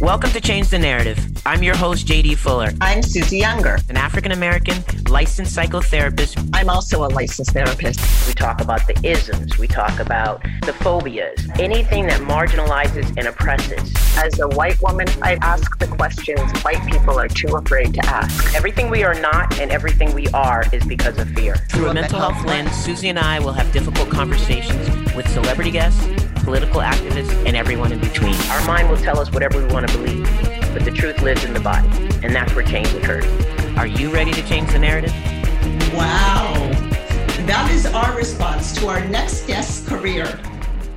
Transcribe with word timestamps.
Welcome 0.00 0.30
to 0.32 0.42
Change 0.42 0.68
the 0.68 0.78
Narrative. 0.78 1.18
I'm 1.46 1.62
your 1.62 1.74
host, 1.74 2.06
JD 2.06 2.36
Fuller. 2.36 2.70
I'm 2.82 3.02
Susie 3.02 3.38
Younger, 3.38 3.78
an 3.88 3.96
African 3.96 4.32
American 4.32 4.84
licensed 5.08 5.56
psychotherapist. 5.56 6.50
I'm 6.52 6.68
also 6.68 7.06
a 7.06 7.08
licensed 7.08 7.52
therapist. 7.52 8.28
We 8.28 8.34
talk 8.34 8.60
about 8.60 8.86
the 8.86 9.00
isms, 9.02 9.56
we 9.56 9.66
talk 9.66 9.98
about 9.98 10.42
the 10.66 10.74
phobias, 10.74 11.48
anything 11.58 12.06
that 12.08 12.20
marginalizes 12.20 13.08
and 13.16 13.26
oppresses. 13.26 13.90
As 14.18 14.38
a 14.38 14.48
white 14.48 14.78
woman, 14.82 15.08
I 15.22 15.38
ask 15.40 15.78
the 15.78 15.86
questions 15.86 16.52
white 16.60 16.86
people 16.86 17.18
are 17.18 17.28
too 17.28 17.56
afraid 17.56 17.94
to 17.94 18.04
ask. 18.04 18.54
Everything 18.54 18.90
we 18.90 19.02
are 19.02 19.14
not 19.14 19.58
and 19.58 19.70
everything 19.70 20.12
we 20.14 20.26
are 20.28 20.64
is 20.74 20.84
because 20.84 21.18
of 21.18 21.30
fear. 21.30 21.56
Through 21.70 21.88
a 21.88 21.94
mental 21.94 22.18
health 22.18 22.44
lens, 22.44 22.72
Susie 22.72 23.08
and 23.08 23.18
I 23.18 23.38
will 23.38 23.52
have 23.52 23.72
difficult 23.72 24.10
conversations 24.10 25.14
with 25.14 25.26
celebrity 25.28 25.70
guests 25.70 26.06
political 26.46 26.80
activists, 26.80 27.44
and 27.44 27.56
everyone 27.56 27.90
in 27.90 27.98
between. 27.98 28.36
Our 28.52 28.64
mind 28.66 28.88
will 28.88 28.96
tell 28.96 29.18
us 29.18 29.32
whatever 29.32 29.58
we 29.58 29.70
want 29.74 29.88
to 29.88 29.98
believe, 29.98 30.24
but 30.72 30.84
the 30.84 30.92
truth 30.92 31.20
lives 31.20 31.44
in 31.44 31.52
the 31.52 31.60
body, 31.60 31.88
and 32.22 32.34
that's 32.34 32.54
where 32.54 32.64
change 32.64 32.86
occurs. 32.94 33.26
Are 33.76 33.86
you 33.86 34.10
ready 34.10 34.32
to 34.32 34.42
change 34.46 34.70
the 34.70 34.78
narrative? 34.78 35.12
Wow. 35.92 36.54
That 37.46 37.68
is 37.72 37.84
our 37.86 38.16
response 38.16 38.72
to 38.76 38.86
our 38.86 39.04
next 39.08 39.46
guest's 39.48 39.86
career. 39.88 40.40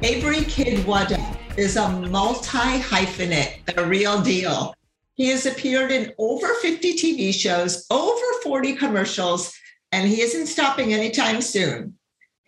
Avery 0.03 0.45
Kidd 0.45 0.85
Waddell 0.85 1.37
is 1.57 1.75
a 1.75 1.89
multi 1.89 2.79
hyphenate, 2.79 3.75
a 3.75 3.83
real 3.83 4.21
deal. 4.21 4.75
He 5.15 5.29
has 5.29 5.45
appeared 5.45 5.91
in 5.91 6.13
over 6.19 6.53
50 6.61 6.93
TV 6.93 7.33
shows, 7.33 7.85
over 7.89 8.25
40 8.43 8.75
commercials, 8.75 9.53
and 9.91 10.07
he 10.07 10.21
isn't 10.21 10.45
stopping 10.45 10.93
anytime 10.93 11.41
soon. 11.41 11.98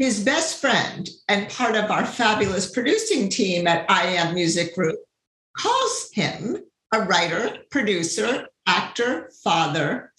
His 0.02 0.24
best 0.24 0.60
friend 0.60 1.08
and 1.28 1.48
part 1.48 1.76
of 1.76 1.92
our 1.92 2.08
fabulous 2.08 2.72
producing 2.72 3.30
team 3.30 3.68
at 3.68 3.88
IAM 3.88 4.34
Music 4.34 4.74
Group 4.74 4.98
calls 5.56 6.10
him 6.12 6.58
a 6.92 7.02
writer, 7.02 7.58
producer, 7.70 8.48
actor, 8.66 9.30
father, 9.44 10.12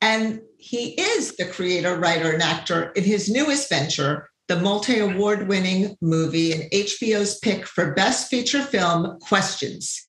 and 0.00 0.40
he 0.58 1.00
is 1.00 1.36
the 1.36 1.46
creator, 1.46 1.96
writer, 1.96 2.32
and 2.32 2.42
actor 2.42 2.90
in 2.96 3.04
his 3.04 3.30
newest 3.30 3.68
venture, 3.68 4.28
the 4.48 4.58
multi 4.58 4.98
award 4.98 5.46
winning 5.46 5.96
movie 6.00 6.52
and 6.52 6.68
HBO's 6.72 7.38
pick 7.38 7.66
for 7.66 7.94
Best 7.94 8.30
Feature 8.30 8.62
Film, 8.62 9.16
Questions. 9.20 10.08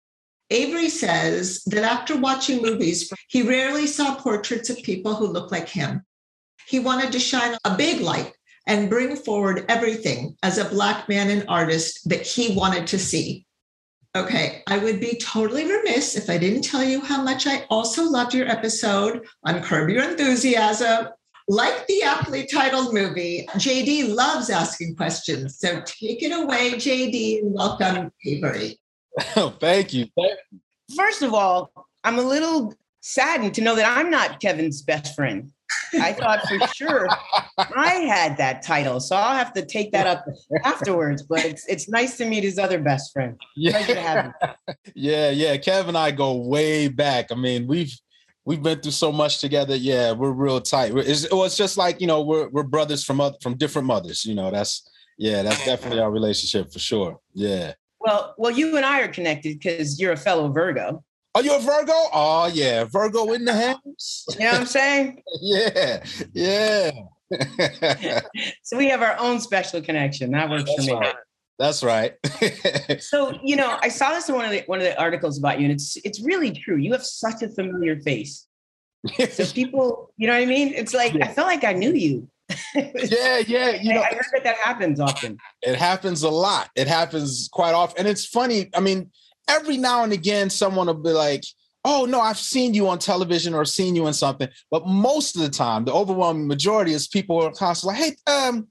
Avery 0.49 0.89
says 0.89 1.61
that 1.67 1.83
after 1.83 2.17
watching 2.17 2.59
movies, 2.59 3.13
he 3.29 3.43
rarely 3.43 3.85
saw 3.85 4.15
portraits 4.15 4.71
of 4.71 4.77
people 4.77 5.13
who 5.13 5.27
look 5.27 5.51
like 5.51 5.69
him. 5.69 6.01
He 6.65 6.79
wanted 6.79 7.11
to 7.11 7.19
shine 7.19 7.55
a 7.63 7.77
big 7.77 8.01
light 8.01 8.33
and 8.67 8.89
bring 8.89 9.15
forward 9.15 9.65
everything 9.67 10.35
as 10.43 10.57
a 10.57 10.65
Black 10.65 11.09
man 11.09 11.29
and 11.29 11.45
artist 11.47 12.07
that 12.09 12.25
he 12.25 12.55
wanted 12.55 12.87
to 12.87 12.99
see. 12.99 13.45
Okay, 14.15 14.61
I 14.67 14.77
would 14.77 14.99
be 14.99 15.17
totally 15.17 15.71
remiss 15.71 16.17
if 16.17 16.29
I 16.29 16.37
didn't 16.37 16.63
tell 16.63 16.83
you 16.83 16.99
how 17.01 17.23
much 17.23 17.47
I 17.47 17.65
also 17.69 18.03
loved 18.03 18.33
your 18.33 18.47
episode 18.47 19.25
on 19.45 19.61
Curb 19.63 19.89
Your 19.89 20.03
Enthusiasm. 20.03 21.07
Like 21.47 21.87
the 21.87 22.03
aptly 22.03 22.45
titled 22.45 22.93
movie, 22.93 23.47
JD 23.53 24.13
loves 24.13 24.49
asking 24.49 24.95
questions. 24.95 25.59
So 25.59 25.81
take 25.85 26.23
it 26.23 26.31
away, 26.31 26.73
JD, 26.73 27.39
and 27.39 27.53
welcome, 27.53 28.11
Avery. 28.25 28.79
Oh, 29.35 29.53
thank 29.59 29.93
you. 29.93 30.07
Thank 30.15 30.37
you. 30.51 30.59
First 30.95 31.21
of 31.21 31.33
all, 31.33 31.71
I'm 32.03 32.19
a 32.19 32.21
little 32.21 32.73
saddened 33.01 33.55
to 33.55 33.61
know 33.61 33.75
that 33.75 33.97
I'm 33.97 34.09
not 34.09 34.39
Kevin's 34.39 34.81
best 34.81 35.15
friend. 35.15 35.51
I 35.93 36.13
thought 36.13 36.41
for 36.47 36.59
sure 36.67 37.07
I 37.57 37.95
had 37.95 38.37
that 38.37 38.61
title, 38.61 38.99
so 38.99 39.15
I'll 39.15 39.35
have 39.35 39.53
to 39.53 39.65
take 39.65 39.91
that 39.91 40.07
up 40.07 40.25
afterwards. 40.63 41.23
But 41.23 41.45
it's 41.45 41.65
it's 41.67 41.89
nice 41.89 42.17
to 42.17 42.25
meet 42.25 42.43
his 42.43 42.57
other 42.57 42.79
best 42.79 43.11
friend. 43.13 43.37
Yeah, 43.55 44.31
yeah, 44.95 45.29
yeah. 45.31 45.57
Kev 45.57 45.87
and 45.87 45.97
I 45.97 46.11
go 46.11 46.35
way 46.35 46.87
back. 46.87 47.31
I 47.31 47.35
mean, 47.35 47.67
we've 47.67 47.93
we've 48.45 48.61
been 48.61 48.79
through 48.79 48.91
so 48.91 49.11
much 49.11 49.39
together. 49.39 49.75
Yeah, 49.75 50.13
we're 50.13 50.31
real 50.31 50.61
tight. 50.61 50.93
It's, 50.95 51.29
well, 51.31 51.43
it's 51.43 51.57
just 51.57 51.77
like 51.77 52.01
you 52.01 52.07
know, 52.07 52.21
we're 52.21 52.49
we're 52.49 52.63
brothers 52.63 53.03
from 53.03 53.21
from 53.41 53.57
different 53.57 53.87
mothers. 53.87 54.25
You 54.25 54.35
know, 54.35 54.51
that's 54.51 54.89
yeah, 55.17 55.43
that's 55.43 55.63
definitely 55.65 55.99
our 55.99 56.11
relationship 56.11 56.71
for 56.71 56.79
sure. 56.79 57.19
Yeah. 57.33 57.73
Well, 57.99 58.33
well, 58.37 58.51
you 58.51 58.77
and 58.77 58.85
I 58.85 59.01
are 59.01 59.07
connected 59.07 59.59
because 59.59 59.99
you're 59.99 60.13
a 60.13 60.17
fellow 60.17 60.51
Virgo. 60.51 61.03
Are 61.33 61.41
you 61.41 61.55
a 61.55 61.59
Virgo? 61.59 61.93
Oh 62.13 62.49
yeah, 62.53 62.83
Virgo 62.83 63.31
in 63.31 63.45
the 63.45 63.53
house. 63.53 64.25
You 64.37 64.39
know 64.39 64.51
what 64.51 64.61
I'm 64.61 64.65
saying? 64.65 65.23
yeah, 65.41 66.03
yeah. 66.33 66.91
so 68.63 68.77
we 68.77 68.89
have 68.89 69.01
our 69.01 69.17
own 69.17 69.39
special 69.39 69.81
connection. 69.81 70.31
That 70.31 70.49
works 70.49 70.65
That's 70.75 70.87
for 70.87 70.93
me. 70.93 70.99
Right. 70.99 71.15
That's 71.57 71.83
right. 71.83 72.15
so 72.99 73.39
you 73.43 73.55
know, 73.55 73.77
I 73.81 73.87
saw 73.87 74.09
this 74.09 74.27
in 74.27 74.35
one 74.35 74.45
of 74.45 74.51
the 74.51 74.63
one 74.65 74.79
of 74.79 74.83
the 74.83 74.99
articles 74.99 75.37
about 75.37 75.59
you, 75.59 75.65
and 75.65 75.73
it's 75.73 75.95
it's 76.03 76.19
really 76.21 76.51
true. 76.51 76.75
You 76.75 76.91
have 76.91 77.05
such 77.05 77.41
a 77.43 77.49
familiar 77.49 77.99
face. 78.01 78.47
so 79.29 79.45
people, 79.45 80.13
you 80.17 80.27
know 80.27 80.33
what 80.33 80.43
I 80.43 80.45
mean? 80.45 80.73
It's 80.73 80.93
like 80.93 81.13
yeah. 81.13 81.25
I 81.25 81.33
felt 81.33 81.47
like 81.47 81.63
I 81.63 81.73
knew 81.73 81.93
you. 81.93 82.27
yeah, 82.75 83.41
yeah. 83.47 83.71
You 83.81 83.93
know, 83.93 84.01
I 84.01 84.13
heard 84.13 84.25
that 84.33 84.43
that 84.43 84.57
happens 84.57 84.99
often. 84.99 85.37
It 85.61 85.75
happens 85.75 86.23
a 86.23 86.29
lot. 86.29 86.69
It 86.75 86.87
happens 86.87 87.47
quite 87.53 87.73
often, 87.73 87.99
and 87.99 88.07
it's 88.07 88.25
funny. 88.25 88.69
I 88.75 88.81
mean, 88.81 89.11
every 89.51 89.77
now 89.77 90.03
and 90.03 90.13
again, 90.13 90.49
someone 90.49 90.87
will 90.87 90.93
be 90.93 91.11
like, 91.11 91.43
oh 91.83 92.05
no, 92.05 92.21
I've 92.21 92.37
seen 92.37 92.73
you 92.73 92.87
on 92.87 92.99
television 92.99 93.53
or 93.53 93.65
seen 93.65 93.95
you 93.95 94.07
in 94.07 94.13
something. 94.13 94.47
But 94.69 94.87
most 94.87 95.35
of 95.35 95.41
the 95.41 95.49
time, 95.49 95.85
the 95.85 95.93
overwhelming 95.93 96.47
majority 96.47 96.93
is 96.93 97.07
people 97.07 97.41
are 97.41 97.51
constantly 97.51 97.99
like, 97.99 98.17
hey, 98.25 98.31
um, 98.31 98.67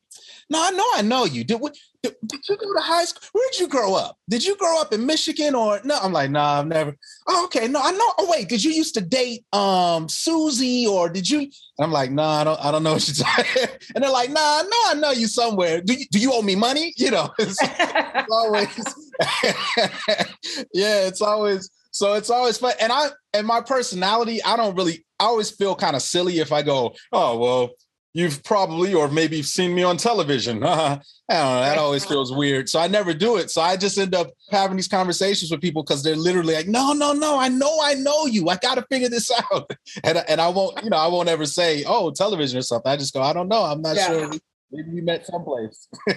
no, 0.49 0.63
I 0.63 0.71
know 0.71 0.87
I 0.95 1.03
know 1.03 1.25
you. 1.25 1.45
Did, 1.45 1.61
did, 2.03 2.15
you 2.49 2.57
go 2.57 2.75
to 2.75 2.81
high 2.81 3.05
school? 3.05 3.29
Where 3.33 3.49
did 3.51 3.61
you 3.61 3.69
grow 3.69 3.95
up? 3.95 4.17
Did 4.29 4.45
you 4.45 4.57
grow 4.57 4.81
up 4.81 4.93
in 4.93 5.05
Michigan 5.05 5.55
or 5.55 5.81
no? 5.85 5.99
I'm 6.03 6.13
like, 6.13 6.31
nah, 6.31 6.61
I've 6.61 6.67
never. 6.67 6.97
Oh, 7.27 7.45
okay. 7.45 7.69
No, 7.69 7.81
I 7.83 7.91
know. 7.91 8.13
Oh, 8.19 8.29
wait, 8.31 8.49
did 8.49 8.65
you 8.65 8.73
used 8.73 8.95
to 8.95 9.01
date 9.01 9.45
um 9.53 10.09
Susie 10.09 10.87
or 10.87 11.09
did 11.09 11.29
you? 11.29 11.51
I'm 11.81 11.93
like, 11.93 12.11
nah, 12.11 12.41
I 12.41 12.45
don't, 12.45 12.65
I 12.65 12.71
don't 12.71 12.83
know 12.83 12.95
what 12.95 13.07
you're 13.07 13.27
talking. 13.27 13.69
and 13.95 14.05
they're 14.05 14.11
like, 14.11 14.31
nah, 14.31 14.63
no, 14.63 14.77
I 14.87 14.95
know 14.97 15.11
you 15.11 15.27
somewhere. 15.27 15.81
Do 15.81 15.95
you, 15.95 16.07
do 16.11 16.19
you 16.19 16.33
owe 16.33 16.43
me 16.43 16.57
money? 16.57 16.93
You 16.97 17.11
know, 17.11 17.31
it's, 17.39 17.59
it's 17.63 18.33
always, 18.33 18.95
yeah, 20.73 21.07
it's 21.07 21.23
always 21.23 21.71
so 21.93 22.15
it's 22.15 22.31
always 22.31 22.59
fun. 22.59 22.75
And 22.81 22.93
I 22.93 23.09
and 23.35 23.47
my 23.47 23.61
personality, 23.61 24.43
I 24.43 24.57
don't 24.57 24.77
really 24.77 25.05
I 25.19 25.25
always 25.25 25.51
feel 25.51 25.75
kind 25.75 25.97
of 25.97 26.03
silly 26.03 26.39
if 26.39 26.53
I 26.53 26.63
go, 26.63 26.95
oh 27.13 27.39
well, 27.39 27.71
you've 28.13 28.43
probably 28.43 28.93
or 28.93 29.09
maybe 29.09 29.37
you've 29.37 29.47
seen 29.47 29.75
me 29.75 29.83
on 29.83 29.97
television. 29.97 30.63
I 30.65 31.01
don't 31.29 31.55
know. 31.55 31.61
That 31.61 31.79
always 31.79 32.05
feels 32.05 32.33
weird. 32.33 32.69
So 32.69 32.81
I 32.81 32.89
never 32.89 33.15
do 33.15 33.37
it. 33.37 33.51
So 33.51 33.61
I 33.63 33.77
just 33.77 33.99
end 33.99 34.15
up 34.15 34.31
having 34.51 34.77
these 34.77 34.89
conversations 34.89 35.51
with 35.51 35.61
people 35.61 35.83
because 35.83 36.03
they're 36.03 36.17
literally 36.17 36.55
like, 36.55 36.67
no, 36.67 36.93
no, 36.93 37.13
no, 37.13 37.39
I 37.39 37.49
know 37.49 37.79
I 37.83 37.95
know 37.95 38.27
you. 38.27 38.49
I 38.49 38.57
gotta 38.57 38.85
figure 38.91 39.09
this 39.09 39.31
out. 39.53 39.71
And, 40.03 40.23
and 40.29 40.41
I 40.41 40.49
won't, 40.49 40.83
you 40.83 40.91
know, 40.91 40.97
I 40.97 41.07
won't 41.07 41.29
ever 41.29 41.47
say, 41.47 41.85
oh, 41.87 42.11
television 42.11 42.59
or 42.59 42.63
something. 42.63 42.91
I 42.91 42.97
just 42.97 43.15
go, 43.15 43.23
I 43.23 43.33
don't 43.33 43.49
know. 43.49 43.63
I'm 43.63 43.83
not 43.83 43.97
yeah. 43.97 44.09
sure. 44.09 44.31
Maybe 44.73 44.91
we 44.91 45.01
met 45.01 45.27
someplace. 45.27 45.89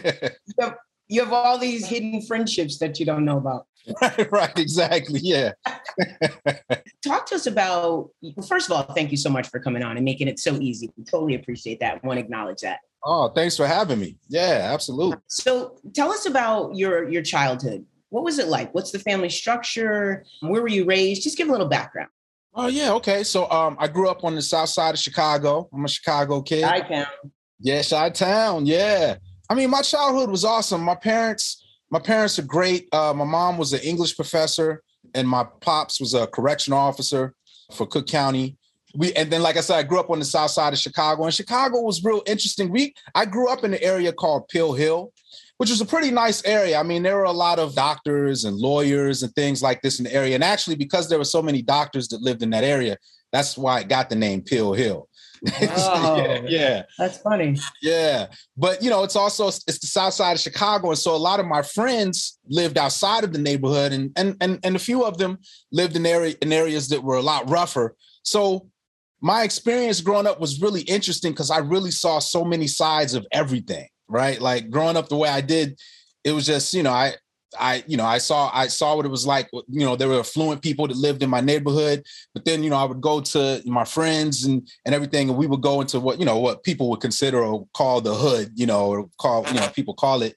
you 1.08 1.20
have 1.20 1.34
all 1.34 1.58
these 1.58 1.86
hidden 1.86 2.22
friendships 2.22 2.78
that 2.80 3.00
you 3.00 3.06
don't 3.06 3.26
know 3.26 3.38
about. 3.38 3.68
Right, 4.02 4.32
right, 4.32 4.60
exactly. 4.60 5.20
Yeah. 5.22 5.52
Talk 7.06 7.26
to 7.28 7.36
us 7.36 7.48
about, 7.48 8.12
first 8.48 8.70
of 8.70 8.76
all, 8.76 8.84
thank 8.94 9.12
you 9.12 9.18
so 9.18 9.30
much 9.30 9.50
for 9.50 9.60
coming 9.60 9.84
on 9.84 9.98
and 9.98 10.06
making 10.06 10.28
it 10.28 10.40
so 10.40 10.56
easy. 10.56 10.90
We 10.98 11.04
totally 11.04 11.36
appreciate 11.36 11.80
that. 11.82 12.00
I 12.02 12.08
want 12.08 12.18
to 12.18 12.24
acknowledge 12.24 12.62
that. 12.62 12.80
Oh, 13.04 13.30
thanks 13.30 13.58
for 13.58 13.68
having 13.68 14.00
me. 14.00 14.18
Yeah, 14.30 14.70
absolutely. 14.74 15.18
So 15.28 15.78
tell 15.94 16.12
us 16.12 16.26
about 16.26 16.76
your 16.76 17.10
your 17.10 17.22
childhood. 17.22 17.86
What 18.10 18.24
was 18.24 18.40
it 18.40 18.48
like? 18.48 18.74
What's 18.74 18.92
the 18.92 19.00
family 19.00 19.30
structure? 19.30 20.26
Where 20.40 20.62
were 20.62 20.70
you 20.70 20.86
raised? 20.86 21.24
Just 21.24 21.38
give 21.38 21.50
a 21.50 21.52
little 21.52 21.68
background. 21.68 22.10
Oh 22.56 22.68
yeah, 22.68 22.94
okay. 22.94 23.24
So 23.24 23.50
um 23.52 23.76
I 23.80 23.88
grew 23.90 24.08
up 24.08 24.24
on 24.24 24.36
the 24.36 24.42
south 24.42 24.70
side 24.70 24.94
of 24.94 25.00
Chicago. 25.00 25.68
I'm 25.74 25.84
a 25.84 25.90
Chicago 25.90 26.42
kid. 26.42 26.64
Chi-town. 26.64 27.08
Yeah, 27.60 27.82
Chi-town. 27.82 28.66
Yeah. 28.66 29.16
I 29.50 29.56
mean, 29.56 29.70
my 29.70 29.82
childhood 29.82 30.30
was 30.30 30.46
awesome. 30.46 30.82
My 30.82 30.96
parents 30.96 31.63
my 31.94 32.00
parents 32.00 32.40
are 32.40 32.44
great. 32.44 32.88
Uh, 32.92 33.14
my 33.16 33.24
mom 33.24 33.56
was 33.56 33.72
an 33.72 33.80
English 33.82 34.16
professor, 34.16 34.82
and 35.14 35.30
my 35.30 35.46
pops 35.62 36.00
was 36.00 36.16
a 36.16 36.26
correctional 36.26 36.80
officer 36.80 37.36
for 37.72 37.86
Cook 37.86 38.08
County. 38.08 38.58
We 38.96 39.14
and 39.14 39.32
then, 39.32 39.44
like 39.44 39.58
I 39.58 39.62
said, 39.62 39.78
I 39.78 39.84
grew 39.84 40.00
up 40.00 40.10
on 40.10 40.18
the 40.18 40.26
south 40.26 40.50
side 40.50 40.74
of 40.74 40.80
Chicago, 40.80 41.26
and 41.26 41.34
Chicago 41.34 41.82
was 41.82 42.04
real 42.04 42.24
interesting. 42.26 42.72
We 42.72 42.96
I 43.14 43.26
grew 43.26 43.48
up 43.48 43.64
in 43.64 43.76
an 43.76 43.84
area 43.84 44.12
called 44.12 44.48
Pill 44.48 44.74
Hill, 44.74 45.14
which 45.58 45.70
was 45.70 45.82
a 45.82 45.86
pretty 45.86 46.10
nice 46.10 46.44
area. 46.46 46.80
I 46.80 46.84
mean, 46.84 47.04
there 47.04 47.16
were 47.16 47.26
a 47.26 47.32
lot 47.32 47.60
of 47.60 47.76
doctors 47.76 48.44
and 48.44 48.58
lawyers 48.58 49.22
and 49.22 49.32
things 49.36 49.62
like 49.62 49.84
this 49.84 50.00
in 50.00 50.06
the 50.06 50.14
area. 50.16 50.34
And 50.34 50.44
actually, 50.44 50.78
because 50.78 51.10
there 51.10 51.20
were 51.20 51.26
so 51.26 51.44
many 51.44 51.62
doctors 51.62 52.08
that 52.08 52.24
lived 52.24 52.42
in 52.42 52.50
that 52.50 52.64
area, 52.64 52.98
that's 53.32 53.56
why 53.56 53.82
it 53.82 53.88
got 53.88 54.10
the 54.10 54.16
name 54.16 54.42
Pill 54.42 54.74
Hill. 54.74 55.08
Oh, 55.46 56.16
yeah, 56.26 56.42
yeah, 56.48 56.84
that's 56.98 57.18
funny. 57.18 57.58
Yeah, 57.82 58.28
but 58.56 58.82
you 58.82 58.90
know, 58.90 59.04
it's 59.04 59.16
also 59.16 59.48
it's 59.48 59.80
the 59.80 59.88
south 59.88 60.14
side 60.14 60.34
of 60.34 60.40
Chicago, 60.40 60.90
and 60.90 60.98
so 60.98 61.16
a 61.16 61.18
lot 61.18 61.40
of 61.40 61.46
my 61.46 61.62
friends 61.62 62.40
lived 62.48 62.78
outside 62.78 63.24
of 63.24 63.34
the 63.34 63.40
neighborhood, 63.40 63.92
and 63.92 64.12
and 64.16 64.38
and, 64.40 64.60
and 64.64 64.76
a 64.76 64.80
few 64.80 65.04
of 65.04 65.18
them 65.18 65.40
lived 65.72 65.96
in 65.96 66.06
area 66.06 66.36
in 66.42 66.54
areas 66.54 66.90
that 66.90 67.04
were 67.04 67.16
a 67.16 67.22
lot 67.22 67.50
rougher. 67.50 67.96
So 68.24 68.70
my 69.22 69.44
experience 69.44 70.02
growing 70.02 70.28
up 70.28 70.40
was 70.40 70.62
really 70.62 70.82
interesting 70.82 71.32
because 71.32 71.52
I 71.52 71.58
really 71.60 71.92
saw 71.92 72.20
so 72.20 72.46
many 72.46 72.68
sides 72.68 73.14
of 73.14 73.26
everything. 73.32 73.88
Right, 74.08 74.40
like 74.40 74.70
growing 74.70 74.98
up 74.98 75.10
the 75.10 75.18
way 75.18 75.30
I 75.30 75.42
did, 75.42 75.80
it 76.24 76.32
was 76.32 76.46
just 76.46 76.74
you 76.74 76.84
know 76.84 76.92
I 76.92 77.16
I, 77.60 77.84
you 77.88 77.98
know, 77.98 78.06
I 78.06 78.18
saw 78.18 78.50
I 78.54 78.68
saw 78.68 78.96
what 78.96 79.06
it 79.06 79.10
was 79.10 79.26
like. 79.26 79.50
You 79.52 79.86
know, 79.86 79.96
there 79.96 80.08
were 80.08 80.20
affluent 80.20 80.62
people 80.62 80.88
that 80.88 80.98
lived 80.98 81.24
in 81.24 81.30
my 81.30 81.42
neighborhood, 81.42 82.06
but 82.34 82.46
then 82.46 82.64
you 82.64 82.70
know 82.70 82.78
I 82.78 82.86
would 82.86 83.02
go 83.02 83.22
to 83.22 83.62
my 83.66 83.86
friends 83.86 84.46
and 84.46 84.68
and 84.86 84.94
everything, 84.96 85.30
and 85.30 85.38
we 85.38 85.48
would 85.48 85.62
go 85.62 85.82
into 85.82 86.00
what 86.00 86.20
you 86.20 86.26
know 86.26 86.40
what 86.40 86.64
people 86.64 86.90
would 86.90 87.02
consider 87.02 87.44
or 87.44 87.68
call 87.74 88.02
the 88.02 88.14
hood, 88.14 88.52
you 88.56 88.66
know, 88.66 88.88
or 88.88 89.10
call 89.20 89.46
you 89.48 89.56
know 89.56 89.68
people 89.70 89.94
call 89.94 90.22
it. 90.22 90.36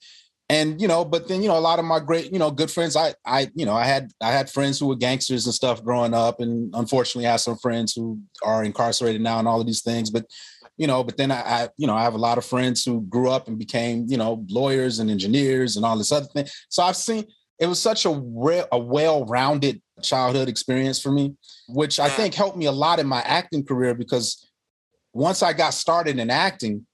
And 0.48 0.80
you 0.80 0.86
know, 0.86 1.04
but 1.04 1.26
then 1.26 1.42
you 1.42 1.48
know 1.48 1.58
a 1.58 1.60
lot 1.60 1.80
of 1.80 1.84
my 1.84 1.98
great 1.98 2.32
you 2.32 2.38
know 2.38 2.50
good 2.52 2.70
friends. 2.70 2.94
I 2.96 3.14
I 3.26 3.50
you 3.54 3.66
know 3.66 3.74
I 3.74 3.84
had 3.84 4.12
I 4.20 4.30
had 4.30 4.48
friends 4.48 4.78
who 4.78 4.86
were 4.86 4.96
gangsters 4.96 5.44
and 5.44 5.54
stuff 5.54 5.82
growing 5.82 6.14
up, 6.14 6.40
and 6.40 6.72
unfortunately 6.74 7.26
I 7.26 7.32
have 7.32 7.40
some 7.40 7.58
friends 7.58 7.94
who 7.94 8.20
are 8.44 8.62
incarcerated 8.62 9.20
now 9.20 9.40
and 9.40 9.48
all 9.48 9.60
of 9.60 9.66
these 9.66 9.82
things. 9.82 10.10
But 10.10 10.26
you 10.76 10.87
know, 10.87 11.02
but 11.02 11.17
then 11.17 11.31
I, 11.31 11.40
I, 11.40 11.69
you 11.76 11.87
know, 11.87 11.94
I 11.94 12.02
have 12.02 12.14
a 12.14 12.19
lot 12.19 12.38
of 12.38 12.44
friends 12.44 12.84
who 12.84 13.00
grew 13.02 13.31
up 13.31 13.49
and 13.49 13.58
became, 13.58 14.06
you 14.08 14.17
know, 14.17 14.44
lawyers 14.49 14.99
and 14.99 15.11
engineers 15.11 15.76
and 15.76 15.84
all 15.84 15.96
this 15.96 16.12
other 16.12 16.26
thing. 16.26 16.46
So 16.69 16.82
I've 16.82 16.96
seen 16.96 17.25
it 17.58 17.67
was 17.67 17.81
such 17.81 18.05
a 18.05 18.11
real, 18.11 18.67
a 18.70 18.78
well-rounded 18.78 19.81
childhood 20.02 20.49
experience 20.49 21.00
for 21.00 21.11
me, 21.11 21.34
which 21.69 21.99
I 21.99 22.08
think 22.08 22.34
helped 22.34 22.56
me 22.56 22.67
a 22.67 22.73
lot 22.73 22.99
in 22.99 23.06
my 23.06 23.20
acting 23.23 23.64
career 23.64 23.94
because 23.94 24.50
once 25.14 25.43
I 25.43 25.55
got 25.55 25.73
started 25.73 26.19
in 26.19 26.28
acting, 26.28 26.87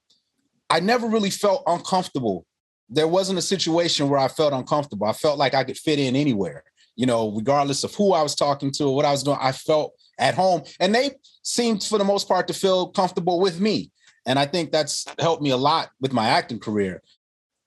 I 0.70 0.78
never 0.78 1.08
really 1.08 1.30
felt 1.30 1.64
uncomfortable. 1.66 2.46
There 2.88 3.08
wasn't 3.08 3.40
a 3.40 3.42
situation 3.42 4.08
where 4.08 4.20
I 4.20 4.28
felt 4.28 4.52
uncomfortable. 4.52 5.06
I 5.06 5.12
felt 5.12 5.38
like 5.38 5.54
I 5.54 5.64
could 5.64 5.76
fit 5.76 5.98
in 5.98 6.14
anywhere, 6.14 6.62
you 6.94 7.06
know, 7.06 7.32
regardless 7.32 7.82
of 7.82 7.92
who 7.94 8.12
I 8.12 8.22
was 8.22 8.36
talking 8.36 8.70
to 8.72 8.84
or 8.84 8.94
what 8.94 9.04
I 9.04 9.10
was 9.10 9.24
doing. 9.24 9.38
I 9.40 9.50
felt 9.50 9.92
at 10.18 10.34
home. 10.34 10.62
And 10.80 10.94
they 10.94 11.12
seemed, 11.42 11.82
for 11.82 11.98
the 11.98 12.04
most 12.04 12.28
part, 12.28 12.48
to 12.48 12.54
feel 12.54 12.88
comfortable 12.88 13.40
with 13.40 13.60
me. 13.60 13.90
And 14.26 14.38
I 14.38 14.46
think 14.46 14.70
that's 14.70 15.06
helped 15.18 15.42
me 15.42 15.50
a 15.50 15.56
lot 15.56 15.90
with 16.00 16.12
my 16.12 16.28
acting 16.28 16.60
career. 16.60 17.02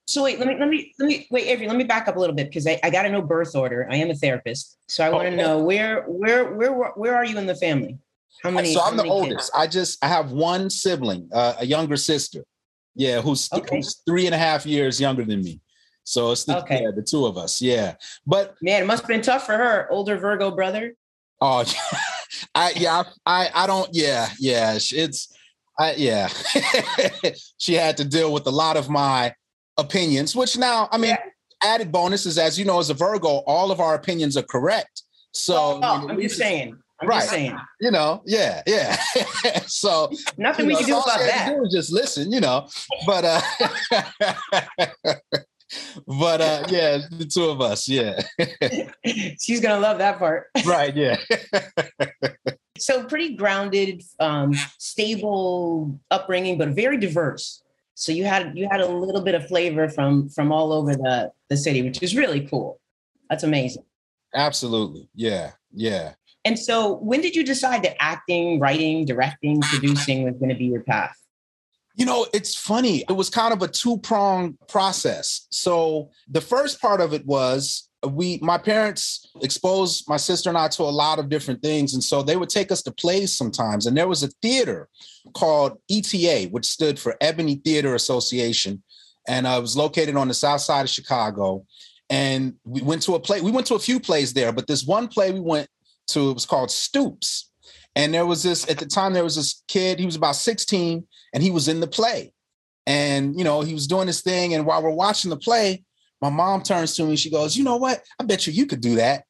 So 0.08 0.22
wait, 0.22 0.38
let 0.38 0.46
me 0.46 0.56
let 0.58 0.68
me 0.68 0.94
let 1.00 1.08
me 1.08 1.26
wait, 1.32 1.48
Avery. 1.48 1.66
Let 1.66 1.76
me 1.76 1.82
back 1.82 2.06
up 2.06 2.16
a 2.16 2.18
little 2.20 2.34
bit 2.34 2.48
because 2.48 2.64
I, 2.64 2.78
I 2.84 2.90
got 2.90 3.02
to 3.02 3.10
know 3.10 3.20
birth 3.20 3.56
order. 3.56 3.88
I 3.90 3.96
am 3.96 4.08
a 4.08 4.14
therapist, 4.14 4.78
so 4.86 5.04
I 5.04 5.10
want 5.10 5.28
to 5.28 5.34
know 5.34 5.58
where 5.58 6.02
where 6.04 6.54
where 6.54 6.72
where 6.72 7.16
are 7.16 7.24
you 7.24 7.36
in 7.38 7.46
the 7.46 7.56
family? 7.56 7.98
How 8.40 8.52
many? 8.52 8.72
So 8.72 8.80
I'm 8.82 8.96
the 8.96 9.04
oldest. 9.04 9.50
Kids? 9.50 9.50
I 9.52 9.66
just 9.66 10.04
I 10.04 10.08
have 10.08 10.30
one 10.30 10.70
sibling, 10.70 11.28
uh, 11.32 11.54
a 11.58 11.66
younger 11.66 11.96
sister. 11.96 12.44
Yeah, 12.94 13.20
who's, 13.20 13.52
okay. 13.52 13.76
who's, 13.76 14.00
three 14.06 14.26
and 14.26 14.34
a 14.34 14.38
half 14.38 14.64
years 14.64 15.00
younger 15.00 15.24
than 15.24 15.42
me. 15.42 15.60
So 16.04 16.30
it's 16.30 16.44
the, 16.44 16.58
okay. 16.60 16.84
yeah, 16.84 16.92
the 16.94 17.02
two 17.02 17.26
of 17.26 17.36
us. 17.36 17.60
Yeah, 17.60 17.96
but 18.26 18.54
man, 18.62 18.82
it 18.82 18.86
must 18.86 19.02
have 19.02 19.08
been 19.08 19.22
tough 19.22 19.44
for 19.44 19.56
her. 19.56 19.88
Older 19.90 20.16
Virgo 20.16 20.52
brother. 20.52 20.94
Oh, 21.40 21.64
I 22.54 22.72
yeah, 22.76 23.02
I 23.24 23.50
I 23.54 23.66
don't 23.66 23.88
yeah 23.92 24.28
yeah 24.38 24.74
it's 24.74 25.34
I 25.78 25.94
yeah 25.94 26.28
she 27.58 27.74
had 27.74 27.96
to 27.98 28.04
deal 28.04 28.32
with 28.32 28.46
a 28.46 28.50
lot 28.50 28.76
of 28.76 28.88
my 28.88 29.34
opinions, 29.76 30.34
which 30.34 30.56
now 30.56 30.88
I 30.90 30.98
mean 30.98 31.10
yeah. 31.10 31.18
added 31.62 31.92
bonus 31.92 32.26
is 32.26 32.38
as 32.38 32.58
you 32.58 32.64
know 32.64 32.78
as 32.78 32.90
a 32.90 32.94
Virgo, 32.94 33.42
all 33.46 33.70
of 33.70 33.80
our 33.80 33.94
opinions 33.94 34.36
are 34.36 34.42
correct. 34.42 35.02
So 35.32 35.80
oh, 35.82 36.08
I'm 36.08 36.20
just 36.20 36.36
saying. 36.36 36.78
I'm 37.00 37.08
right. 37.08 37.18
just 37.18 37.30
saying. 37.30 37.58
You 37.80 37.90
know, 37.90 38.22
yeah, 38.24 38.62
yeah. 38.66 38.96
so 39.66 40.10
nothing 40.38 40.66
we 40.66 40.72
know, 40.72 40.78
can 40.78 40.88
do 40.88 40.98
about 40.98 41.18
that. 41.18 41.54
Do 41.54 41.68
just 41.70 41.92
listen, 41.92 42.32
you 42.32 42.40
know. 42.40 42.68
But 43.06 43.24
uh 43.26 45.14
but 46.06 46.40
uh 46.40 46.64
yeah, 46.68 46.98
the 47.10 47.24
two 47.24 47.44
of 47.44 47.60
us, 47.60 47.88
yeah. 47.88 48.20
She's 49.40 49.60
gonna 49.60 49.80
love 49.80 49.98
that 49.98 50.18
part. 50.18 50.48
Right, 50.66 50.96
yeah. 50.96 51.16
so 52.78 53.04
pretty 53.04 53.34
grounded, 53.36 54.02
um, 54.18 54.52
stable 54.78 55.98
upbringing, 56.10 56.58
but 56.58 56.70
very 56.70 56.96
diverse. 56.98 57.62
So 57.94 58.12
you 58.12 58.24
had 58.24 58.56
you 58.56 58.68
had 58.70 58.80
a 58.80 58.88
little 58.88 59.22
bit 59.22 59.34
of 59.34 59.46
flavor 59.46 59.88
from 59.88 60.28
from 60.28 60.52
all 60.52 60.72
over 60.72 60.94
the 60.94 61.32
the 61.48 61.56
city, 61.56 61.82
which 61.82 62.02
is 62.02 62.16
really 62.16 62.46
cool. 62.46 62.80
That's 63.30 63.42
amazing. 63.42 63.84
Absolutely. 64.34 65.08
Yeah. 65.14 65.52
Yeah. 65.72 66.14
And 66.44 66.58
so 66.58 66.96
when 66.98 67.20
did 67.20 67.34
you 67.34 67.42
decide 67.42 67.82
that 67.82 68.00
acting, 68.00 68.60
writing, 68.60 69.04
directing, 69.04 69.60
producing 69.62 70.22
was 70.22 70.34
going 70.36 70.50
to 70.50 70.54
be 70.54 70.66
your 70.66 70.82
path? 70.82 71.16
You 71.96 72.04
know, 72.04 72.26
it's 72.34 72.54
funny. 72.54 73.04
It 73.08 73.12
was 73.12 73.30
kind 73.30 73.52
of 73.52 73.62
a 73.62 73.68
two 73.68 73.98
pronged 73.98 74.56
process. 74.68 75.46
So 75.50 76.10
the 76.28 76.42
first 76.42 76.80
part 76.80 77.00
of 77.00 77.14
it 77.14 77.24
was 77.26 77.88
we, 78.06 78.38
my 78.42 78.58
parents 78.58 79.26
exposed 79.42 80.08
my 80.08 80.18
sister 80.18 80.48
and 80.50 80.58
I 80.58 80.68
to 80.68 80.82
a 80.82 80.84
lot 80.84 81.18
of 81.18 81.28
different 81.28 81.62
things. 81.62 81.94
And 81.94 82.04
so 82.04 82.22
they 82.22 82.36
would 82.36 82.50
take 82.50 82.70
us 82.70 82.82
to 82.82 82.92
plays 82.92 83.34
sometimes. 83.34 83.86
And 83.86 83.96
there 83.96 84.08
was 84.08 84.22
a 84.22 84.28
theater 84.42 84.88
called 85.34 85.78
ETA, 85.90 86.48
which 86.50 86.66
stood 86.66 86.98
for 86.98 87.16
Ebony 87.20 87.56
Theater 87.64 87.94
Association. 87.94 88.82
And 89.26 89.46
uh, 89.46 89.56
it 89.58 89.62
was 89.62 89.76
located 89.76 90.16
on 90.16 90.28
the 90.28 90.34
south 90.34 90.60
side 90.60 90.84
of 90.84 90.90
Chicago. 90.90 91.64
And 92.08 92.54
we 92.64 92.82
went 92.82 93.02
to 93.02 93.14
a 93.14 93.20
play. 93.20 93.40
We 93.40 93.50
went 93.50 93.66
to 93.68 93.74
a 93.74 93.80
few 93.80 93.98
plays 93.98 94.32
there, 94.32 94.52
but 94.52 94.66
this 94.66 94.84
one 94.84 95.08
play 95.08 95.32
we 95.32 95.40
went 95.40 95.68
to, 96.08 96.30
it 96.30 96.34
was 96.34 96.46
called 96.46 96.70
Stoops. 96.70 97.50
And 97.96 98.12
there 98.12 98.26
was 98.26 98.42
this, 98.42 98.68
at 98.70 98.78
the 98.78 98.86
time, 98.86 99.14
there 99.14 99.24
was 99.24 99.36
this 99.36 99.64
kid, 99.66 99.98
he 99.98 100.06
was 100.06 100.16
about 100.16 100.36
16 100.36 101.06
and 101.36 101.42
he 101.42 101.50
was 101.50 101.68
in 101.68 101.80
the 101.80 101.86
play. 101.86 102.32
And, 102.86 103.38
you 103.38 103.44
know, 103.44 103.60
he 103.60 103.74
was 103.74 103.86
doing 103.86 104.06
this 104.06 104.22
thing. 104.22 104.54
And 104.54 104.64
while 104.64 104.82
we're 104.82 104.88
watching 104.88 105.28
the 105.28 105.36
play, 105.36 105.84
my 106.22 106.30
mom 106.30 106.62
turns 106.62 106.96
to 106.96 107.04
me. 107.04 107.14
She 107.14 107.30
goes, 107.30 107.54
You 107.54 107.62
know 107.62 107.76
what? 107.76 108.02
I 108.18 108.24
bet 108.24 108.46
you 108.46 108.54
you 108.54 108.64
could 108.64 108.80
do 108.80 108.94
that. 108.94 109.24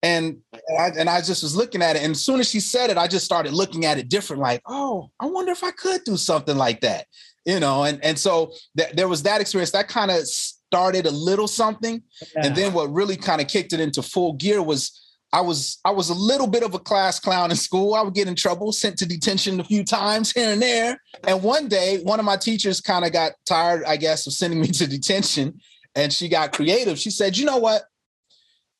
And 0.00 0.38
I, 0.78 0.90
and 0.96 1.10
I 1.10 1.20
just 1.20 1.42
was 1.42 1.56
looking 1.56 1.82
at 1.82 1.96
it. 1.96 2.02
And 2.02 2.12
as 2.12 2.24
soon 2.24 2.38
as 2.38 2.48
she 2.48 2.60
said 2.60 2.90
it, 2.90 2.96
I 2.96 3.08
just 3.08 3.24
started 3.24 3.52
looking 3.52 3.84
at 3.84 3.98
it 3.98 4.08
different, 4.08 4.40
like, 4.40 4.62
oh, 4.64 5.10
I 5.18 5.26
wonder 5.26 5.50
if 5.50 5.64
I 5.64 5.72
could 5.72 6.04
do 6.04 6.16
something 6.16 6.56
like 6.56 6.82
that. 6.82 7.06
You 7.44 7.58
know, 7.58 7.82
and, 7.82 8.02
and 8.04 8.16
so 8.16 8.52
th- 8.76 8.92
there 8.92 9.08
was 9.08 9.24
that 9.24 9.40
experience 9.40 9.72
that 9.72 9.88
kind 9.88 10.12
of 10.12 10.24
started 10.24 11.06
a 11.06 11.10
little 11.10 11.48
something. 11.48 12.00
Yeah. 12.36 12.46
And 12.46 12.54
then 12.54 12.72
what 12.72 12.92
really 12.92 13.16
kind 13.16 13.40
of 13.40 13.48
kicked 13.48 13.72
it 13.72 13.80
into 13.80 14.02
full 14.02 14.34
gear 14.34 14.62
was 14.62 15.07
I 15.32 15.42
was 15.42 15.78
I 15.84 15.90
was 15.90 16.08
a 16.08 16.14
little 16.14 16.46
bit 16.46 16.62
of 16.62 16.74
a 16.74 16.78
class 16.78 17.20
clown 17.20 17.50
in 17.50 17.56
school. 17.56 17.94
I 17.94 18.02
would 18.02 18.14
get 18.14 18.28
in 18.28 18.34
trouble, 18.34 18.72
sent 18.72 18.96
to 18.98 19.06
detention 19.06 19.60
a 19.60 19.64
few 19.64 19.84
times 19.84 20.32
here 20.34 20.52
and 20.52 20.62
there. 20.62 21.00
And 21.26 21.42
one 21.42 21.68
day, 21.68 22.00
one 22.02 22.18
of 22.18 22.24
my 22.24 22.36
teachers 22.36 22.80
kind 22.80 23.04
of 23.04 23.12
got 23.12 23.32
tired, 23.46 23.84
I 23.84 23.96
guess, 23.96 24.26
of 24.26 24.32
sending 24.32 24.60
me 24.60 24.68
to 24.68 24.86
detention, 24.86 25.60
and 25.94 26.12
she 26.12 26.28
got 26.28 26.52
creative. 26.52 26.98
She 26.98 27.10
said, 27.10 27.36
"You 27.36 27.44
know 27.44 27.58
what? 27.58 27.82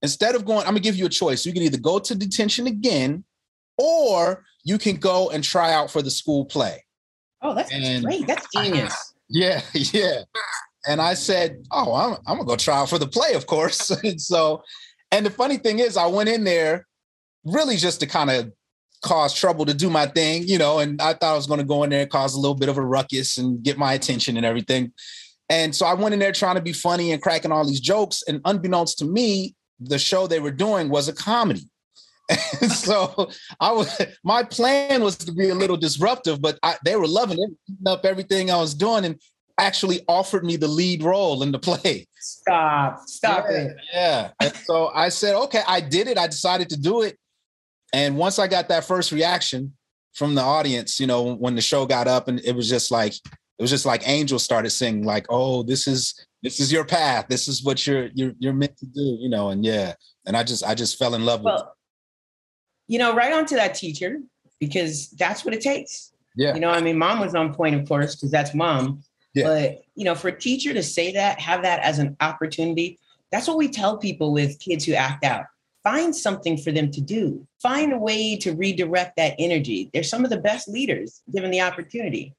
Instead 0.01 0.37
of 0.37 0.45
going, 0.45 0.61
I'm 0.61 0.69
gonna 0.69 0.81
give 0.81 0.97
you 0.97 1.07
a 1.07 1.11
choice. 1.11 1.45
You 1.45 1.53
can 1.53 1.63
either 1.63 1.79
go 1.79 1.99
to 1.99 2.15
detention 2.15 2.67
again, 2.67 3.25
or 3.77 4.45
you 4.65 4.79
can 4.79 4.97
go 4.97 5.29
and 5.31 5.45
try 5.45 5.73
out 5.73 5.91
for 5.91 6.01
the 6.01 6.11
school 6.11 6.47
play." 6.47 6.85
Oh, 7.43 7.55
that's 7.55 7.73
and 7.73 8.05
great. 8.05 8.27
That's 8.27 8.47
genius. 8.55 9.15
Yeah, 9.29 9.61
yeah. 9.75 10.23
And 10.87 11.03
I 11.03 11.13
said, 11.13 11.63
"Oh, 11.71 11.93
I'm, 11.93 12.17
I'm 12.27 12.37
gonna 12.39 12.47
go 12.47 12.57
try 12.57 12.79
out 12.79 12.89
for 12.89 12.99
the 12.99 13.07
play, 13.07 13.35
of 13.35 13.47
course." 13.47 13.91
and 14.03 14.19
so 14.19 14.63
and 15.11 15.25
the 15.25 15.31
funny 15.31 15.57
thing 15.57 15.79
is, 15.79 15.97
I 15.97 16.07
went 16.07 16.29
in 16.29 16.45
there 16.45 16.87
really 17.45 17.77
just 17.77 18.01
to 18.01 18.07
kind 18.07 18.31
of 18.31 18.53
cause 19.03 19.33
trouble 19.33 19.65
to 19.67 19.75
do 19.75 19.89
my 19.89 20.07
thing, 20.07 20.43
you 20.47 20.59
know, 20.59 20.81
and 20.81 21.01
I 21.01 21.15
thought 21.15 21.33
I 21.33 21.37
was 21.37 21.47
going 21.47 21.61
to 21.61 21.67
go 21.67 21.83
in 21.85 21.91
there 21.91 22.03
and 22.03 22.11
cause 22.11 22.35
a 22.35 22.41
little 22.41 22.57
bit 22.57 22.69
of 22.69 22.79
a 22.79 22.85
ruckus 22.85 23.39
and 23.39 23.63
get 23.63 23.79
my 23.79 23.93
attention 23.93 24.37
and 24.37 24.45
everything. 24.45 24.93
And 25.49 25.75
so 25.75 25.87
I 25.87 25.95
went 25.95 26.13
in 26.13 26.19
there 26.19 26.33
trying 26.33 26.57
to 26.57 26.61
be 26.61 26.73
funny 26.73 27.13
and 27.13 27.23
cracking 27.23 27.53
all 27.53 27.67
these 27.67 27.81
jokes. 27.81 28.23
And 28.29 28.41
unbeknownst 28.45 28.99
to 28.99 29.05
me, 29.07 29.55
the 29.81 29.99
show 29.99 30.27
they 30.27 30.41
were 30.41 30.51
doing 30.51 30.89
was 30.89 31.09
a 31.09 31.15
comedy. 31.15 31.69
And 32.61 32.71
so 32.73 33.31
I 33.61 33.73
was 33.73 34.03
my 34.25 34.43
plan 34.43 35.03
was 35.03 35.17
to 35.19 35.33
be 35.33 35.49
a 35.49 35.55
little 35.55 35.79
disruptive, 35.79 36.43
but 36.43 36.59
I, 36.63 36.77
they 36.85 36.97
were 36.97 37.07
loving 37.07 37.39
it, 37.39 37.89
up 37.89 38.05
everything 38.05 38.51
I 38.51 38.59
was 38.59 38.75
doing. 38.75 39.05
And 39.07 39.19
actually 39.59 40.05
offered 40.09 40.45
me 40.45 40.57
the 40.57 40.69
lead 40.69 41.03
role 41.03 41.43
in 41.43 41.53
the 41.53 41.59
play. 41.59 42.07
Stop, 42.21 43.01
stop 43.07 43.47
yeah, 43.49 43.57
it. 43.57 43.77
Yeah. 43.93 44.31
And 44.41 44.55
so 44.55 44.91
I 44.95 45.09
said, 45.09 45.35
okay, 45.35 45.63
I 45.67 45.81
did 45.81 46.09
it. 46.09 46.19
I 46.19 46.27
decided 46.27 46.69
to 46.71 46.77
do 46.77 47.03
it. 47.03 47.17
And 47.93 48.17
once 48.17 48.39
I 48.39 48.49
got 48.49 48.69
that 48.69 48.85
first 48.85 49.13
reaction 49.13 49.75
from 50.15 50.35
the 50.35 50.43
audience, 50.43 51.01
you 51.01 51.07
know, 51.07 51.35
when 51.35 51.55
the 51.55 51.61
show 51.61 51.87
got 51.87 52.09
up 52.09 52.29
and 52.29 52.41
it 52.41 52.55
was 52.55 52.69
just 52.69 52.91
like, 52.91 53.15
it 53.15 53.63
was 53.63 53.71
just 53.71 53.87
like 53.87 54.07
angels 54.07 54.43
started 54.43 54.71
singing, 54.71 55.05
like, 55.05 55.27
oh, 55.31 55.63
this 55.63 55.87
is 55.87 56.27
this 56.43 56.61
is 56.61 56.73
your 56.73 56.85
path. 56.85 57.27
This 57.29 57.49
is 57.49 57.65
what 57.65 57.87
you're 57.87 58.09
you're 58.15 58.33
you're 58.39 58.53
meant 58.53 58.77
to 58.79 58.87
do, 58.87 59.17
you 59.21 59.29
know, 59.29 59.51
and 59.51 59.65
yeah. 59.65 59.95
And 60.27 60.37
I 60.37 60.45
just 60.45 60.63
I 60.65 60.75
just 60.75 60.99
fell 60.99 61.15
in 61.15 61.25
love 61.25 61.43
well, 61.43 61.55
with 61.55 61.63
it. 61.63 61.69
You 62.93 62.99
know, 63.01 63.15
right 63.15 63.33
on 63.33 63.47
to 63.47 63.57
that 63.57 63.75
teacher, 63.75 64.21
because 64.61 65.11
that's 65.11 65.45
what 65.45 65.55
it 65.55 65.61
takes. 65.61 66.13
Yeah. 66.37 66.55
You 66.55 66.61
know, 66.61 66.71
I 66.71 66.81
mean, 66.81 66.99
mom 66.99 67.19
was 67.19 67.35
on 67.35 67.53
point, 67.53 67.75
of 67.75 67.89
course, 67.89 68.15
because 68.15 68.31
that's 68.31 68.55
mom. 68.55 69.03
Yeah. 69.35 69.45
But 69.45 69.83
you 69.95 70.05
know, 70.05 70.15
for 70.15 70.29
a 70.29 70.39
teacher 70.39 70.73
to 70.75 70.83
say 70.83 71.13
that, 71.13 71.41
have 71.41 71.63
that 71.63 71.81
as 71.81 71.99
an 71.99 72.17
opportunity, 72.21 72.99
that's 73.31 73.47
what 73.47 73.57
we 73.57 73.69
tell 73.69 73.99
people 73.99 74.33
with 74.33 74.59
kids 74.59 74.85
who 74.85 74.95
act 74.95 75.25
out. 75.25 75.45
Find 75.85 76.15
something 76.15 76.57
for 76.57 76.73
them 76.73 76.91
to 76.91 77.01
do. 77.01 77.47
Find 77.63 77.93
a 77.93 77.99
way 77.99 78.37
to 78.39 78.53
redirect 78.53 79.17
that 79.17 79.35
energy. 79.39 79.91
They're 79.93 80.03
some 80.03 80.25
of 80.25 80.31
the 80.31 80.39
best 80.39 80.69
leaders 80.69 81.23
given 81.33 81.51
the 81.51 81.61
opportunity. 81.61 82.35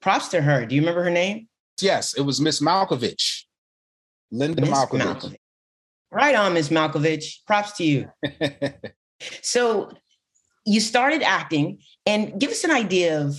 Props 0.00 0.28
to 0.28 0.42
her. 0.42 0.66
Do 0.66 0.74
you 0.74 0.82
remember 0.82 1.02
her 1.02 1.10
name? 1.10 1.48
Yes, 1.80 2.14
it 2.14 2.20
was 2.20 2.40
Miss 2.40 2.60
Malkovich. 2.60 3.44
Linda 4.30 4.60
Ms. 4.60 4.70
Malkovich. 4.70 5.00
Malkovich. 5.00 5.36
Right 6.10 6.34
on, 6.34 6.54
Miss 6.54 6.68
Malkovich. 6.68 7.44
Props 7.46 7.72
to 7.78 7.84
you. 7.84 8.10
so 9.42 9.90
you 10.64 10.80
started 10.80 11.22
acting 11.22 11.78
and 12.06 12.38
give 12.38 12.50
us 12.50 12.64
an 12.64 12.70
idea 12.70 13.20
of 13.20 13.36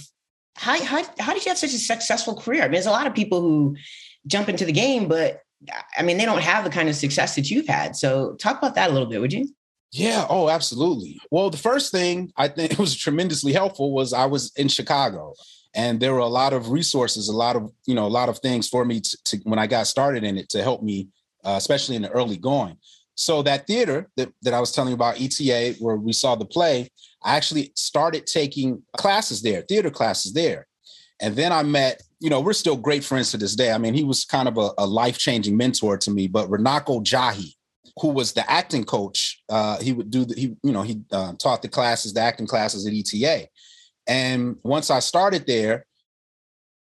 how, 0.55 0.81
how, 0.83 1.03
how 1.19 1.33
did 1.33 1.45
you 1.45 1.49
have 1.49 1.57
such 1.57 1.73
a 1.73 1.77
successful 1.77 2.35
career? 2.35 2.61
I 2.61 2.65
mean, 2.65 2.73
there's 2.73 2.85
a 2.85 2.91
lot 2.91 3.07
of 3.07 3.13
people 3.13 3.41
who 3.41 3.75
jump 4.27 4.49
into 4.49 4.65
the 4.65 4.71
game, 4.71 5.07
but 5.07 5.41
I 5.97 6.03
mean, 6.03 6.17
they 6.17 6.25
don't 6.25 6.41
have 6.41 6.63
the 6.63 6.69
kind 6.69 6.89
of 6.89 6.95
success 6.95 7.35
that 7.35 7.49
you've 7.49 7.67
had. 7.67 7.95
So 7.95 8.35
talk 8.35 8.57
about 8.57 8.75
that 8.75 8.89
a 8.89 8.93
little 8.93 9.09
bit, 9.09 9.21
would 9.21 9.33
you? 9.33 9.47
Yeah. 9.91 10.25
Oh, 10.29 10.49
absolutely. 10.49 11.19
Well, 11.31 11.49
the 11.49 11.57
first 11.57 11.91
thing 11.91 12.31
I 12.35 12.47
think 12.47 12.77
was 12.79 12.95
tremendously 12.95 13.53
helpful 13.53 13.93
was 13.93 14.13
I 14.13 14.25
was 14.25 14.51
in 14.55 14.67
Chicago 14.67 15.33
and 15.73 15.99
there 15.99 16.13
were 16.13 16.19
a 16.19 16.27
lot 16.27 16.53
of 16.53 16.69
resources, 16.69 17.27
a 17.27 17.35
lot 17.35 17.55
of, 17.55 17.71
you 17.85 17.95
know, 17.95 18.05
a 18.05 18.07
lot 18.07 18.29
of 18.29 18.39
things 18.39 18.67
for 18.67 18.85
me 18.85 19.01
to, 19.01 19.17
to 19.25 19.37
when 19.43 19.59
I 19.59 19.67
got 19.67 19.87
started 19.87 20.23
in 20.23 20.37
it 20.37 20.49
to 20.49 20.63
help 20.63 20.81
me, 20.81 21.09
uh, 21.43 21.55
especially 21.57 21.95
in 21.95 22.01
the 22.01 22.09
early 22.09 22.37
going. 22.37 22.77
So 23.15 23.41
that 23.43 23.65
theater 23.65 24.09
that, 24.17 24.31
that 24.41 24.53
I 24.53 24.59
was 24.59 24.71
telling 24.71 24.89
you 24.89 24.95
about, 24.95 25.19
ETA, 25.19 25.75
where 25.79 25.95
we 25.95 26.13
saw 26.13 26.35
the 26.35 26.45
play, 26.45 26.89
I 27.23 27.35
actually 27.35 27.71
started 27.75 28.27
taking 28.27 28.83
classes 28.97 29.41
there, 29.41 29.61
theater 29.61 29.89
classes 29.89 30.33
there. 30.33 30.67
And 31.21 31.35
then 31.35 31.53
I 31.53 31.63
met, 31.63 32.03
you 32.19 32.29
know, 32.29 32.41
we're 32.41 32.53
still 32.53 32.75
great 32.75 33.03
friends 33.03 33.31
to 33.31 33.37
this 33.37 33.55
day. 33.55 33.71
I 33.71 33.77
mean, 33.77 33.93
he 33.93 34.03
was 34.03 34.25
kind 34.25 34.49
of 34.49 34.57
a, 34.57 34.71
a 34.77 34.85
life-changing 34.85 35.55
mentor 35.55 35.97
to 35.97 36.11
me, 36.11 36.27
but 36.27 36.49
Runako 36.49 37.03
Jahi, 37.03 37.55
who 38.01 38.09
was 38.09 38.33
the 38.33 38.49
acting 38.51 38.83
coach, 38.83 39.41
uh, 39.47 39.79
he 39.79 39.93
would 39.93 40.11
do 40.11 40.25
the, 40.25 40.35
he, 40.35 40.55
you 40.61 40.73
know, 40.73 40.81
he 40.81 41.01
uh, 41.13 41.33
taught 41.39 41.61
the 41.61 41.69
classes, 41.69 42.13
the 42.13 42.19
acting 42.19 42.47
classes 42.47 42.85
at 42.85 42.93
ETA. 42.93 43.47
And 44.07 44.57
once 44.63 44.91
I 44.91 44.99
started 44.99 45.47
there, 45.47 45.85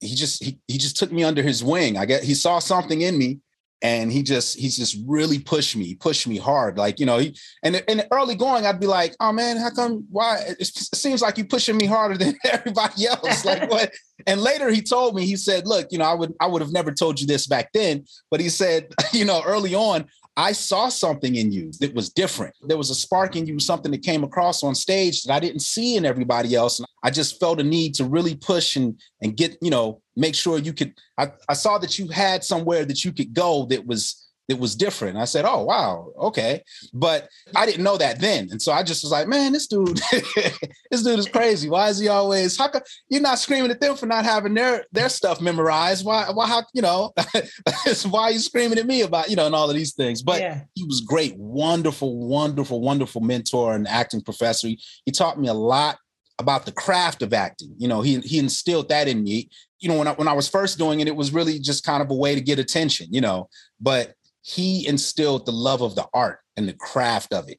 he 0.00 0.14
just 0.14 0.42
he, 0.42 0.58
he 0.66 0.78
just 0.78 0.96
took 0.96 1.12
me 1.12 1.24
under 1.24 1.42
his 1.42 1.62
wing. 1.62 1.98
I 1.98 2.06
get 2.06 2.24
he 2.24 2.34
saw 2.34 2.58
something 2.58 3.02
in 3.02 3.18
me 3.18 3.40
and 3.82 4.12
he 4.12 4.22
just 4.22 4.58
he's 4.58 4.76
just 4.76 4.98
really 5.06 5.38
pushed 5.38 5.76
me 5.76 5.94
pushed 5.94 6.26
me 6.26 6.36
hard 6.36 6.76
like 6.76 7.00
you 7.00 7.06
know 7.06 7.18
he 7.18 7.36
and 7.62 7.76
in 7.88 8.02
early 8.10 8.34
going 8.34 8.66
i'd 8.66 8.80
be 8.80 8.86
like 8.86 9.14
oh 9.20 9.32
man 9.32 9.56
how 9.56 9.70
come 9.70 10.06
why? 10.10 10.38
It, 10.58 10.66
seems 10.66 11.22
like 11.22 11.38
you're 11.38 11.46
pushing 11.46 11.76
me 11.76 11.86
harder 11.86 12.16
than 12.18 12.36
everybody 12.44 13.06
else 13.06 13.44
like 13.44 13.70
what? 13.70 13.92
And 14.26 14.42
later 14.42 14.68
he 14.70 14.82
told 14.82 15.14
me 15.14 15.24
he 15.24 15.36
said 15.36 15.66
look 15.66 15.88
you 15.90 15.98
know 15.98 16.04
i 16.04 16.14
would 16.14 16.34
i 16.40 16.46
would 16.46 16.62
have 16.62 16.72
never 16.72 16.92
told 16.92 17.20
you 17.20 17.26
this 17.26 17.46
back 17.46 17.72
then 17.72 18.04
but 18.30 18.40
he 18.40 18.48
said 18.48 18.92
you 19.12 19.24
know 19.24 19.42
early 19.44 19.74
on 19.74 20.06
I 20.40 20.52
saw 20.52 20.88
something 20.88 21.34
in 21.36 21.52
you 21.52 21.70
that 21.80 21.94
was 21.94 22.08
different. 22.08 22.54
There 22.62 22.78
was 22.78 22.88
a 22.88 22.94
spark 22.94 23.36
in 23.36 23.46
you, 23.46 23.60
something 23.60 23.92
that 23.92 24.02
came 24.02 24.24
across 24.24 24.62
on 24.62 24.74
stage 24.74 25.22
that 25.24 25.34
I 25.34 25.38
didn't 25.38 25.60
see 25.60 25.96
in 25.96 26.06
everybody 26.06 26.54
else. 26.54 26.78
And 26.78 26.88
I 27.02 27.10
just 27.10 27.38
felt 27.38 27.60
a 27.60 27.62
need 27.62 27.94
to 27.96 28.06
really 28.06 28.34
push 28.36 28.74
and 28.74 28.98
and 29.20 29.36
get, 29.36 29.58
you 29.60 29.68
know, 29.68 30.00
make 30.16 30.34
sure 30.34 30.58
you 30.58 30.72
could. 30.72 30.94
I, 31.18 31.32
I 31.46 31.52
saw 31.52 31.76
that 31.76 31.98
you 31.98 32.08
had 32.08 32.42
somewhere 32.42 32.86
that 32.86 33.04
you 33.04 33.12
could 33.12 33.34
go 33.34 33.66
that 33.66 33.86
was 33.86 34.29
it 34.50 34.58
was 34.58 34.74
different. 34.74 35.16
I 35.16 35.26
said, 35.26 35.44
"Oh 35.46 35.62
wow, 35.62 36.12
okay," 36.18 36.64
but 36.92 37.28
I 37.54 37.66
didn't 37.66 37.84
know 37.84 37.96
that 37.96 38.20
then, 38.20 38.48
and 38.50 38.60
so 38.60 38.72
I 38.72 38.82
just 38.82 39.04
was 39.04 39.12
like, 39.12 39.28
"Man, 39.28 39.52
this 39.52 39.68
dude, 39.68 40.00
this 40.90 41.02
dude 41.04 41.20
is 41.20 41.28
crazy. 41.28 41.70
Why 41.70 41.88
is 41.88 42.00
he 42.00 42.08
always? 42.08 42.58
How 42.58 42.68
come 42.68 42.82
you're 43.08 43.22
not 43.22 43.38
screaming 43.38 43.70
at 43.70 43.80
them 43.80 43.96
for 43.96 44.06
not 44.06 44.24
having 44.24 44.54
their 44.54 44.84
their 44.90 45.08
stuff 45.08 45.40
memorized? 45.40 46.04
Why? 46.04 46.28
Why? 46.30 46.48
How? 46.48 46.64
You 46.74 46.82
know, 46.82 47.12
why 48.10 48.22
are 48.22 48.32
you 48.32 48.40
screaming 48.40 48.78
at 48.78 48.86
me 48.86 49.02
about 49.02 49.30
you 49.30 49.36
know 49.36 49.46
and 49.46 49.54
all 49.54 49.70
of 49.70 49.76
these 49.76 49.94
things?" 49.94 50.20
But 50.20 50.40
yeah. 50.40 50.62
he 50.74 50.84
was 50.84 51.00
great, 51.00 51.36
wonderful, 51.36 52.26
wonderful, 52.26 52.80
wonderful 52.80 53.20
mentor 53.20 53.76
and 53.76 53.86
acting 53.86 54.20
professor. 54.20 54.66
He, 54.66 54.82
he 55.04 55.12
taught 55.12 55.40
me 55.40 55.46
a 55.46 55.54
lot 55.54 55.96
about 56.40 56.64
the 56.64 56.72
craft 56.72 57.22
of 57.22 57.32
acting. 57.32 57.72
You 57.78 57.86
know, 57.86 58.00
he 58.00 58.18
he 58.20 58.40
instilled 58.40 58.88
that 58.88 59.06
in 59.06 59.22
me. 59.22 59.48
You 59.78 59.88
know, 59.88 59.98
when 59.98 60.08
I 60.08 60.12
when 60.14 60.26
I 60.26 60.32
was 60.32 60.48
first 60.48 60.76
doing 60.76 60.98
it, 60.98 61.06
it 61.06 61.14
was 61.14 61.32
really 61.32 61.60
just 61.60 61.84
kind 61.84 62.02
of 62.02 62.10
a 62.10 62.14
way 62.14 62.34
to 62.34 62.40
get 62.40 62.58
attention. 62.58 63.06
You 63.10 63.20
know, 63.20 63.48
but 63.80 64.14
he 64.42 64.86
instilled 64.86 65.46
the 65.46 65.52
love 65.52 65.82
of 65.82 65.94
the 65.94 66.06
art 66.14 66.40
and 66.56 66.68
the 66.68 66.72
craft 66.74 67.32
of 67.32 67.48
it. 67.48 67.58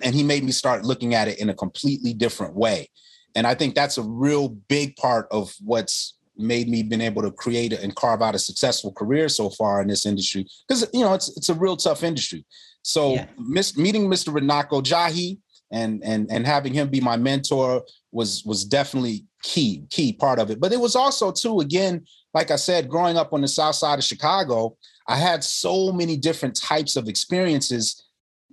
And 0.00 0.14
he 0.14 0.22
made 0.22 0.44
me 0.44 0.52
start 0.52 0.84
looking 0.84 1.14
at 1.14 1.28
it 1.28 1.38
in 1.38 1.50
a 1.50 1.54
completely 1.54 2.14
different 2.14 2.54
way. 2.54 2.88
And 3.34 3.46
I 3.46 3.54
think 3.54 3.74
that's 3.74 3.98
a 3.98 4.02
real 4.02 4.48
big 4.48 4.96
part 4.96 5.28
of 5.30 5.54
what's 5.62 6.18
made 6.36 6.68
me 6.68 6.82
been 6.82 7.00
able 7.00 7.22
to 7.22 7.30
create 7.30 7.72
and 7.72 7.94
carve 7.94 8.22
out 8.22 8.34
a 8.34 8.38
successful 8.38 8.92
career 8.92 9.28
so 9.28 9.50
far 9.50 9.80
in 9.80 9.88
this 9.88 10.06
industry. 10.06 10.46
Because 10.66 10.88
you 10.92 11.00
know, 11.00 11.14
it's 11.14 11.34
it's 11.36 11.48
a 11.48 11.54
real 11.54 11.76
tough 11.76 12.02
industry. 12.02 12.44
So 12.82 13.14
yeah. 13.14 13.26
mis- 13.38 13.76
meeting 13.76 14.08
Mr. 14.08 14.34
Runako 14.34 14.82
Jahi 14.82 15.38
and 15.70 16.02
and 16.04 16.30
and 16.30 16.46
having 16.46 16.72
him 16.74 16.88
be 16.88 17.00
my 17.00 17.16
mentor 17.16 17.82
was 18.12 18.44
was 18.44 18.64
definitely 18.64 19.24
key, 19.42 19.84
key 19.90 20.12
part 20.12 20.38
of 20.38 20.50
it. 20.50 20.60
But 20.60 20.72
it 20.72 20.80
was 20.80 20.94
also 20.94 21.32
too, 21.32 21.60
again, 21.60 22.04
like 22.34 22.50
I 22.50 22.56
said, 22.56 22.88
growing 22.88 23.16
up 23.16 23.32
on 23.32 23.40
the 23.40 23.48
south 23.48 23.74
side 23.74 23.98
of 23.98 24.04
Chicago, 24.04 24.76
I 25.08 25.16
had 25.16 25.42
so 25.42 25.92
many 25.92 26.16
different 26.16 26.54
types 26.54 26.96
of 26.96 27.08
experiences 27.08 28.04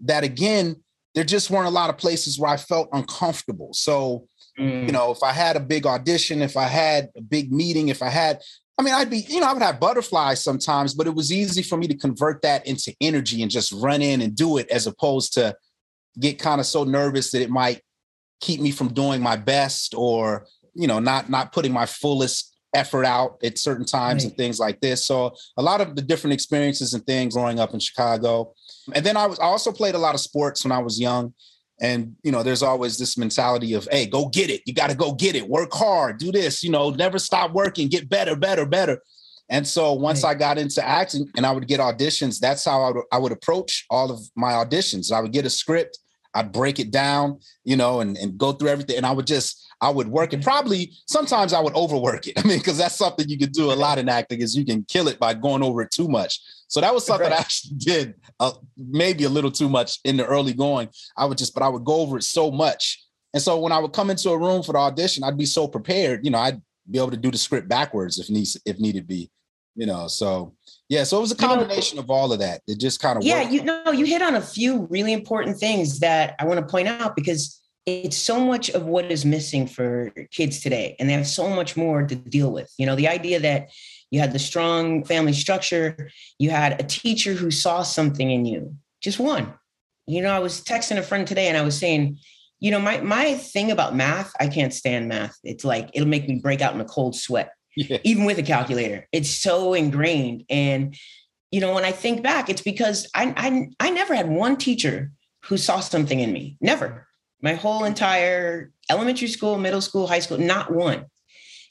that 0.04 0.24
again, 0.24 0.78
there 1.16 1.24
just 1.24 1.50
weren't 1.50 1.68
a 1.68 1.72
lot 1.72 1.89
of 1.89 1.98
places 1.98 2.39
where 2.39 2.51
I 2.51 2.58
felt 2.58 2.89
uncomfortable. 2.94 3.70
So, 3.74 4.28
mm. 4.58 4.86
you 4.86 4.92
know, 4.92 5.12
if 5.12 5.22
I 5.24 5.32
had 5.32 5.56
a 5.56 5.62
big 5.62 5.86
audition, 5.86 6.42
if 6.42 6.58
I 6.58 6.66
had 6.66 7.10
a 7.16 7.22
big 7.22 7.51
meeting, 7.51 7.89
if 7.89 8.01
I 8.01 8.10
had, 8.10 8.42
I 8.78 8.82
mean, 8.82 8.94
I'd 8.94 9.10
be, 9.10 9.25
you 9.28 9.42
know, 9.42 9.48
I 9.48 9.54
would 9.54 9.62
have 9.62 9.80
butterflies 9.80 10.42
sometimes, 10.42 10.94
but 10.94 11.08
it 11.08 11.13
was 11.13 11.32
easy 11.32 11.62
for 11.62 11.78
me 11.78 11.88
to 11.88 11.98
convert 11.98 12.42
that 12.44 12.66
into 12.66 12.96
energy 13.01 13.42
and 13.42 13.51
just 13.51 13.74
run 13.74 14.01
in 14.01 14.22
and 14.22 14.36
do 14.36 14.58
it 14.58 14.70
as 14.70 14.88
opposed 14.88 15.34
to 15.34 15.56
get 16.20 16.39
kind 16.39 16.62
of 16.62 16.66
so 16.66 16.84
nervous 16.84 17.32
that 17.32 17.42
it 17.42 17.50
might 17.50 17.82
keep 18.39 18.60
me 18.60 18.72
from 18.72 18.93
doing 18.93 19.22
my 19.22 19.36
best 19.36 19.93
or, 19.96 20.46
you 20.74 20.88
know, 20.88 21.00
not 21.00 21.29
not 21.29 21.51
putting 21.51 21.72
my 21.72 21.86
fullest 21.86 22.55
effort 22.74 23.05
out 23.05 23.38
at 23.43 23.58
certain 23.58 23.86
times 23.86 24.24
right. 24.24 24.29
and 24.29 24.38
things 24.38 24.60
like 24.60 24.79
this. 24.79 25.05
So 25.05 25.34
a 25.58 25.62
lot 25.62 25.81
of 25.81 25.96
the 25.96 26.01
different 26.01 26.34
experiences 26.34 26.93
and 26.93 27.05
things 27.05 27.34
growing 27.34 27.60
up 27.60 27.74
in 27.74 27.79
Chicago. 27.79 28.53
And 28.93 29.05
then 29.05 29.17
I 29.17 29.25
was 29.25 29.39
I 29.39 29.46
also 29.46 29.72
played 29.72 29.96
a 29.96 30.00
lot 30.00 30.15
of 30.15 30.22
sports 30.22 30.63
when 30.63 30.72
I 30.72 30.79
was 30.79 31.00
young. 31.00 31.34
And 31.81 32.15
you 32.24 32.31
know, 32.31 32.43
there's 32.43 32.62
always 32.62 32.98
this 32.98 33.17
mentality 33.17 33.74
of, 33.74 33.88
hey, 33.89 34.05
go 34.05 34.27
get 34.27 34.50
it. 34.50 34.62
You 34.65 34.74
got 34.74 34.89
to 34.89 34.96
go 34.96 35.13
get 35.13 35.36
it. 35.36 35.48
Work 35.48 35.74
hard. 35.74 36.17
Do 36.17 36.31
this. 36.31 36.62
You 36.62 36.72
know, 36.72 36.89
never 36.89 37.17
stop 37.17 37.53
working. 37.53 37.88
Get 37.88 38.10
better, 38.10 38.36
better, 38.36 38.65
better. 38.65 39.01
And 39.50 39.67
so 39.67 39.93
once 39.93 40.24
right. 40.24 40.36
I 40.36 40.36
got 40.36 40.58
into 40.58 40.86
acting 40.86 41.29
and 41.36 41.46
I 41.46 41.51
would 41.51 41.67
get 41.67 41.79
auditions, 41.79 42.39
that's 42.39 42.63
how 42.63 42.84
I 42.84 42.91
would, 42.91 43.03
I 43.12 43.17
would 43.17 43.31
approach 43.31 43.86
all 43.89 44.12
of 44.12 44.19
my 44.36 44.51
auditions. 44.51 45.12
I 45.12 45.22
would 45.22 45.31
get 45.31 45.46
a 45.46 45.50
script, 45.50 45.98
I'd 46.34 46.52
break 46.52 46.80
it 46.80 46.92
down, 46.92 47.40
you 47.64 47.76
know, 47.76 48.02
and, 48.02 48.18
and 48.18 48.38
go 48.38 48.52
through 48.52 48.70
everything. 48.70 48.98
And 48.98 49.06
I 49.06 49.12
would 49.12 49.28
just 49.28 49.66
I 49.82 49.90
would 49.90 50.08
work 50.08 50.34
it. 50.34 50.44
Probably 50.44 50.92
sometimes 51.08 51.54
I 51.54 51.60
would 51.62 51.76
overwork 51.76 52.28
it. 52.28 52.34
I 52.38 52.48
mean, 52.48 52.60
because 52.60 52.78
that's 52.78 52.96
something 52.96 53.28
you 53.30 53.38
can 53.38 53.52
do 53.52 53.72
a 53.72 53.74
lot 53.74 53.98
in 53.98 54.10
acting 54.10 54.42
is 54.42 54.56
you 54.56 54.66
can 54.66 54.84
kill 54.84 55.08
it 55.08 55.20
by 55.20 55.34
going 55.34 55.64
over 55.64 55.82
it 55.82 55.92
too 55.92 56.08
much. 56.08 56.42
So 56.68 56.82
that 56.82 56.94
was 56.94 57.06
something 57.06 57.30
right. 57.30 57.38
I 57.38 57.40
actually 57.40 57.76
did 57.78 58.16
uh, 58.40 58.52
maybe 58.78 59.24
a 59.24 59.30
little 59.30 59.52
too 59.52 59.70
much 59.70 60.00
in 60.04 60.18
the 60.18 60.26
early 60.26 60.54
going. 60.54 60.90
I 61.18 61.26
would 61.26 61.38
just, 61.38 61.54
but 61.54 61.64
I 61.64 61.70
would 61.70 61.86
go 61.86 61.96
over 62.02 62.18
it 62.18 62.24
so 62.24 62.52
much. 62.52 63.04
And 63.34 63.42
so 63.42 63.60
when 63.60 63.72
I 63.72 63.80
would 63.80 63.94
come 63.94 64.10
into 64.10 64.32
a 64.32 64.38
room 64.38 64.64
for 64.64 64.74
the 64.74 64.80
audition, 64.80 65.24
I'd 65.24 65.38
be 65.38 65.46
so 65.46 65.68
prepared. 65.68 66.26
You 66.26 66.32
know, 66.32 66.40
I'd 66.40 66.62
be 66.90 66.98
able 66.98 67.12
to 67.12 67.18
do 67.18 67.32
the 67.32 67.38
script 67.38 67.68
backwards 67.68 68.20
if 68.20 68.30
needs 68.30 68.60
if 68.66 68.80
needed 68.80 69.08
be. 69.08 69.30
You 69.76 69.86
know, 69.86 70.08
so 70.08 70.56
yeah, 70.89 71.03
so 71.03 71.17
it 71.17 71.22
was 71.22 71.31
a 71.31 71.36
combination 71.36 71.98
you 71.98 72.01
know, 72.01 72.05
of 72.05 72.12
all 72.12 72.34
of 72.34 72.39
that. 72.39 72.62
It 72.67 72.79
just 72.79 73.00
kind 73.00 73.17
of 73.17 73.24
yeah. 73.24 73.43
Worked. 73.43 73.53
You 73.53 73.63
know, 73.63 73.91
you 73.91 74.05
hit 74.05 74.22
on 74.22 74.36
a 74.36 74.41
few 74.41 74.88
really 74.89 75.13
important 75.13 75.58
things 75.58 76.00
that 76.00 76.36
I 76.39 76.46
want 76.46 76.60
to 76.60 76.65
point 76.65 76.88
out 76.88 77.15
because 77.15 77.60
it's 77.86 78.17
so 78.17 78.39
much 78.39 78.69
of 78.69 78.86
what 78.86 79.12
is 79.12 79.25
missing 79.25 79.67
for 79.67 80.12
kids 80.31 80.60
today 80.60 80.96
and 81.00 81.10
they 81.10 81.13
have 81.13 81.27
so 81.27 81.50
much 81.50 81.75
more 81.77 82.05
to 82.05 82.15
deal 82.15 82.51
with 82.51 82.72
you 82.77 82.86
know 82.86 82.96
the 82.96 83.08
idea 83.08 83.39
that 83.39 83.69
you 84.12 84.19
had 84.19 84.34
the 84.34 84.39
strong 84.39 85.03
family 85.03 85.34
structure 85.34 86.10
you 86.38 86.50
had 86.50 86.79
a 86.79 86.84
teacher 86.84 87.34
who 87.34 87.50
saw 87.50 87.81
something 87.81 88.29
in 88.29 88.46
you 88.46 88.75
just 89.01 89.19
one 89.19 89.53
you 90.05 90.22
know 90.22 90.29
i 90.29 90.39
was 90.39 90.62
texting 90.62 90.98
a 90.98 91.03
friend 91.03 91.27
today 91.27 91.48
and 91.48 91.58
i 91.58 91.62
was 91.62 91.77
saying 91.77 92.17
you 92.60 92.69
know 92.69 92.79
my 92.79 93.00
my 93.01 93.36
thing 93.36 93.72
about 93.72 93.96
math 93.96 94.31
i 94.39 94.48
can't 94.48 94.74
stand 94.74 95.08
math 95.08 95.38
it's 95.43 95.63
like 95.63 95.89
it'll 95.93 96.08
make 96.08 96.27
me 96.27 96.39
break 96.41 96.62
out 96.62 96.74
in 96.74 96.81
a 96.81 96.86
cold 96.86 97.15
sweat 97.15 97.53
yeah. 97.76 97.98
even 98.04 98.26
with 98.26 98.40
a 98.40 98.44
calculator 98.44 99.08
it's 99.12 99.30
so 99.30 99.74
ingrained 99.74 100.44
and 100.50 100.96
you 101.52 101.60
know 101.60 101.74
when 101.74 101.86
i 101.86 101.92
think 101.92 102.22
back 102.22 102.50
it's 102.50 102.62
because 102.62 103.10
i 103.16 103.34
i, 103.38 103.88
I 103.88 103.90
never 103.90 104.14
had 104.14 104.30
one 104.30 104.58
teacher 104.58 105.12
who 105.46 105.58
saw 105.58 105.80
something 105.80 106.20
in 106.20 106.32
me 106.32 106.58
never 106.62 107.08
my 107.42 107.54
whole 107.54 107.84
entire 107.84 108.72
elementary 108.90 109.28
school, 109.28 109.58
middle 109.58 109.82
school, 109.82 110.08
high 110.08 110.20
school, 110.20 110.38
not 110.38 110.74
one. 110.74 111.06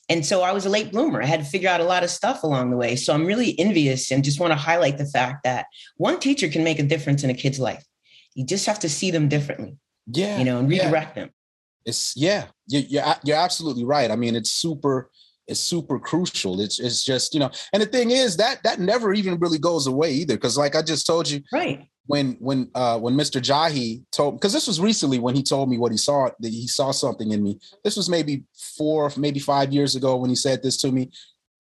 And 0.09 0.25
so 0.25 0.41
I 0.41 0.53
was 0.53 0.65
a 0.65 0.71
late 0.71 0.91
bloomer. 0.91 1.23
I 1.23 1.27
had 1.27 1.41
to 1.41 1.47
figure 1.47 1.69
out 1.69 1.83
a 1.83 1.85
lot 1.85 2.03
of 2.03 2.09
stuff 2.09 2.43
along 2.43 2.71
the 2.71 2.79
way. 2.79 2.97
So 2.97 3.13
I'm 3.13 3.27
really 3.27 3.59
envious 3.59 4.11
and 4.11 4.25
just 4.25 4.41
want 4.41 4.53
to 4.53 4.59
highlight 4.59 4.97
the 4.97 5.05
fact 5.05 5.45
that 5.45 5.67
one 5.99 6.19
teacher 6.19 6.49
can 6.49 6.65
make 6.65 6.79
a 6.79 6.83
difference 6.83 7.23
in 7.25 7.31
a 7.31 7.35
kid's 7.35 7.61
life. 7.61 7.85
You 8.35 8.47
just 8.47 8.65
have 8.67 8.79
to 8.81 8.89
see 8.89 9.11
them 9.11 9.29
differently. 9.29 9.77
Yeah. 10.07 10.39
You 10.39 10.45
know, 10.45 10.59
and 10.61 10.69
redirect 10.69 11.17
yeah. 11.17 11.25
them. 11.25 11.33
It's 11.85 12.15
yeah, 12.17 12.47
you're, 12.67 13.15
you're 13.23 13.37
absolutely 13.37 13.85
right. 13.85 14.11
I 14.11 14.17
mean, 14.17 14.35
it's 14.35 14.51
super 14.51 15.11
is 15.49 15.61
super 15.61 15.99
crucial. 15.99 16.61
It's 16.61 16.79
it's 16.79 17.05
just 17.05 17.35
you 17.35 17.41
know, 17.41 17.51
and 17.73 17.83
the 17.83 17.87
thing 17.87 18.11
is 18.11 18.37
that 18.37 18.63
that 18.63 18.79
never 18.79 19.13
even 19.13 19.39
really 19.39 19.59
goes 19.59 19.87
away 19.87 20.13
either. 20.13 20.35
Because 20.35 20.57
like 20.57 20.77
I 20.77 20.83
just 20.83 21.07
told 21.07 21.29
you, 21.29 21.43
right 21.53 21.89
when 22.09 22.37
when 22.41 22.71
uh 22.75 22.99
when 22.99 23.15
Mr. 23.15 23.41
Jahi 23.41 24.03
told 24.11 24.41
because 24.41 24.53
this 24.53 24.67
was 24.67 24.81
recently 24.81 25.19
when 25.19 25.37
he 25.37 25.43
told 25.43 25.71
me 25.71 25.79
what 25.79 25.93
he 25.93 25.99
saw 25.99 26.29
that 26.41 26.49
he 26.49 26.67
saw 26.67 26.91
something 26.91 27.31
in 27.31 27.43
me. 27.43 27.61
This 27.85 27.97
was 27.97 28.09
maybe 28.09 28.45
four, 28.77 29.13
maybe 29.17 29.39
five 29.39 29.73
years 29.73 29.95
ago 29.95 30.17
when 30.17 30.31
he 30.31 30.37
said 30.37 30.63
this 30.63 30.79
to 30.79 30.91
me. 30.91 31.11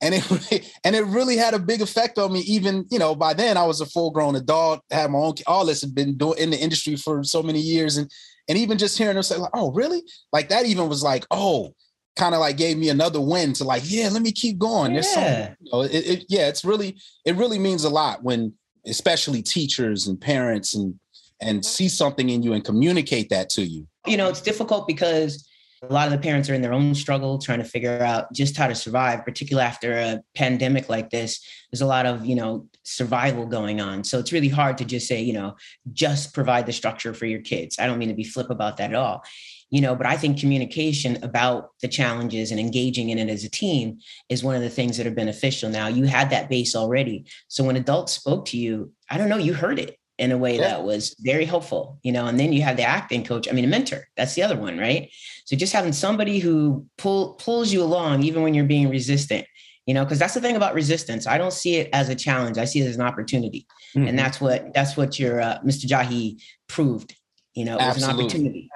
And 0.00 0.14
it 0.14 0.72
and 0.84 0.96
it 0.96 1.04
really 1.04 1.36
had 1.36 1.54
a 1.54 1.58
big 1.58 1.82
effect 1.82 2.18
on 2.18 2.32
me. 2.32 2.40
Even 2.40 2.86
you 2.90 2.98
know, 2.98 3.14
by 3.14 3.34
then 3.34 3.56
I 3.56 3.64
was 3.64 3.80
a 3.80 3.86
full 3.86 4.10
grown 4.10 4.36
adult, 4.36 4.80
had 4.90 5.10
my 5.10 5.18
own 5.18 5.34
all 5.46 5.66
this 5.66 5.82
had 5.82 5.94
been 5.94 6.16
doing 6.16 6.38
in 6.38 6.50
the 6.50 6.58
industry 6.58 6.96
for 6.96 7.22
so 7.24 7.42
many 7.42 7.60
years, 7.60 7.98
and 7.98 8.10
and 8.48 8.56
even 8.56 8.78
just 8.78 8.96
hearing 8.96 9.16
him 9.16 9.22
say 9.22 9.36
like, 9.36 9.50
"Oh, 9.52 9.72
really?" 9.72 10.02
Like 10.32 10.48
that 10.48 10.64
even 10.64 10.88
was 10.88 11.02
like, 11.02 11.26
"Oh, 11.30 11.74
kind 12.18 12.34
of 12.34 12.40
like 12.40 12.56
gave 12.56 12.76
me 12.76 12.88
another 12.88 13.20
win 13.20 13.52
to 13.54 13.64
like, 13.64 13.82
yeah, 13.86 14.08
let 14.10 14.22
me 14.22 14.32
keep 14.32 14.58
going. 14.58 14.90
Yeah. 14.90 14.94
There's 14.94 15.12
something, 15.12 15.56
you 15.60 15.70
know, 15.72 15.82
it, 15.82 15.92
it, 15.92 16.24
yeah, 16.28 16.48
it's 16.48 16.64
really, 16.64 16.98
it 17.24 17.36
really 17.36 17.58
means 17.58 17.84
a 17.84 17.88
lot 17.88 18.22
when 18.22 18.52
especially 18.86 19.42
teachers 19.42 20.06
and 20.06 20.20
parents 20.20 20.74
and 20.74 20.98
and 21.40 21.58
mm-hmm. 21.58 21.68
see 21.68 21.88
something 21.88 22.30
in 22.30 22.42
you 22.42 22.52
and 22.52 22.64
communicate 22.64 23.28
that 23.30 23.48
to 23.50 23.62
you. 23.62 23.86
You 24.06 24.16
know 24.16 24.28
it's 24.28 24.40
difficult 24.40 24.86
because 24.86 25.46
a 25.82 25.92
lot 25.92 26.06
of 26.06 26.12
the 26.12 26.18
parents 26.18 26.50
are 26.50 26.54
in 26.54 26.62
their 26.62 26.72
own 26.72 26.94
struggle 26.94 27.38
trying 27.38 27.60
to 27.60 27.64
figure 27.64 28.02
out 28.02 28.32
just 28.32 28.56
how 28.56 28.66
to 28.66 28.74
survive 28.74 29.24
particularly 29.24 29.64
after 29.64 29.92
a 29.92 30.20
pandemic 30.34 30.88
like 30.88 31.10
this 31.10 31.40
there's 31.70 31.82
a 31.82 31.86
lot 31.86 32.04
of 32.04 32.26
you 32.26 32.34
know 32.34 32.66
survival 32.82 33.46
going 33.46 33.80
on. 33.80 34.02
So 34.02 34.18
it's 34.18 34.32
really 34.32 34.48
hard 34.48 34.78
to 34.78 34.84
just 34.84 35.06
say 35.06 35.20
you 35.20 35.34
know 35.34 35.56
just 35.92 36.34
provide 36.34 36.66
the 36.66 36.72
structure 36.72 37.14
for 37.14 37.26
your 37.26 37.40
kids. 37.40 37.78
I 37.78 37.86
don't 37.86 37.98
mean 37.98 38.08
to 38.08 38.14
be 38.14 38.24
flip 38.24 38.50
about 38.50 38.78
that 38.78 38.90
at 38.90 38.96
all 38.96 39.22
you 39.70 39.80
know 39.80 39.94
but 39.94 40.06
i 40.06 40.16
think 40.16 40.38
communication 40.38 41.22
about 41.22 41.70
the 41.82 41.88
challenges 41.88 42.50
and 42.50 42.60
engaging 42.60 43.10
in 43.10 43.18
it 43.18 43.28
as 43.28 43.44
a 43.44 43.50
team 43.50 43.98
is 44.28 44.44
one 44.44 44.54
of 44.54 44.62
the 44.62 44.70
things 44.70 44.96
that 44.96 45.06
are 45.06 45.12
beneficial 45.12 45.68
now 45.70 45.88
you 45.88 46.04
had 46.04 46.30
that 46.30 46.48
base 46.48 46.74
already 46.74 47.24
so 47.48 47.64
when 47.64 47.76
adults 47.76 48.12
spoke 48.12 48.44
to 48.44 48.56
you 48.56 48.92
i 49.10 49.18
don't 49.18 49.28
know 49.28 49.36
you 49.36 49.54
heard 49.54 49.78
it 49.78 49.98
in 50.18 50.32
a 50.32 50.38
way 50.38 50.56
yeah. 50.56 50.62
that 50.62 50.84
was 50.84 51.14
very 51.20 51.44
helpful, 51.44 51.98
you 52.02 52.10
know. 52.10 52.26
And 52.26 52.38
then 52.38 52.52
you 52.52 52.62
have 52.62 52.76
the 52.76 52.82
acting 52.82 53.24
coach, 53.24 53.48
I 53.48 53.52
mean, 53.52 53.64
a 53.64 53.68
mentor. 53.68 54.08
That's 54.16 54.34
the 54.34 54.42
other 54.42 54.56
one, 54.56 54.76
right? 54.76 55.10
So 55.44 55.56
just 55.56 55.72
having 55.72 55.92
somebody 55.92 56.40
who 56.40 56.86
pull 56.98 57.34
pulls 57.34 57.72
you 57.72 57.82
along, 57.82 58.24
even 58.24 58.42
when 58.42 58.52
you're 58.52 58.64
being 58.64 58.90
resistant, 58.90 59.46
you 59.86 59.94
know, 59.94 60.04
because 60.04 60.18
that's 60.18 60.34
the 60.34 60.40
thing 60.40 60.56
about 60.56 60.74
resistance. 60.74 61.26
I 61.26 61.38
don't 61.38 61.52
see 61.52 61.76
it 61.76 61.88
as 61.92 62.08
a 62.08 62.14
challenge. 62.14 62.58
I 62.58 62.64
see 62.64 62.80
it 62.80 62.88
as 62.88 62.96
an 62.96 63.02
opportunity, 63.02 63.66
mm-hmm. 63.96 64.08
and 64.08 64.18
that's 64.18 64.40
what 64.40 64.74
that's 64.74 64.96
what 64.96 65.18
your 65.18 65.40
uh, 65.40 65.58
Mr. 65.64 65.86
Jahi 65.86 66.42
proved. 66.66 67.14
You 67.54 67.64
know, 67.64 67.78
it 67.78 67.86
was 67.86 68.02
an 68.02 68.10
opportunity. 68.10 68.68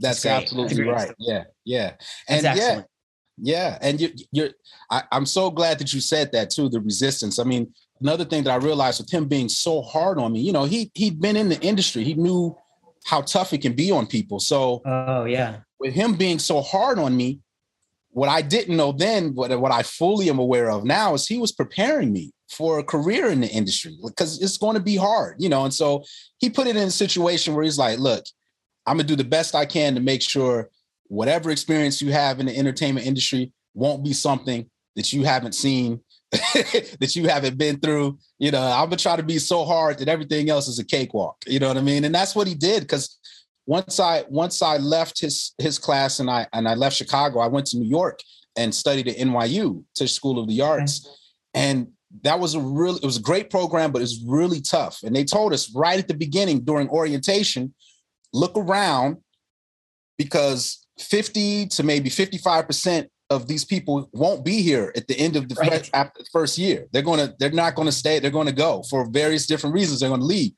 That's, 0.00 0.22
that's 0.22 0.42
absolutely 0.42 0.88
right. 0.88 1.12
Yeah, 1.18 1.44
yeah, 1.64 1.92
and 2.28 2.42
yeah. 2.42 2.82
Yeah, 3.42 3.78
and 3.80 3.98
you, 3.98 4.10
you're. 4.32 4.50
I, 4.90 5.02
I'm 5.12 5.24
so 5.24 5.50
glad 5.50 5.78
that 5.78 5.94
you 5.94 6.00
said 6.00 6.30
that 6.32 6.50
too. 6.50 6.68
The 6.68 6.80
resistance. 6.80 7.38
I 7.38 7.44
mean, 7.44 7.72
another 8.00 8.24
thing 8.26 8.44
that 8.44 8.50
I 8.50 8.56
realized 8.56 9.00
with 9.00 9.10
him 9.10 9.28
being 9.28 9.48
so 9.48 9.80
hard 9.80 10.18
on 10.18 10.32
me, 10.32 10.40
you 10.40 10.52
know, 10.52 10.64
he 10.64 10.90
he'd 10.94 11.20
been 11.22 11.36
in 11.36 11.48
the 11.48 11.58
industry. 11.62 12.04
He 12.04 12.12
knew 12.12 12.54
how 13.04 13.22
tough 13.22 13.54
it 13.54 13.62
can 13.62 13.72
be 13.72 13.90
on 13.90 14.06
people. 14.06 14.40
So 14.40 14.82
oh 14.84 15.24
yeah. 15.24 15.60
With 15.78 15.94
him 15.94 16.14
being 16.14 16.38
so 16.38 16.60
hard 16.60 16.98
on 16.98 17.16
me, 17.16 17.40
what 18.10 18.28
I 18.28 18.42
didn't 18.42 18.76
know 18.76 18.92
then, 18.92 19.34
what, 19.34 19.58
what 19.58 19.72
I 19.72 19.82
fully 19.82 20.28
am 20.28 20.38
aware 20.38 20.70
of 20.70 20.84
now 20.84 21.14
is 21.14 21.26
he 21.26 21.38
was 21.38 21.52
preparing 21.52 22.12
me 22.12 22.32
for 22.50 22.78
a 22.78 22.84
career 22.84 23.30
in 23.30 23.40
the 23.40 23.48
industry 23.48 23.96
because 24.04 24.42
it's 24.42 24.58
going 24.58 24.74
to 24.74 24.82
be 24.82 24.96
hard, 24.96 25.36
you 25.38 25.48
know. 25.48 25.64
And 25.64 25.72
so 25.72 26.04
he 26.38 26.50
put 26.50 26.66
it 26.66 26.76
in 26.76 26.88
a 26.88 26.90
situation 26.90 27.54
where 27.54 27.64
he's 27.64 27.78
like, 27.78 27.98
look, 27.98 28.24
I'm 28.90 28.96
gonna 28.96 29.06
do 29.06 29.14
the 29.14 29.22
best 29.22 29.54
I 29.54 29.66
can 29.66 29.94
to 29.94 30.00
make 30.00 30.20
sure 30.20 30.68
whatever 31.06 31.50
experience 31.50 32.02
you 32.02 32.10
have 32.10 32.40
in 32.40 32.46
the 32.46 32.56
entertainment 32.58 33.06
industry 33.06 33.52
won't 33.72 34.02
be 34.02 34.12
something 34.12 34.68
that 34.96 35.12
you 35.12 35.22
haven't 35.22 35.54
seen 35.54 36.00
that 36.32 37.12
you 37.14 37.28
haven't 37.28 37.56
been 37.56 37.78
through. 37.78 38.18
You 38.40 38.50
know, 38.50 38.60
I'm 38.60 38.86
gonna 38.86 38.96
try 38.96 39.14
to 39.14 39.22
be 39.22 39.38
so 39.38 39.64
hard 39.64 39.98
that 39.98 40.08
everything 40.08 40.50
else 40.50 40.66
is 40.66 40.80
a 40.80 40.84
cakewalk. 40.84 41.36
You 41.46 41.60
know 41.60 41.68
what 41.68 41.76
I 41.76 41.82
mean? 41.82 42.04
And 42.04 42.12
that's 42.12 42.34
what 42.34 42.48
he 42.48 42.54
did 42.56 42.80
because 42.80 43.16
once 43.64 44.00
I 44.00 44.24
once 44.28 44.60
I 44.60 44.78
left 44.78 45.20
his 45.20 45.52
his 45.58 45.78
class 45.78 46.18
and 46.18 46.28
I 46.28 46.48
and 46.52 46.66
I 46.66 46.74
left 46.74 46.96
Chicago, 46.96 47.38
I 47.38 47.46
went 47.46 47.66
to 47.66 47.78
New 47.78 47.88
York 47.88 48.18
and 48.56 48.74
studied 48.74 49.06
at 49.06 49.18
NYU, 49.18 49.84
Tisch 49.94 50.14
School 50.14 50.40
of 50.40 50.48
the 50.48 50.62
Arts, 50.62 51.08
and 51.54 51.86
that 52.22 52.40
was 52.40 52.56
a 52.56 52.60
really 52.60 52.98
it 52.98 53.06
was 53.06 53.18
a 53.18 53.22
great 53.22 53.50
program, 53.50 53.92
but 53.92 54.02
it's 54.02 54.20
really 54.26 54.60
tough. 54.60 55.04
And 55.04 55.14
they 55.14 55.22
told 55.22 55.52
us 55.52 55.72
right 55.76 56.00
at 56.00 56.08
the 56.08 56.14
beginning 56.14 56.64
during 56.64 56.88
orientation, 56.88 57.72
look 58.32 58.56
around 58.56 59.18
because 60.18 60.86
50 60.98 61.66
to 61.68 61.82
maybe 61.82 62.10
55 62.10 62.66
percent 62.66 63.10
of 63.30 63.46
these 63.46 63.64
people 63.64 64.10
won't 64.12 64.44
be 64.44 64.60
here 64.60 64.92
at 64.96 65.06
the 65.06 65.16
end 65.16 65.36
of 65.36 65.48
the 65.48 65.54
right. 65.54 65.88
after 65.94 66.18
the 66.18 66.28
first 66.32 66.58
year. 66.58 66.88
They're 66.92 67.00
going 67.00 67.20
to, 67.20 67.34
they're 67.38 67.52
not 67.52 67.76
going 67.76 67.86
to 67.86 67.92
stay. 67.92 68.18
They're 68.18 68.30
going 68.32 68.48
to 68.48 68.52
go 68.52 68.82
for 68.90 69.08
various 69.08 69.46
different 69.46 69.74
reasons. 69.74 70.00
They're 70.00 70.08
going 70.08 70.20
to 70.20 70.26
leave. 70.26 70.52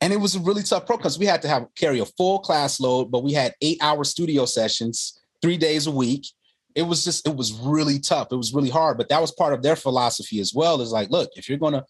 And 0.00 0.12
it 0.12 0.16
was 0.16 0.34
a 0.34 0.40
really 0.40 0.62
tough 0.62 0.86
program 0.86 1.02
because 1.02 1.18
we 1.18 1.26
had 1.26 1.42
to 1.42 1.48
have 1.48 1.66
carry 1.76 1.98
a 2.00 2.06
full 2.06 2.38
class 2.38 2.80
load, 2.80 3.10
but 3.10 3.24
we 3.24 3.34
had 3.34 3.54
eight 3.60 3.78
hour 3.82 4.04
studio 4.04 4.46
sessions 4.46 5.20
three 5.42 5.58
days 5.58 5.86
a 5.86 5.90
week. 5.90 6.26
It 6.74 6.82
was 6.82 7.04
just, 7.04 7.26
it 7.26 7.36
was 7.36 7.52
really 7.52 7.98
tough. 7.98 8.28
It 8.30 8.36
was 8.36 8.54
really 8.54 8.70
hard, 8.70 8.96
but 8.96 9.10
that 9.10 9.20
was 9.20 9.32
part 9.32 9.52
of 9.52 9.62
their 9.62 9.76
philosophy 9.76 10.40
as 10.40 10.54
well. 10.54 10.80
Is 10.80 10.92
like, 10.92 11.10
look, 11.10 11.30
if 11.34 11.48
you're 11.48 11.58
going 11.58 11.74
to 11.74 11.84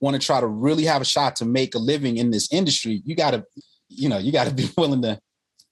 want 0.00 0.14
to 0.14 0.24
try 0.24 0.40
to 0.40 0.46
really 0.46 0.84
have 0.84 1.02
a 1.02 1.06
shot 1.06 1.36
to 1.36 1.44
make 1.44 1.74
a 1.74 1.78
living 1.78 2.18
in 2.18 2.30
this 2.30 2.52
industry, 2.52 3.02
you 3.04 3.16
got 3.16 3.32
to, 3.32 3.44
you 3.94 4.08
know, 4.08 4.18
you 4.18 4.32
got 4.32 4.48
to 4.48 4.54
be 4.54 4.68
willing 4.76 5.02
to 5.02 5.18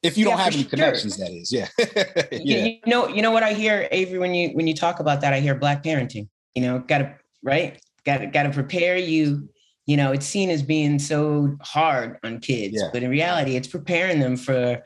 if 0.02 0.16
you 0.16 0.24
don't 0.24 0.38
have 0.38 0.54
any 0.54 0.62
sure. 0.62 0.70
connections 0.70 1.16
that 1.18 1.30
is 1.30 1.52
yeah 1.52 1.68
yeah 2.32 2.64
you 2.64 2.78
know 2.86 3.08
you 3.08 3.22
know 3.22 3.30
what 3.30 3.42
i 3.42 3.52
hear 3.52 3.86
avery 3.90 4.18
when 4.18 4.34
you 4.34 4.50
when 4.50 4.66
you 4.66 4.74
talk 4.74 5.00
about 5.00 5.20
that 5.20 5.32
i 5.32 5.40
hear 5.40 5.54
black 5.54 5.82
parenting 5.82 6.28
you 6.54 6.62
know 6.62 6.78
gotta 6.78 7.14
right 7.42 7.80
gotta 8.04 8.26
gotta 8.26 8.50
prepare 8.50 8.96
you 8.96 9.48
you 9.86 9.96
know 9.96 10.12
it's 10.12 10.26
seen 10.26 10.50
as 10.50 10.62
being 10.62 10.98
so 10.98 11.56
hard 11.60 12.18
on 12.22 12.38
kids 12.38 12.76
yeah. 12.78 12.88
but 12.92 13.02
in 13.02 13.10
reality 13.10 13.56
it's 13.56 13.68
preparing 13.68 14.20
them 14.20 14.36
for 14.36 14.54
a 14.54 14.82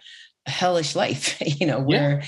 hellish 0.50 0.96
life 0.96 1.40
you 1.60 1.66
know 1.66 1.78
where 1.78 2.22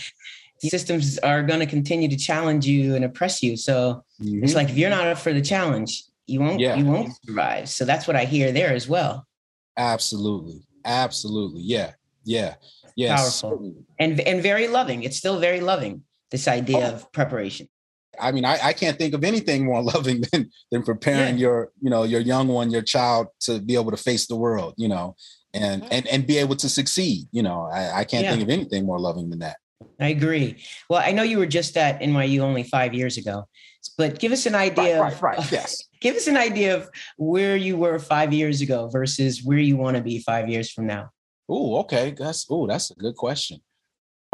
yeah. 0.62 0.70
systems 0.70 1.18
are 1.18 1.42
going 1.42 1.60
to 1.60 1.66
continue 1.66 2.08
to 2.08 2.16
challenge 2.16 2.66
you 2.66 2.94
and 2.94 3.04
oppress 3.04 3.42
you 3.42 3.56
so 3.56 4.04
mm-hmm. 4.20 4.44
it's 4.44 4.54
like 4.54 4.68
if 4.68 4.76
you're 4.76 4.90
not 4.90 5.06
up 5.06 5.18
for 5.18 5.32
the 5.32 5.40
challenge 5.40 6.04
you 6.26 6.40
won't 6.40 6.60
yeah. 6.60 6.76
you 6.76 6.84
won't 6.84 7.12
survive 7.24 7.68
so 7.68 7.84
that's 7.84 8.06
what 8.06 8.16
i 8.16 8.24
hear 8.24 8.52
there 8.52 8.72
as 8.72 8.88
well 8.88 9.26
absolutely 9.76 10.66
absolutely 10.86 11.62
yeah 11.62 11.92
yeah 12.24 12.54
Yes. 12.96 13.42
Powerful. 13.42 13.74
And 14.00 14.18
and 14.20 14.42
very 14.42 14.68
loving. 14.68 15.02
It's 15.02 15.18
still 15.18 15.38
very 15.38 15.60
loving, 15.60 16.02
this 16.30 16.48
idea 16.48 16.78
oh. 16.78 16.94
of 16.94 17.12
preparation. 17.12 17.68
I 18.18 18.32
mean, 18.32 18.46
I, 18.46 18.58
I 18.62 18.72
can't 18.72 18.96
think 18.96 19.12
of 19.12 19.22
anything 19.22 19.66
more 19.66 19.82
loving 19.94 20.24
than 20.32 20.50
than 20.72 20.82
preparing 20.82 21.36
yeah. 21.36 21.42
your, 21.42 21.72
you 21.80 21.90
know, 21.90 22.04
your 22.04 22.22
young 22.22 22.48
one, 22.48 22.70
your 22.70 22.82
child 22.82 23.28
to 23.40 23.60
be 23.60 23.74
able 23.74 23.90
to 23.90 23.98
face 23.98 24.26
the 24.26 24.36
world, 24.36 24.74
you 24.78 24.88
know, 24.88 25.14
and 25.52 25.82
mm-hmm. 25.82 25.92
and 25.92 26.06
and 26.08 26.26
be 26.26 26.38
able 26.38 26.56
to 26.56 26.68
succeed. 26.68 27.26
You 27.32 27.42
know, 27.42 27.68
I, 27.70 28.00
I 28.00 28.04
can't 28.04 28.24
yeah. 28.24 28.30
think 28.30 28.42
of 28.42 28.48
anything 28.48 28.86
more 28.86 28.98
loving 28.98 29.28
than 29.28 29.40
that. 29.40 29.58
I 30.00 30.08
agree. 30.08 30.64
Well, 30.88 31.02
I 31.04 31.12
know 31.12 31.22
you 31.22 31.38
were 31.38 31.46
just 31.46 31.76
at 31.76 32.00
NYU 32.00 32.40
only 32.40 32.62
five 32.62 32.94
years 32.94 33.18
ago, 33.18 33.46
but 33.98 34.18
give 34.18 34.32
us 34.32 34.46
an 34.46 34.54
idea. 34.54 35.02
Right, 35.02 35.20
right, 35.20 35.38
right. 35.38 35.52
yes. 35.52 35.82
Give 36.00 36.16
us 36.16 36.26
an 36.26 36.36
idea 36.36 36.76
of 36.76 36.88
where 37.16 37.56
you 37.56 37.76
were 37.76 37.98
five 37.98 38.32
years 38.32 38.60
ago 38.60 38.88
versus 38.88 39.42
where 39.42 39.58
you 39.58 39.76
want 39.76 39.96
to 39.96 40.02
be 40.02 40.20
five 40.20 40.48
years 40.48 40.70
from 40.70 40.86
now. 40.86 41.10
Oh, 41.48 41.78
okay. 41.78 42.14
That's 42.16 42.46
oh, 42.50 42.66
that's 42.66 42.90
a 42.90 42.94
good 42.94 43.14
question. 43.14 43.60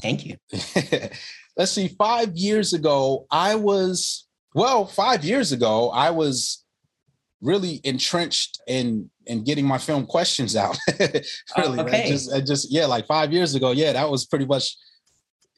Thank 0.01 0.27
you. 0.27 0.37
Let's 1.57 1.72
see. 1.72 1.88
Five 1.88 2.35
years 2.35 2.72
ago, 2.72 3.27
I 3.31 3.55
was 3.55 4.27
well. 4.55 4.87
Five 4.87 5.25
years 5.25 5.53
ago, 5.53 5.90
I 5.90 6.11
was 6.11 6.64
really 7.40 7.81
entrenched 7.85 8.61
in 8.66 9.11
in 9.27 9.44
getting 9.44 9.66
my 9.66 9.79
film 9.79 10.07
questions 10.07 10.57
out. 10.57 10.79
really, 10.98 11.79
uh, 11.79 11.85
okay. 11.85 12.05
I 12.05 12.09
just, 12.09 12.46
just 12.46 12.72
yeah, 12.72 12.87
like 12.87 13.07
five 13.07 13.33
years 13.33 13.55
ago. 13.55 13.72
Yeah, 13.72 13.92
that 13.92 14.11
was 14.11 14.25
pretty 14.25 14.46
much 14.46 14.77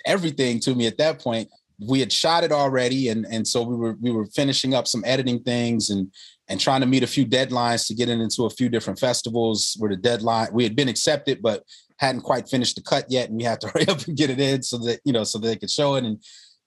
everything 0.04 0.60
to 0.60 0.74
me 0.74 0.86
at 0.86 0.98
that 0.98 1.20
point. 1.20 1.48
We 1.78 2.00
had 2.00 2.12
shot 2.12 2.44
it 2.44 2.52
already, 2.52 3.08
and 3.08 3.26
and 3.30 3.46
so 3.46 3.62
we 3.62 3.76
were 3.76 3.96
we 4.00 4.10
were 4.10 4.26
finishing 4.26 4.74
up 4.74 4.86
some 4.86 5.02
editing 5.04 5.40
things 5.40 5.90
and 5.90 6.12
and 6.48 6.60
trying 6.60 6.80
to 6.80 6.86
meet 6.86 7.02
a 7.02 7.06
few 7.08 7.26
deadlines 7.26 7.86
to 7.86 7.94
get 7.94 8.08
it 8.08 8.20
into 8.20 8.44
a 8.44 8.50
few 8.50 8.68
different 8.68 8.98
festivals 8.98 9.76
where 9.78 9.90
the 9.90 9.96
deadline 9.96 10.48
we 10.52 10.62
had 10.62 10.76
been 10.76 10.88
accepted 10.88 11.40
but 11.42 11.62
hadn't 11.98 12.22
quite 12.22 12.48
finished 12.48 12.76
the 12.76 12.82
cut 12.82 13.06
yet 13.08 13.28
and 13.28 13.38
we 13.38 13.44
had 13.44 13.60
to 13.60 13.68
hurry 13.74 13.86
up 13.88 14.06
and 14.06 14.16
get 14.16 14.30
it 14.30 14.40
in 14.40 14.62
so 14.62 14.78
that 14.78 15.00
you 15.04 15.12
know 15.12 15.24
so 15.24 15.38
that 15.38 15.46
they 15.48 15.56
could 15.56 15.70
show 15.70 15.94
it 15.94 16.04
and 16.04 16.22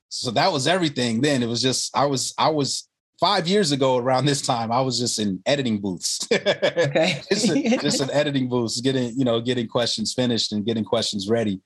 so 0.10 0.32
that 0.32 0.52
was 0.52 0.68
everything 0.68 1.22
then. 1.22 1.44
It 1.44 1.48
was 1.48 1.62
just 1.62 1.96
i 1.96 2.06
was 2.06 2.34
i 2.38 2.50
was 2.50 2.88
five 3.20 3.48
years 3.48 3.72
ago 3.72 3.98
around 3.98 4.26
this 4.26 4.42
time 4.42 4.72
i 4.72 4.80
was 4.80 5.00
just 5.00 5.20
in 5.20 5.42
editing 5.46 5.82
booths. 5.82 6.28
Okay. 6.38 7.22
Just, 7.30 7.50
a, 7.50 7.78
just 7.82 8.02
an 8.02 8.12
editing 8.14 8.48
booths 8.48 8.82
getting 8.82 9.18
you 9.18 9.26
know 9.26 9.42
getting 9.42 9.68
questions 9.68 10.14
finished 10.14 10.52
and 10.52 10.66
getting 10.66 10.84
questions 10.84 11.30
ready 11.30 11.62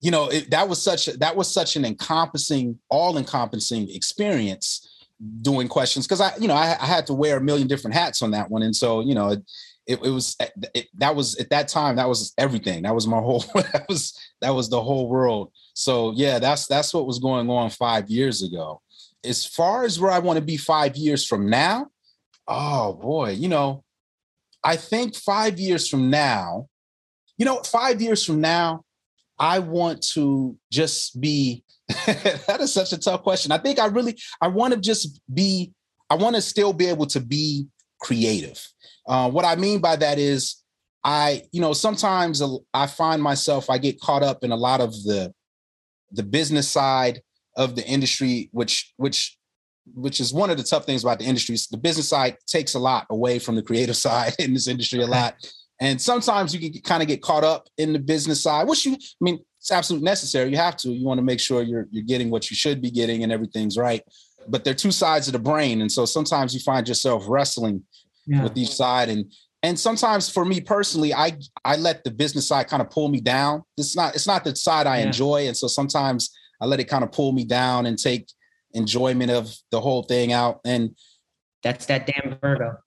you 0.00 0.10
know 0.10 0.28
it, 0.28 0.50
that 0.50 0.68
was 0.68 0.80
such 0.80 1.06
that 1.06 1.36
was 1.36 1.52
such 1.52 1.76
an 1.76 1.84
encompassing 1.84 2.78
all 2.88 3.18
encompassing 3.18 3.88
experience 3.90 4.88
doing 5.42 5.68
questions 5.68 6.06
because 6.06 6.20
I, 6.20 6.32
you 6.36 6.48
know, 6.48 6.54
I, 6.54 6.76
I, 6.80 6.86
had 6.86 7.06
to 7.06 7.14
wear 7.14 7.38
a 7.38 7.40
million 7.40 7.66
different 7.66 7.94
hats 7.96 8.22
on 8.22 8.30
that 8.32 8.50
one, 8.50 8.62
and 8.62 8.74
so 8.74 9.00
you 9.00 9.14
know, 9.14 9.30
it, 9.30 9.42
it, 9.86 10.04
it 10.04 10.10
was 10.10 10.36
it, 10.74 10.86
that 10.98 11.16
was 11.16 11.36
at 11.36 11.50
that 11.50 11.68
time 11.68 11.96
that 11.96 12.08
was 12.08 12.32
everything. 12.38 12.82
That 12.82 12.94
was 12.94 13.06
my 13.06 13.18
whole 13.18 13.40
that 13.54 13.86
was 13.88 14.16
that 14.40 14.50
was 14.50 14.68
the 14.68 14.82
whole 14.82 15.08
world. 15.08 15.50
So 15.74 16.12
yeah, 16.14 16.38
that's 16.38 16.66
that's 16.66 16.94
what 16.94 17.06
was 17.06 17.18
going 17.18 17.50
on 17.50 17.70
five 17.70 18.08
years 18.08 18.42
ago. 18.42 18.80
As 19.24 19.44
far 19.44 19.84
as 19.84 19.98
where 19.98 20.12
I 20.12 20.20
want 20.20 20.38
to 20.38 20.44
be 20.44 20.56
five 20.56 20.96
years 20.96 21.26
from 21.26 21.50
now, 21.50 21.88
oh 22.46 22.92
boy, 22.94 23.30
you 23.30 23.48
know, 23.48 23.82
I 24.62 24.76
think 24.76 25.16
five 25.16 25.58
years 25.58 25.88
from 25.88 26.10
now, 26.10 26.68
you 27.36 27.44
know, 27.44 27.60
five 27.62 28.00
years 28.00 28.24
from 28.24 28.40
now, 28.40 28.84
I 29.38 29.58
want 29.60 30.02
to 30.14 30.56
just 30.70 31.20
be 31.20 31.64
that 32.06 32.58
is 32.60 32.72
such 32.72 32.92
a 32.92 32.98
tough 32.98 33.22
question. 33.22 33.52
I 33.52 33.58
think 33.58 33.78
I 33.78 33.86
really 33.86 34.18
I 34.40 34.48
want 34.48 34.74
to 34.74 34.80
just 34.80 35.20
be 35.32 35.72
I 36.10 36.14
want 36.14 36.36
to 36.36 36.42
still 36.42 36.72
be 36.72 36.86
able 36.86 37.06
to 37.06 37.20
be 37.20 37.66
creative. 38.00 38.66
Uh, 39.06 39.30
what 39.30 39.44
I 39.44 39.56
mean 39.56 39.80
by 39.80 39.96
that 39.96 40.18
is 40.18 40.62
I 41.04 41.44
you 41.52 41.60
know 41.60 41.72
sometimes 41.72 42.42
I 42.74 42.86
find 42.86 43.22
myself 43.22 43.70
I 43.70 43.78
get 43.78 44.00
caught 44.00 44.22
up 44.22 44.44
in 44.44 44.52
a 44.52 44.56
lot 44.56 44.80
of 44.80 44.92
the 45.04 45.32
the 46.12 46.22
business 46.22 46.68
side 46.68 47.22
of 47.56 47.74
the 47.74 47.86
industry 47.86 48.48
which 48.52 48.92
which 48.96 49.38
which 49.94 50.20
is 50.20 50.32
one 50.32 50.50
of 50.50 50.56
the 50.56 50.62
tough 50.62 50.84
things 50.84 51.02
about 51.02 51.18
the 51.18 51.24
industry. 51.24 51.56
The 51.70 51.76
business 51.76 52.08
side 52.08 52.36
takes 52.46 52.74
a 52.74 52.78
lot 52.78 53.06
away 53.10 53.38
from 53.38 53.56
the 53.56 53.62
creative 53.62 53.96
side 54.06 54.34
in 54.38 54.54
this 54.54 54.68
industry 54.68 55.00
a 55.00 55.06
lot. 55.06 55.34
And 55.80 56.00
sometimes 56.00 56.54
you 56.54 56.60
can 56.60 56.80
kind 56.82 57.02
of 57.02 57.08
get 57.08 57.22
caught 57.22 57.44
up 57.44 57.68
in 57.76 57.92
the 57.92 57.98
business 57.98 58.42
side, 58.42 58.66
which 58.66 58.84
you, 58.84 58.94
I 58.94 58.98
mean, 59.20 59.38
it's 59.58 59.70
absolutely 59.70 60.04
necessary. 60.04 60.50
You 60.50 60.56
have 60.56 60.76
to. 60.78 60.90
You 60.90 61.06
want 61.06 61.18
to 61.18 61.24
make 61.24 61.40
sure 61.40 61.62
you're 61.62 61.86
you're 61.90 62.04
getting 62.04 62.30
what 62.30 62.50
you 62.50 62.56
should 62.56 62.80
be 62.80 62.90
getting 62.90 63.22
and 63.22 63.32
everything's 63.32 63.76
right. 63.76 64.02
But 64.48 64.64
they're 64.64 64.74
two 64.74 64.92
sides 64.92 65.28
of 65.28 65.32
the 65.32 65.38
brain, 65.38 65.80
and 65.80 65.90
so 65.90 66.04
sometimes 66.04 66.54
you 66.54 66.60
find 66.60 66.88
yourself 66.88 67.24
wrestling 67.28 67.84
yeah. 68.26 68.42
with 68.42 68.56
each 68.56 68.74
side. 68.74 69.08
And 69.08 69.32
and 69.62 69.78
sometimes 69.78 70.28
for 70.28 70.44
me 70.44 70.60
personally, 70.60 71.12
I 71.12 71.36
I 71.64 71.76
let 71.76 72.04
the 72.04 72.10
business 72.10 72.48
side 72.48 72.68
kind 72.68 72.80
of 72.80 72.90
pull 72.90 73.08
me 73.08 73.20
down. 73.20 73.62
It's 73.76 73.96
not 73.96 74.14
it's 74.14 74.26
not 74.26 74.44
the 74.44 74.54
side 74.56 74.86
I 74.86 74.98
yeah. 74.98 75.06
enjoy, 75.06 75.48
and 75.48 75.56
so 75.56 75.66
sometimes 75.66 76.30
I 76.60 76.66
let 76.66 76.80
it 76.80 76.84
kind 76.84 77.04
of 77.04 77.12
pull 77.12 77.32
me 77.32 77.44
down 77.44 77.86
and 77.86 77.98
take 77.98 78.28
enjoyment 78.74 79.30
of 79.30 79.54
the 79.70 79.80
whole 79.80 80.02
thing 80.04 80.32
out. 80.32 80.60
And 80.64 80.96
that's 81.62 81.86
that 81.86 82.06
damn 82.06 82.38
Virgo. 82.40 82.78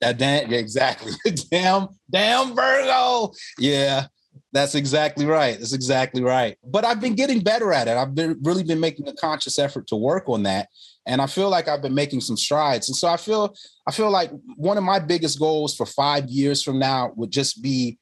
That 0.00 0.18
damn 0.18 0.52
exactly. 0.52 1.12
damn, 1.50 1.88
damn 2.10 2.54
Virgo. 2.54 3.32
Yeah. 3.58 4.06
That's 4.52 4.74
exactly 4.74 5.26
right. 5.26 5.58
That's 5.58 5.72
exactly 5.72 6.22
right. 6.22 6.56
But 6.64 6.84
I've 6.84 7.00
been 7.00 7.14
getting 7.14 7.40
better 7.40 7.72
at 7.72 7.86
it. 7.86 7.96
I've 7.96 8.14
been 8.14 8.36
really 8.42 8.64
been 8.64 8.80
making 8.80 9.06
a 9.08 9.12
conscious 9.14 9.58
effort 9.58 9.86
to 9.88 9.96
work 9.96 10.28
on 10.28 10.42
that. 10.42 10.68
And 11.06 11.22
I 11.22 11.26
feel 11.26 11.48
like 11.50 11.68
I've 11.68 11.82
been 11.82 11.94
making 11.94 12.20
some 12.20 12.36
strides. 12.36 12.88
And 12.88 12.96
so 12.96 13.08
I 13.08 13.16
feel 13.16 13.54
I 13.86 13.92
feel 13.92 14.10
like 14.10 14.32
one 14.56 14.76
of 14.76 14.82
my 14.82 14.98
biggest 14.98 15.38
goals 15.38 15.76
for 15.76 15.86
five 15.86 16.28
years 16.28 16.62
from 16.62 16.78
now 16.78 17.12
would 17.16 17.30
just 17.30 17.62
be 17.62 17.98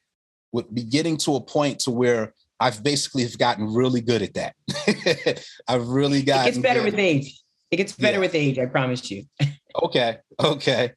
would 0.52 0.74
be 0.74 0.84
getting 0.84 1.18
to 1.18 1.36
a 1.36 1.40
point 1.40 1.80
to 1.80 1.90
where 1.90 2.32
I've 2.60 2.82
basically 2.82 3.22
have 3.22 3.38
gotten 3.38 3.72
really 3.72 4.00
good 4.00 4.22
at 4.22 4.34
that. 4.34 5.44
I've 5.68 5.86
really 5.86 6.22
got. 6.22 6.46
It 6.46 6.52
gets 6.52 6.58
better 6.58 6.80
good. 6.80 6.92
with 6.92 7.00
age. 7.00 7.40
It 7.70 7.76
gets 7.76 7.92
better 7.92 8.16
yeah. 8.16 8.20
with 8.20 8.34
age. 8.34 8.58
I 8.58 8.66
promise 8.66 9.10
you. 9.10 9.24
okay. 9.82 10.18
Okay. 10.42 10.92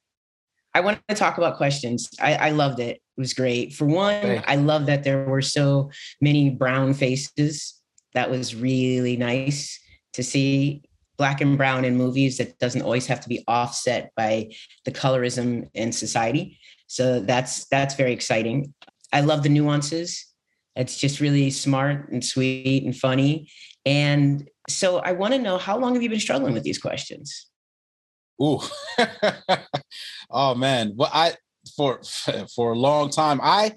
I 0.74 0.80
want 0.80 1.00
to 1.08 1.14
talk 1.14 1.38
about 1.38 1.56
questions. 1.56 2.08
I, 2.20 2.34
I 2.34 2.50
loved 2.50 2.80
it. 2.80 2.96
It 2.96 3.20
was 3.20 3.34
great. 3.34 3.74
For 3.74 3.86
one. 3.86 4.42
I 4.46 4.56
love 4.56 4.86
that 4.86 5.04
there 5.04 5.24
were 5.24 5.42
so 5.42 5.90
many 6.20 6.50
brown 6.50 6.94
faces. 6.94 7.80
That 8.14 8.30
was 8.30 8.54
really 8.54 9.16
nice 9.16 9.78
to 10.14 10.22
see 10.22 10.82
black 11.18 11.40
and 11.40 11.56
brown 11.56 11.84
in 11.84 11.96
movies 11.96 12.38
that 12.38 12.58
doesn't 12.58 12.82
always 12.82 13.06
have 13.06 13.20
to 13.20 13.28
be 13.28 13.44
offset 13.46 14.10
by 14.16 14.50
the 14.84 14.90
colorism 14.90 15.68
in 15.74 15.92
society. 15.92 16.58
So 16.86 17.20
that's 17.20 17.66
that's 17.66 17.94
very 17.94 18.12
exciting. 18.12 18.74
I 19.12 19.20
love 19.20 19.42
the 19.42 19.48
nuances. 19.48 20.26
It's 20.74 20.98
just 20.98 21.20
really 21.20 21.50
smart 21.50 22.10
and 22.10 22.24
sweet 22.24 22.82
and 22.82 22.96
funny. 22.96 23.50
And 23.84 24.48
so 24.68 24.98
I 24.98 25.12
want 25.12 25.34
to 25.34 25.38
know 25.38 25.58
how 25.58 25.78
long 25.78 25.94
have 25.94 26.02
you 26.02 26.08
been 26.08 26.20
struggling 26.20 26.54
with 26.54 26.62
these 26.62 26.78
questions? 26.78 27.46
Ooh. 28.40 28.60
oh 30.30 30.54
man. 30.54 30.92
Well, 30.96 31.10
I 31.12 31.34
for 31.76 32.00
for 32.54 32.72
a 32.72 32.78
long 32.78 33.10
time. 33.10 33.40
I 33.42 33.74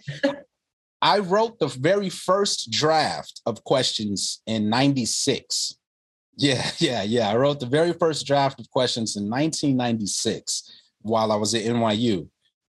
I 1.02 1.20
wrote 1.20 1.60
the 1.60 1.68
very 1.68 2.10
first 2.10 2.72
draft 2.72 3.42
of 3.46 3.64
questions 3.64 4.42
in 4.48 4.70
96. 4.70 5.78
Yeah, 6.38 6.70
yeah, 6.80 7.04
yeah. 7.04 7.30
I 7.30 7.36
wrote 7.36 7.60
the 7.60 7.66
very 7.66 7.94
first 7.94 8.26
draft 8.26 8.60
of 8.60 8.70
questions 8.70 9.16
in 9.16 9.30
1996 9.30 10.72
while 11.02 11.32
I 11.32 11.36
was 11.36 11.54
at 11.54 11.64
NYU. 11.64 12.28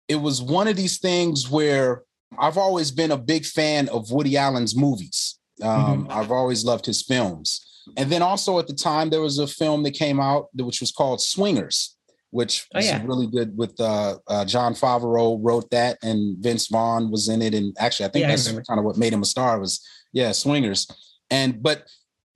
It 0.08 0.16
was 0.16 0.42
one 0.42 0.68
of 0.68 0.76
these 0.76 0.98
things 0.98 1.48
where 1.48 2.02
I've 2.38 2.58
always 2.58 2.90
been 2.90 3.12
a 3.12 3.18
big 3.18 3.44
fan 3.44 3.88
of 3.88 4.10
Woody 4.10 4.36
Allen's 4.36 4.76
movies. 4.76 5.38
Um, 5.62 6.04
mm-hmm. 6.04 6.10
I've 6.10 6.30
always 6.30 6.64
loved 6.64 6.86
his 6.86 7.02
films. 7.02 7.75
And 7.96 8.10
then 8.10 8.22
also 8.22 8.58
at 8.58 8.66
the 8.66 8.74
time, 8.74 9.10
there 9.10 9.20
was 9.20 9.38
a 9.38 9.46
film 9.46 9.82
that 9.84 9.92
came 9.92 10.20
out 10.20 10.48
which 10.54 10.80
was 10.80 10.90
called 10.90 11.20
Swingers, 11.20 11.96
which 12.30 12.66
oh, 12.74 12.78
was 12.78 12.86
yeah. 12.86 13.02
really 13.04 13.26
good 13.26 13.56
with 13.56 13.78
uh, 13.80 14.18
uh, 14.26 14.44
Jon 14.44 14.74
Favreau 14.74 15.38
wrote 15.40 15.70
that 15.70 15.98
and 16.02 16.36
Vince 16.42 16.68
Vaughn 16.68 17.10
was 17.10 17.28
in 17.28 17.42
it. 17.42 17.54
And 17.54 17.76
actually, 17.78 18.06
I 18.06 18.08
think 18.10 18.22
yeah, 18.22 18.28
that's 18.28 18.48
I 18.48 18.60
kind 18.62 18.78
of 18.78 18.84
what 18.84 18.96
made 18.96 19.12
him 19.12 19.22
a 19.22 19.26
star 19.26 19.58
was, 19.60 19.86
yeah, 20.12 20.32
Swingers. 20.32 20.86
And, 21.30 21.62
but 21.62 21.84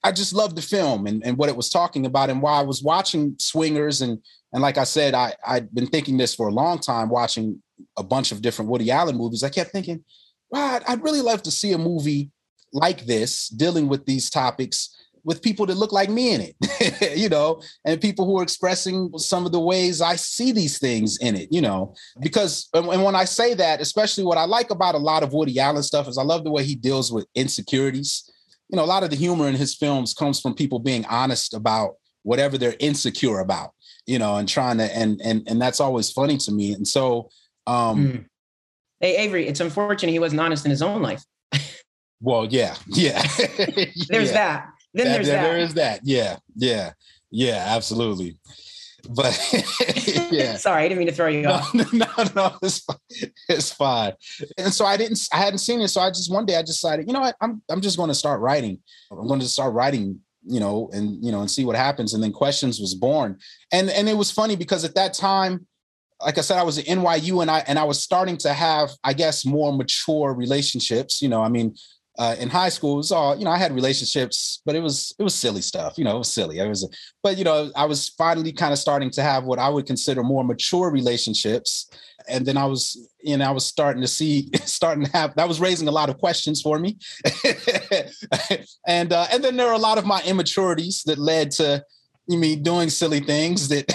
I 0.02 0.12
just 0.12 0.32
loved 0.32 0.56
the 0.56 0.62
film 0.62 1.06
and, 1.06 1.24
and 1.24 1.36
what 1.36 1.48
it 1.48 1.56
was 1.56 1.68
talking 1.68 2.06
about. 2.06 2.30
And 2.30 2.40
while 2.40 2.58
I 2.58 2.64
was 2.64 2.82
watching 2.82 3.36
Swingers 3.38 4.02
and, 4.02 4.18
and 4.52 4.62
like 4.62 4.78
I 4.78 4.84
said, 4.84 5.14
I, 5.14 5.34
I'd 5.46 5.72
been 5.74 5.86
thinking 5.86 6.16
this 6.16 6.34
for 6.34 6.48
a 6.48 6.52
long 6.52 6.78
time, 6.78 7.08
watching 7.08 7.62
a 7.96 8.02
bunch 8.02 8.32
of 8.32 8.42
different 8.42 8.70
Woody 8.70 8.90
Allen 8.90 9.16
movies, 9.16 9.44
I 9.44 9.48
kept 9.48 9.70
thinking, 9.70 10.04
wow, 10.50 10.80
I'd 10.86 11.02
really 11.02 11.20
love 11.20 11.42
to 11.42 11.50
see 11.50 11.72
a 11.72 11.78
movie 11.78 12.30
like 12.72 13.04
this 13.06 13.48
dealing 13.48 13.88
with 13.88 14.06
these 14.06 14.30
topics 14.30 14.96
with 15.24 15.42
people 15.42 15.66
that 15.66 15.76
look 15.76 15.92
like 15.92 16.08
me 16.08 16.34
in 16.34 16.40
it, 16.40 17.16
you 17.18 17.28
know, 17.28 17.62
and 17.84 18.00
people 18.00 18.24
who 18.24 18.38
are 18.38 18.42
expressing 18.42 19.10
some 19.18 19.46
of 19.46 19.52
the 19.52 19.60
ways 19.60 20.00
I 20.00 20.16
see 20.16 20.52
these 20.52 20.78
things 20.78 21.18
in 21.18 21.36
it, 21.36 21.52
you 21.52 21.60
know, 21.60 21.94
because 22.20 22.68
and 22.74 22.86
when 22.86 23.14
I 23.14 23.24
say 23.24 23.54
that, 23.54 23.80
especially 23.80 24.24
what 24.24 24.38
I 24.38 24.44
like 24.44 24.70
about 24.70 24.94
a 24.94 24.98
lot 24.98 25.22
of 25.22 25.32
Woody 25.32 25.58
Allen 25.58 25.82
stuff 25.82 26.08
is 26.08 26.18
I 26.18 26.22
love 26.22 26.44
the 26.44 26.50
way 26.50 26.64
he 26.64 26.74
deals 26.74 27.12
with 27.12 27.26
insecurities. 27.34 28.30
You 28.68 28.76
know, 28.76 28.84
a 28.84 28.86
lot 28.86 29.02
of 29.02 29.10
the 29.10 29.16
humor 29.16 29.48
in 29.48 29.56
his 29.56 29.74
films 29.74 30.14
comes 30.14 30.40
from 30.40 30.54
people 30.54 30.78
being 30.78 31.04
honest 31.06 31.54
about 31.54 31.94
whatever 32.22 32.58
they're 32.58 32.76
insecure 32.78 33.40
about, 33.40 33.70
you 34.06 34.18
know, 34.18 34.36
and 34.36 34.48
trying 34.48 34.78
to 34.78 34.96
and 34.96 35.20
and 35.22 35.42
and 35.46 35.60
that's 35.60 35.80
always 35.80 36.10
funny 36.10 36.36
to 36.38 36.52
me. 36.52 36.72
And 36.72 36.86
so 36.86 37.30
um 37.66 38.06
mm. 38.06 38.24
Hey 39.00 39.16
Avery, 39.16 39.46
it's 39.46 39.60
unfortunate 39.60 40.12
he 40.12 40.18
wasn't 40.18 40.40
honest 40.40 40.64
in 40.66 40.70
his 40.70 40.82
own 40.82 41.00
life. 41.00 41.24
well, 42.20 42.44
yeah, 42.44 42.76
yeah. 42.86 43.22
There's 44.08 44.28
yeah. 44.28 44.32
that. 44.32 44.69
Then 44.94 45.06
that, 45.06 45.12
there's 45.14 45.26
that. 45.28 45.42
There 45.42 45.58
is 45.58 45.74
that. 45.74 46.00
Yeah, 46.04 46.36
yeah, 46.56 46.92
yeah, 47.30 47.64
absolutely. 47.68 48.38
But 49.08 49.38
yeah. 50.30 50.56
Sorry, 50.56 50.84
I 50.84 50.88
didn't 50.88 50.98
mean 50.98 51.08
to 51.08 51.14
throw 51.14 51.28
you 51.28 51.42
no, 51.42 51.52
off. 51.52 51.74
No, 51.92 52.06
no, 52.36 52.56
it's 52.62 52.80
fine. 52.80 52.96
it's 53.48 53.72
fine. 53.72 54.12
And 54.58 54.74
so 54.74 54.84
I 54.84 54.96
didn't, 54.98 55.18
I 55.32 55.38
hadn't 55.38 55.60
seen 55.60 55.80
it. 55.80 55.88
So 55.88 56.02
I 56.02 56.10
just 56.10 56.30
one 56.30 56.44
day 56.44 56.56
I 56.56 56.62
decided, 56.62 57.06
you 57.06 57.14
know 57.14 57.20
what, 57.20 57.34
I'm 57.40 57.62
I'm 57.70 57.80
just 57.80 57.96
going 57.96 58.08
to 58.08 58.14
start 58.14 58.40
writing. 58.40 58.78
I'm 59.10 59.26
going 59.26 59.40
to 59.40 59.48
start 59.48 59.72
writing 59.72 60.20
you 60.44 60.60
know, 60.60 60.88
and 60.92 61.22
you 61.24 61.30
know, 61.32 61.40
and 61.40 61.50
see 61.50 61.64
what 61.64 61.76
happens. 61.76 62.14
And 62.14 62.22
then 62.22 62.32
questions 62.32 62.80
was 62.80 62.94
born. 62.94 63.38
And 63.72 63.90
and 63.90 64.08
it 64.08 64.16
was 64.16 64.30
funny 64.30 64.56
because 64.56 64.84
at 64.84 64.94
that 64.94 65.14
time, 65.14 65.66
like 66.20 66.38
I 66.38 66.40
said, 66.40 66.58
I 66.58 66.62
was 66.62 66.78
at 66.78 66.86
NYU 66.86 67.42
and 67.42 67.50
I 67.50 67.60
and 67.66 67.78
I 67.78 67.84
was 67.84 68.02
starting 68.02 68.36
to 68.38 68.52
have, 68.52 68.90
I 69.04 69.12
guess, 69.12 69.44
more 69.44 69.72
mature 69.72 70.34
relationships. 70.34 71.20
You 71.20 71.28
know, 71.28 71.42
I 71.42 71.48
mean, 71.48 71.74
uh, 72.18 72.36
in 72.38 72.48
high 72.48 72.68
school, 72.68 72.94
it 72.94 72.98
was 72.98 73.12
all 73.12 73.36
you 73.36 73.44
know. 73.44 73.50
I 73.50 73.58
had 73.58 73.72
relationships, 73.72 74.60
but 74.66 74.74
it 74.74 74.80
was 74.80 75.14
it 75.18 75.22
was 75.22 75.34
silly 75.34 75.62
stuff. 75.62 75.96
You 75.96 76.04
know, 76.04 76.16
it 76.16 76.18
was 76.18 76.32
silly. 76.32 76.58
It 76.58 76.68
was, 76.68 76.88
but 77.22 77.38
you 77.38 77.44
know, 77.44 77.70
I 77.76 77.84
was 77.84 78.08
finally 78.10 78.52
kind 78.52 78.72
of 78.72 78.78
starting 78.78 79.10
to 79.12 79.22
have 79.22 79.44
what 79.44 79.58
I 79.58 79.68
would 79.68 79.86
consider 79.86 80.22
more 80.22 80.44
mature 80.44 80.90
relationships, 80.90 81.88
and 82.28 82.44
then 82.44 82.56
I 82.56 82.66
was, 82.66 83.08
you 83.22 83.36
know, 83.36 83.44
I 83.46 83.52
was 83.52 83.64
starting 83.64 84.02
to 84.02 84.08
see, 84.08 84.50
starting 84.64 85.04
to 85.04 85.12
have. 85.12 85.34
That 85.36 85.48
was 85.48 85.60
raising 85.60 85.88
a 85.88 85.92
lot 85.92 86.10
of 86.10 86.18
questions 86.18 86.60
for 86.60 86.78
me, 86.78 86.98
and 88.86 89.12
uh, 89.12 89.26
and 89.32 89.44
then 89.44 89.56
there 89.56 89.68
are 89.68 89.74
a 89.74 89.78
lot 89.78 89.98
of 89.98 90.04
my 90.04 90.20
immaturities 90.26 91.02
that 91.04 91.18
led 91.18 91.52
to 91.52 91.84
you 92.26 92.38
me 92.38 92.54
doing 92.54 92.90
silly 92.90 93.20
things 93.20 93.68
that 93.68 93.86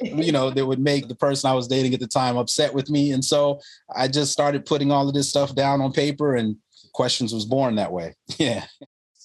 you 0.02 0.32
know 0.32 0.50
that 0.50 0.66
would 0.66 0.80
make 0.80 1.08
the 1.08 1.14
person 1.14 1.50
I 1.50 1.54
was 1.54 1.68
dating 1.68 1.94
at 1.94 2.00
the 2.00 2.06
time 2.06 2.36
upset 2.36 2.72
with 2.72 2.90
me, 2.90 3.10
and 3.12 3.24
so 3.24 3.60
I 3.94 4.08
just 4.08 4.32
started 4.32 4.66
putting 4.66 4.90
all 4.90 5.08
of 5.08 5.14
this 5.14 5.30
stuff 5.30 5.54
down 5.54 5.80
on 5.80 5.92
paper 5.92 6.36
and 6.36 6.56
questions 6.92 7.32
was 7.32 7.44
born 7.44 7.76
that 7.76 7.92
way. 7.92 8.14
Yeah. 8.38 8.64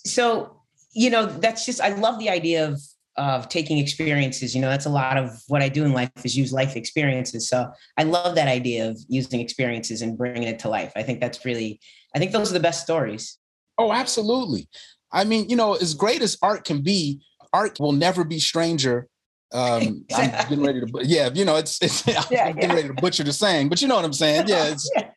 So, 0.06 0.62
you 0.94 1.10
know, 1.10 1.26
that's 1.26 1.66
just, 1.66 1.82
I 1.82 1.90
love 1.90 2.20
the 2.20 2.30
idea 2.30 2.68
of, 2.68 2.82
of 3.18 3.50
taking 3.50 3.78
experiences. 3.78 4.56
You 4.56 4.62
know, 4.62 4.70
that's 4.70 4.86
a 4.86 4.90
lot 4.90 5.18
of 5.18 5.42
what 5.48 5.62
I 5.62 5.70
do 5.70 5.84
in 5.84 5.92
life 5.92 6.12
is 6.24 6.38
use 6.38 6.54
life 6.54 6.76
experiences. 6.76 7.50
So 7.50 7.70
I 7.98 8.04
love 8.04 8.36
that 8.36 8.48
idea 8.48 8.90
of 8.90 8.98
using 9.10 9.42
experiences 9.42 10.02
and 10.02 10.18
bringing 10.18 10.44
it 10.44 10.60
to 10.60 10.70
life. 10.70 10.94
I 10.96 11.04
think 11.04 11.20
that's 11.20 11.44
really, 11.46 11.80
I 12.16 12.20
think 12.20 12.32
those 12.32 12.52
are 12.52 12.54
the 12.54 12.60
best 12.60 12.84
stories. 12.84 13.38
Oh, 13.78 13.92
absolutely. 13.92 14.70
I 15.12 15.24
mean, 15.24 15.50
you 15.50 15.56
know, 15.56 15.74
as 15.74 15.94
great 15.94 16.22
as 16.22 16.38
art 16.42 16.64
can 16.64 16.82
be, 16.82 17.22
art 17.54 17.80
will 17.80 17.92
never 17.92 18.24
be 18.24 18.40
stranger 18.40 19.08
um 19.54 20.06
i'm 20.14 20.30
getting 20.50 20.62
ready 20.62 20.82
to 20.82 20.92
yeah 21.04 21.30
you 21.34 21.46
know 21.46 21.56
it's 21.56 21.82
it's 21.82 22.06
i'm 22.10 22.24
yeah, 22.30 22.52
getting 22.52 22.70
yeah. 22.70 22.76
ready 22.76 22.88
to 22.90 22.94
butcher 22.96 23.24
the 23.24 23.32
saying 23.32 23.70
but 23.70 23.82
you 23.82 23.88
know 23.88 23.96
what 23.96 24.04
i'm 24.04 24.12
saying 24.12 24.46
yeah 24.46 24.66
it's 24.66 24.92
yeah 24.94 25.10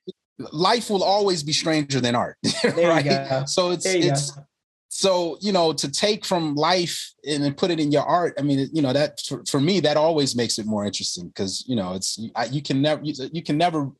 life 0.52 0.90
will 0.90 1.02
always 1.02 1.42
be 1.42 1.52
stranger 1.52 2.00
than 2.00 2.14
art 2.14 2.36
right? 2.64 3.48
so 3.48 3.70
it's 3.70 3.86
it's 3.86 4.32
go. 4.32 4.42
so 4.88 5.38
you 5.40 5.52
know 5.52 5.72
to 5.72 5.90
take 5.90 6.24
from 6.24 6.54
life 6.54 7.12
and 7.26 7.44
then 7.44 7.54
put 7.54 7.70
it 7.70 7.80
in 7.80 7.92
your 7.92 8.02
art 8.02 8.34
i 8.38 8.42
mean 8.42 8.68
you 8.72 8.82
know 8.82 8.92
that 8.92 9.20
for, 9.20 9.44
for 9.44 9.60
me 9.60 9.80
that 9.80 9.96
always 9.96 10.34
makes 10.34 10.58
it 10.58 10.66
more 10.66 10.84
interesting 10.84 11.28
because 11.28 11.64
you 11.66 11.76
know 11.76 11.94
it's 11.94 12.18
I, 12.34 12.46
you 12.46 12.62
can 12.62 12.80
never 12.80 13.02
you, 13.02 13.14
you, 13.32 13.42
can 13.42 13.58
never 13.58 13.90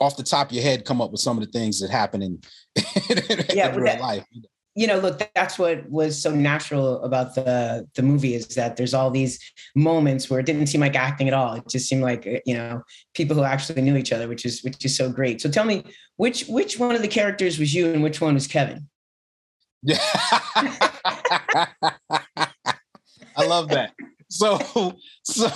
off 0.00 0.16
the 0.16 0.22
top 0.22 0.48
of 0.48 0.52
your 0.52 0.62
head 0.62 0.84
come 0.84 1.00
up 1.00 1.10
with 1.10 1.20
some 1.20 1.38
of 1.38 1.44
the 1.44 1.50
things 1.50 1.80
that 1.80 1.90
happen 1.90 2.22
in, 2.22 2.40
in 3.08 3.44
yeah, 3.54 3.74
real 3.74 3.84
that, 3.84 4.00
life 4.00 4.24
you 4.78 4.86
know, 4.86 4.98
look, 5.00 5.20
that's 5.34 5.58
what 5.58 5.90
was 5.90 6.22
so 6.22 6.30
natural 6.32 7.02
about 7.02 7.34
the 7.34 7.84
the 7.96 8.02
movie 8.02 8.34
is 8.34 8.46
that 8.54 8.76
there's 8.76 8.94
all 8.94 9.10
these 9.10 9.40
moments 9.74 10.30
where 10.30 10.38
it 10.38 10.46
didn't 10.46 10.68
seem 10.68 10.80
like 10.80 10.94
acting 10.94 11.26
at 11.26 11.34
all. 11.34 11.54
It 11.54 11.64
just 11.68 11.88
seemed 11.88 12.04
like 12.04 12.24
you 12.46 12.54
know 12.54 12.82
people 13.12 13.34
who 13.34 13.42
actually 13.42 13.82
knew 13.82 13.96
each 13.96 14.12
other, 14.12 14.28
which 14.28 14.46
is 14.46 14.62
which 14.62 14.84
is 14.84 14.96
so 14.96 15.10
great. 15.10 15.40
So 15.40 15.50
tell 15.50 15.64
me, 15.64 15.82
which 16.14 16.44
which 16.46 16.78
one 16.78 16.94
of 16.94 17.02
the 17.02 17.08
characters 17.08 17.58
was 17.58 17.74
you 17.74 17.92
and 17.92 18.04
which 18.04 18.20
one 18.20 18.34
was 18.34 18.46
Kevin? 18.46 18.88
Yeah, 19.82 19.98
I 23.36 23.44
love 23.44 23.70
that. 23.70 23.94
so 24.30 24.94
so 25.24 25.50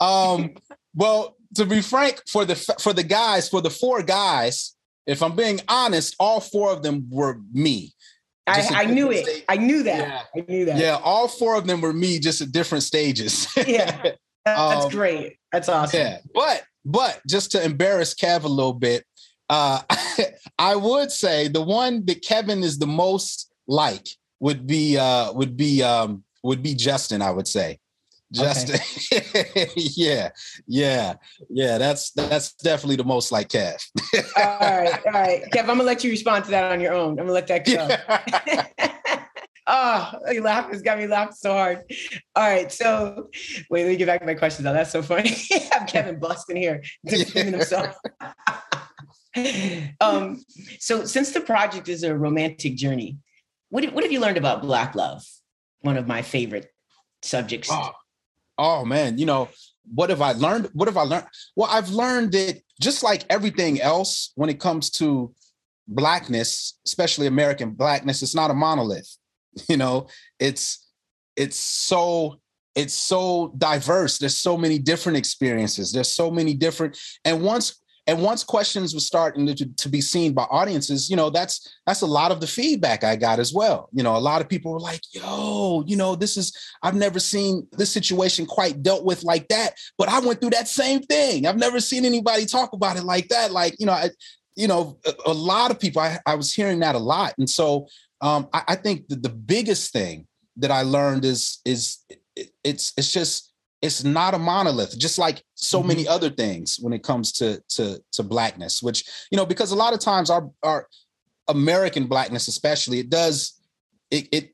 um 0.00 0.54
well 0.96 1.36
to 1.54 1.64
be 1.64 1.80
frank 1.80 2.22
for 2.28 2.44
the 2.44 2.56
for 2.80 2.92
the 2.92 3.04
guys 3.04 3.48
for 3.48 3.60
the 3.60 3.70
four 3.70 4.02
guys 4.02 4.74
if 5.06 5.22
i'm 5.22 5.36
being 5.36 5.60
honest 5.68 6.14
all 6.18 6.40
four 6.40 6.72
of 6.72 6.82
them 6.82 7.06
were 7.10 7.40
me 7.52 7.94
I, 8.46 8.68
I 8.74 8.84
knew 8.84 9.10
it. 9.10 9.24
Stage. 9.24 9.44
I 9.48 9.56
knew 9.56 9.82
that. 9.84 9.98
Yeah. 9.98 10.42
I 10.42 10.44
knew 10.48 10.64
that. 10.66 10.78
Yeah, 10.78 10.98
all 11.02 11.28
four 11.28 11.56
of 11.56 11.66
them 11.66 11.80
were 11.80 11.92
me, 11.92 12.18
just 12.18 12.40
at 12.40 12.52
different 12.52 12.84
stages. 12.84 13.46
yeah, 13.66 14.02
that's 14.44 14.84
um, 14.84 14.90
great. 14.90 15.38
That's 15.52 15.68
awesome. 15.68 15.98
Yeah, 16.00 16.18
but 16.34 16.62
but 16.84 17.20
just 17.26 17.52
to 17.52 17.64
embarrass 17.64 18.14
Kev 18.14 18.44
a 18.44 18.48
little 18.48 18.74
bit, 18.74 19.04
uh, 19.48 19.80
I 20.58 20.76
would 20.76 21.10
say 21.10 21.48
the 21.48 21.62
one 21.62 22.04
that 22.06 22.22
Kevin 22.22 22.62
is 22.62 22.78
the 22.78 22.86
most 22.86 23.52
like 23.66 24.06
would 24.40 24.66
be 24.66 24.98
uh, 24.98 25.32
would 25.32 25.56
be 25.56 25.82
um, 25.82 26.24
would 26.42 26.62
be 26.62 26.74
Justin. 26.74 27.22
I 27.22 27.30
would 27.30 27.48
say. 27.48 27.78
Justin, 28.32 28.80
okay. 29.12 29.70
yeah, 29.76 30.30
yeah, 30.66 31.14
yeah. 31.50 31.78
That's 31.78 32.10
that's 32.12 32.54
definitely 32.54 32.96
the 32.96 33.04
most 33.04 33.30
like 33.30 33.48
Kev. 33.48 33.76
all 34.36 34.58
right, 34.60 35.00
all 35.06 35.12
right, 35.12 35.42
Kev. 35.52 35.60
I'm 35.60 35.66
gonna 35.66 35.84
let 35.84 36.02
you 36.02 36.10
respond 36.10 36.44
to 36.46 36.50
that 36.50 36.72
on 36.72 36.80
your 36.80 36.92
own. 36.92 37.10
I'm 37.10 37.26
gonna 37.26 37.32
let 37.32 37.46
that 37.48 37.64
go. 37.64 37.88
oh, 39.66 40.12
you 40.30 40.42
laugh. 40.42 40.72
It's 40.72 40.82
got 40.82 40.98
me 40.98 41.06
laughing 41.06 41.34
so 41.36 41.52
hard. 41.52 41.82
All 42.34 42.48
right. 42.48 42.72
So 42.72 43.30
wait, 43.70 43.84
let 43.84 43.90
me 43.90 43.96
get 43.96 44.06
back 44.06 44.20
to 44.20 44.26
my 44.26 44.34
question 44.34 44.64
though. 44.64 44.72
That's 44.72 44.90
so 44.90 45.02
funny. 45.02 45.30
I 45.52 45.68
have 45.72 45.86
Kevin 45.86 46.18
busting 46.18 46.56
here, 46.56 46.82
defending 47.04 47.54
himself. 47.54 47.96
um, 50.00 50.42
so 50.78 51.04
since 51.04 51.32
the 51.32 51.40
project 51.40 51.88
is 51.88 52.02
a 52.02 52.16
romantic 52.16 52.76
journey, 52.76 53.18
what, 53.68 53.84
what 53.92 54.04
have 54.04 54.12
you 54.12 54.20
learned 54.20 54.38
about 54.38 54.62
Black 54.62 54.94
love? 54.94 55.24
One 55.80 55.96
of 55.96 56.06
my 56.06 56.22
favorite 56.22 56.68
subjects. 57.22 57.68
Oh, 57.70 57.92
oh 58.58 58.84
man, 58.84 59.18
you 59.18 59.26
know, 59.26 59.48
what 59.92 60.10
have 60.10 60.22
I 60.22 60.32
learned? 60.32 60.70
What 60.72 60.88
have 60.88 60.96
I 60.96 61.02
learned? 61.02 61.26
Well, 61.56 61.68
I've 61.70 61.90
learned 61.90 62.32
that 62.32 62.60
just 62.80 63.02
like 63.02 63.24
everything 63.28 63.80
else, 63.80 64.32
when 64.34 64.48
it 64.48 64.60
comes 64.60 64.90
to 64.90 65.34
blackness, 65.86 66.78
especially 66.86 67.26
American 67.26 67.70
blackness, 67.70 68.22
it's 68.22 68.34
not 68.34 68.50
a 68.50 68.54
monolith. 68.54 69.16
You 69.68 69.76
know, 69.76 70.08
it's 70.40 70.90
it's 71.36 71.56
so 71.56 72.40
it's 72.74 72.94
so 72.94 73.54
diverse. 73.56 74.18
There's 74.18 74.36
so 74.36 74.56
many 74.56 74.80
different 74.80 75.16
experiences. 75.16 75.92
There's 75.92 76.10
so 76.10 76.28
many 76.28 76.54
different, 76.54 76.98
and 77.24 77.40
once 77.40 77.80
and 78.06 78.22
once 78.22 78.44
questions 78.44 78.92
were 78.92 79.00
starting 79.00 79.46
to, 79.46 79.66
to, 79.66 79.88
be 79.88 80.00
seen 80.00 80.34
by 80.34 80.42
audiences, 80.44 81.08
you 81.08 81.16
know, 81.16 81.30
that's 81.30 81.74
that's 81.86 82.02
a 82.02 82.06
lot 82.06 82.30
of 82.30 82.40
the 82.40 82.46
feedback 82.46 83.02
I 83.02 83.16
got 83.16 83.38
as 83.38 83.54
well. 83.54 83.88
You 83.92 84.02
know, 84.02 84.16
a 84.16 84.18
lot 84.18 84.42
of 84.42 84.48
people 84.48 84.72
were 84.72 84.80
like, 84.80 85.00
yo, 85.12 85.84
you 85.86 85.96
know, 85.96 86.14
this 86.14 86.36
is 86.36 86.56
I've 86.82 86.94
never 86.94 87.18
seen 87.18 87.66
this 87.72 87.90
situation 87.90 88.44
quite 88.44 88.82
dealt 88.82 89.04
with 89.04 89.22
like 89.22 89.48
that, 89.48 89.74
but 89.96 90.08
I 90.08 90.20
went 90.20 90.40
through 90.40 90.50
that 90.50 90.68
same 90.68 91.00
thing. 91.00 91.46
I've 91.46 91.56
never 91.56 91.80
seen 91.80 92.04
anybody 92.04 92.44
talk 92.44 92.72
about 92.74 92.96
it 92.96 93.04
like 93.04 93.28
that. 93.28 93.52
Like, 93.52 93.74
you 93.78 93.86
know, 93.86 93.92
I, 93.92 94.10
you 94.54 94.68
know, 94.68 94.98
a, 95.06 95.30
a 95.30 95.32
lot 95.32 95.70
of 95.70 95.80
people, 95.80 96.02
I, 96.02 96.18
I 96.26 96.34
was 96.34 96.52
hearing 96.52 96.80
that 96.80 96.94
a 96.94 96.98
lot. 96.98 97.34
And 97.38 97.48
so 97.48 97.88
um, 98.20 98.48
I, 98.52 98.62
I 98.68 98.74
think 98.76 99.08
the 99.08 99.28
biggest 99.30 99.92
thing 99.92 100.26
that 100.56 100.70
I 100.70 100.82
learned 100.82 101.24
is 101.24 101.60
is 101.64 101.98
it, 102.36 102.50
it's 102.62 102.92
it's 102.96 103.12
just 103.12 103.52
it's 103.82 104.04
not 104.04 104.34
a 104.34 104.38
monolith 104.38 104.98
just 104.98 105.18
like 105.18 105.42
so 105.64 105.78
mm-hmm. 105.78 105.88
many 105.88 106.08
other 106.08 106.30
things 106.30 106.78
when 106.80 106.92
it 106.92 107.02
comes 107.02 107.32
to 107.32 107.60
to 107.68 108.00
to 108.12 108.22
blackness 108.22 108.82
which 108.82 109.04
you 109.30 109.36
know 109.36 109.46
because 109.46 109.72
a 109.72 109.76
lot 109.76 109.92
of 109.92 110.00
times 110.00 110.30
our 110.30 110.50
our 110.62 110.86
american 111.48 112.06
blackness 112.06 112.48
especially 112.48 112.98
it 112.98 113.10
does 113.10 113.60
it, 114.10 114.28
it 114.32 114.50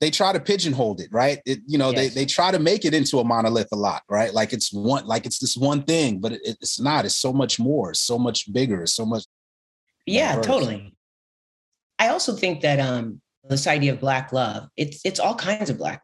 they 0.00 0.10
try 0.10 0.32
to 0.32 0.40
pigeonhole 0.40 1.00
it 1.00 1.08
right 1.12 1.40
it 1.46 1.60
you 1.66 1.78
know 1.78 1.90
yes. 1.90 1.96
they 2.14 2.20
they 2.20 2.26
try 2.26 2.50
to 2.50 2.58
make 2.58 2.84
it 2.84 2.92
into 2.92 3.20
a 3.20 3.24
monolith 3.24 3.68
a 3.72 3.76
lot 3.76 4.02
right 4.08 4.34
like 4.34 4.52
it's 4.52 4.72
one 4.72 5.06
like 5.06 5.26
it's 5.26 5.38
this 5.38 5.56
one 5.56 5.82
thing 5.84 6.20
but 6.20 6.32
it, 6.32 6.40
it's 6.44 6.80
not 6.80 7.04
it's 7.04 7.14
so 7.14 7.32
much 7.32 7.58
more 7.58 7.94
so 7.94 8.18
much 8.18 8.52
bigger 8.52 8.86
so 8.86 9.06
much 9.06 9.24
yeah 10.06 10.32
diverse. 10.32 10.46
totally 10.46 10.94
i 11.98 12.08
also 12.08 12.34
think 12.34 12.60
that 12.60 12.80
um 12.80 13.20
this 13.48 13.66
idea 13.66 13.92
of 13.92 14.00
black 14.00 14.32
love 14.32 14.68
it's 14.76 15.00
it's 15.04 15.20
all 15.20 15.34
kinds 15.34 15.70
of 15.70 15.78
black 15.78 16.02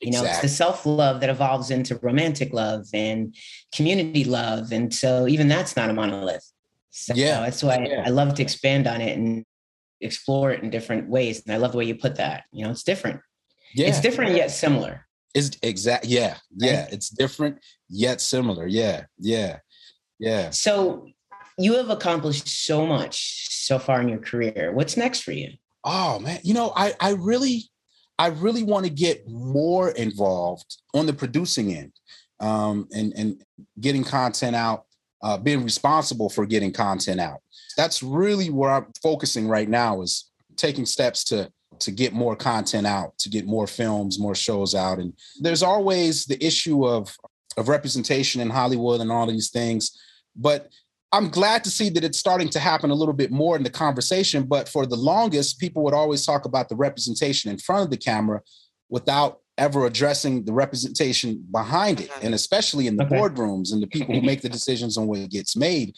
you 0.00 0.10
know, 0.12 0.20
exactly. 0.20 0.46
it's 0.46 0.52
the 0.52 0.56
self 0.56 0.86
love 0.86 1.20
that 1.20 1.30
evolves 1.30 1.70
into 1.70 1.96
romantic 1.96 2.52
love 2.52 2.86
and 2.94 3.34
community 3.74 4.24
love. 4.24 4.72
And 4.72 4.94
so 4.94 5.28
even 5.28 5.48
that's 5.48 5.76
not 5.76 5.90
a 5.90 5.92
monolith. 5.92 6.50
So 6.90 7.14
yeah. 7.14 7.40
that's 7.40 7.62
why 7.62 7.78
yeah. 7.78 8.02
I 8.04 8.10
love 8.10 8.34
to 8.34 8.42
expand 8.42 8.86
on 8.86 9.00
it 9.00 9.16
and 9.16 9.44
explore 10.00 10.50
it 10.52 10.62
in 10.62 10.70
different 10.70 11.08
ways. 11.08 11.42
And 11.44 11.54
I 11.54 11.58
love 11.58 11.72
the 11.72 11.78
way 11.78 11.84
you 11.84 11.94
put 11.94 12.16
that. 12.16 12.44
You 12.52 12.64
know, 12.64 12.70
it's 12.70 12.82
different. 12.82 13.20
Yeah. 13.74 13.88
It's 13.88 14.00
different 14.00 14.34
yet 14.34 14.50
similar. 14.50 15.06
It's 15.34 15.56
exact. 15.62 16.06
Yeah. 16.06 16.36
Yeah. 16.56 16.82
Right? 16.84 16.92
It's 16.92 17.10
different 17.10 17.58
yet 17.88 18.20
similar. 18.20 18.66
Yeah. 18.66 19.04
Yeah. 19.18 19.58
Yeah. 20.18 20.50
So 20.50 21.06
you 21.58 21.74
have 21.74 21.90
accomplished 21.90 22.48
so 22.48 22.86
much 22.86 23.48
so 23.66 23.78
far 23.78 24.00
in 24.00 24.08
your 24.08 24.18
career. 24.18 24.72
What's 24.72 24.96
next 24.96 25.20
for 25.20 25.32
you? 25.32 25.50
Oh 25.84 26.18
man, 26.18 26.40
you 26.42 26.54
know, 26.54 26.72
I 26.74 26.94
I 27.00 27.12
really 27.12 27.64
I 28.20 28.26
really 28.26 28.62
want 28.62 28.84
to 28.84 28.90
get 28.90 29.26
more 29.26 29.92
involved 29.92 30.76
on 30.92 31.06
the 31.06 31.12
producing 31.14 31.74
end 31.74 31.92
um, 32.38 32.86
and, 32.92 33.14
and 33.16 33.42
getting 33.80 34.04
content 34.04 34.54
out, 34.54 34.84
uh, 35.22 35.38
being 35.38 35.64
responsible 35.64 36.28
for 36.28 36.44
getting 36.44 36.70
content 36.70 37.18
out. 37.18 37.38
That's 37.78 38.02
really 38.02 38.50
where 38.50 38.72
I'm 38.72 38.92
focusing 39.02 39.48
right 39.48 39.70
now 39.70 40.02
is 40.02 40.30
taking 40.56 40.84
steps 40.84 41.24
to 41.24 41.50
to 41.78 41.90
get 41.90 42.12
more 42.12 42.36
content 42.36 42.86
out, 42.86 43.16
to 43.16 43.30
get 43.30 43.46
more 43.46 43.66
films, 43.66 44.18
more 44.18 44.34
shows 44.34 44.74
out. 44.74 44.98
And 44.98 45.14
there's 45.38 45.62
always 45.62 46.26
the 46.26 46.44
issue 46.44 46.86
of 46.86 47.16
of 47.56 47.70
representation 47.70 48.42
in 48.42 48.50
Hollywood 48.50 49.00
and 49.00 49.10
all 49.10 49.26
these 49.26 49.48
things. 49.48 49.98
But 50.36 50.68
I'm 51.12 51.28
glad 51.28 51.64
to 51.64 51.70
see 51.70 51.90
that 51.90 52.04
it's 52.04 52.18
starting 52.18 52.48
to 52.50 52.60
happen 52.60 52.90
a 52.90 52.94
little 52.94 53.14
bit 53.14 53.32
more 53.32 53.56
in 53.56 53.62
the 53.62 53.70
conversation. 53.70 54.44
But 54.44 54.68
for 54.68 54.86
the 54.86 54.96
longest, 54.96 55.58
people 55.58 55.82
would 55.84 55.94
always 55.94 56.24
talk 56.24 56.44
about 56.44 56.68
the 56.68 56.76
representation 56.76 57.50
in 57.50 57.58
front 57.58 57.84
of 57.84 57.90
the 57.90 57.96
camera 57.96 58.42
without 58.88 59.40
ever 59.58 59.86
addressing 59.86 60.44
the 60.44 60.52
representation 60.52 61.44
behind 61.50 62.00
it, 62.00 62.10
and 62.22 62.32
especially 62.32 62.86
in 62.86 62.96
the 62.96 63.04
okay. 63.04 63.16
boardrooms 63.16 63.72
and 63.72 63.82
the 63.82 63.86
people 63.86 64.14
who 64.14 64.22
make 64.22 64.40
the 64.40 64.48
decisions 64.48 64.96
on 64.96 65.06
what 65.06 65.28
gets 65.30 65.56
made. 65.56 65.94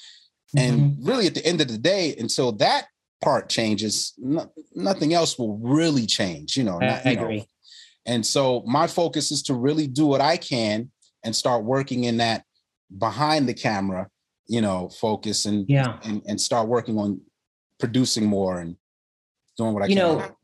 And 0.56 0.80
mm-hmm. 0.80 1.08
really, 1.08 1.26
at 1.26 1.34
the 1.34 1.46
end 1.46 1.60
of 1.60 1.68
the 1.68 1.78
day, 1.78 2.14
until 2.18 2.52
that 2.52 2.86
part 3.22 3.48
changes, 3.48 4.14
no, 4.18 4.50
nothing 4.74 5.14
else 5.14 5.38
will 5.38 5.58
really 5.58 6.06
change. 6.06 6.56
You 6.56 6.64
know, 6.64 6.78
not, 6.78 7.06
I 7.06 7.10
agree. 7.10 7.38
Know. 7.38 7.44
And 8.06 8.26
so 8.26 8.62
my 8.66 8.86
focus 8.86 9.30
is 9.30 9.42
to 9.44 9.54
really 9.54 9.86
do 9.86 10.06
what 10.06 10.20
I 10.20 10.36
can 10.36 10.90
and 11.24 11.36
start 11.36 11.64
working 11.64 12.04
in 12.04 12.16
that 12.16 12.44
behind 12.98 13.48
the 13.48 13.54
camera 13.54 14.08
you 14.52 14.60
know, 14.60 14.90
focus 14.90 15.46
and 15.46 15.64
yeah, 15.66 15.98
and, 16.04 16.20
and 16.26 16.38
start 16.38 16.68
working 16.68 16.98
on 16.98 17.18
producing 17.80 18.26
more 18.26 18.60
and 18.60 18.76
doing 19.56 19.72
what 19.72 19.82
I 19.82 19.86
you 19.86 19.96
can. 19.96 20.10
You 20.10 20.18
know, 20.18 20.36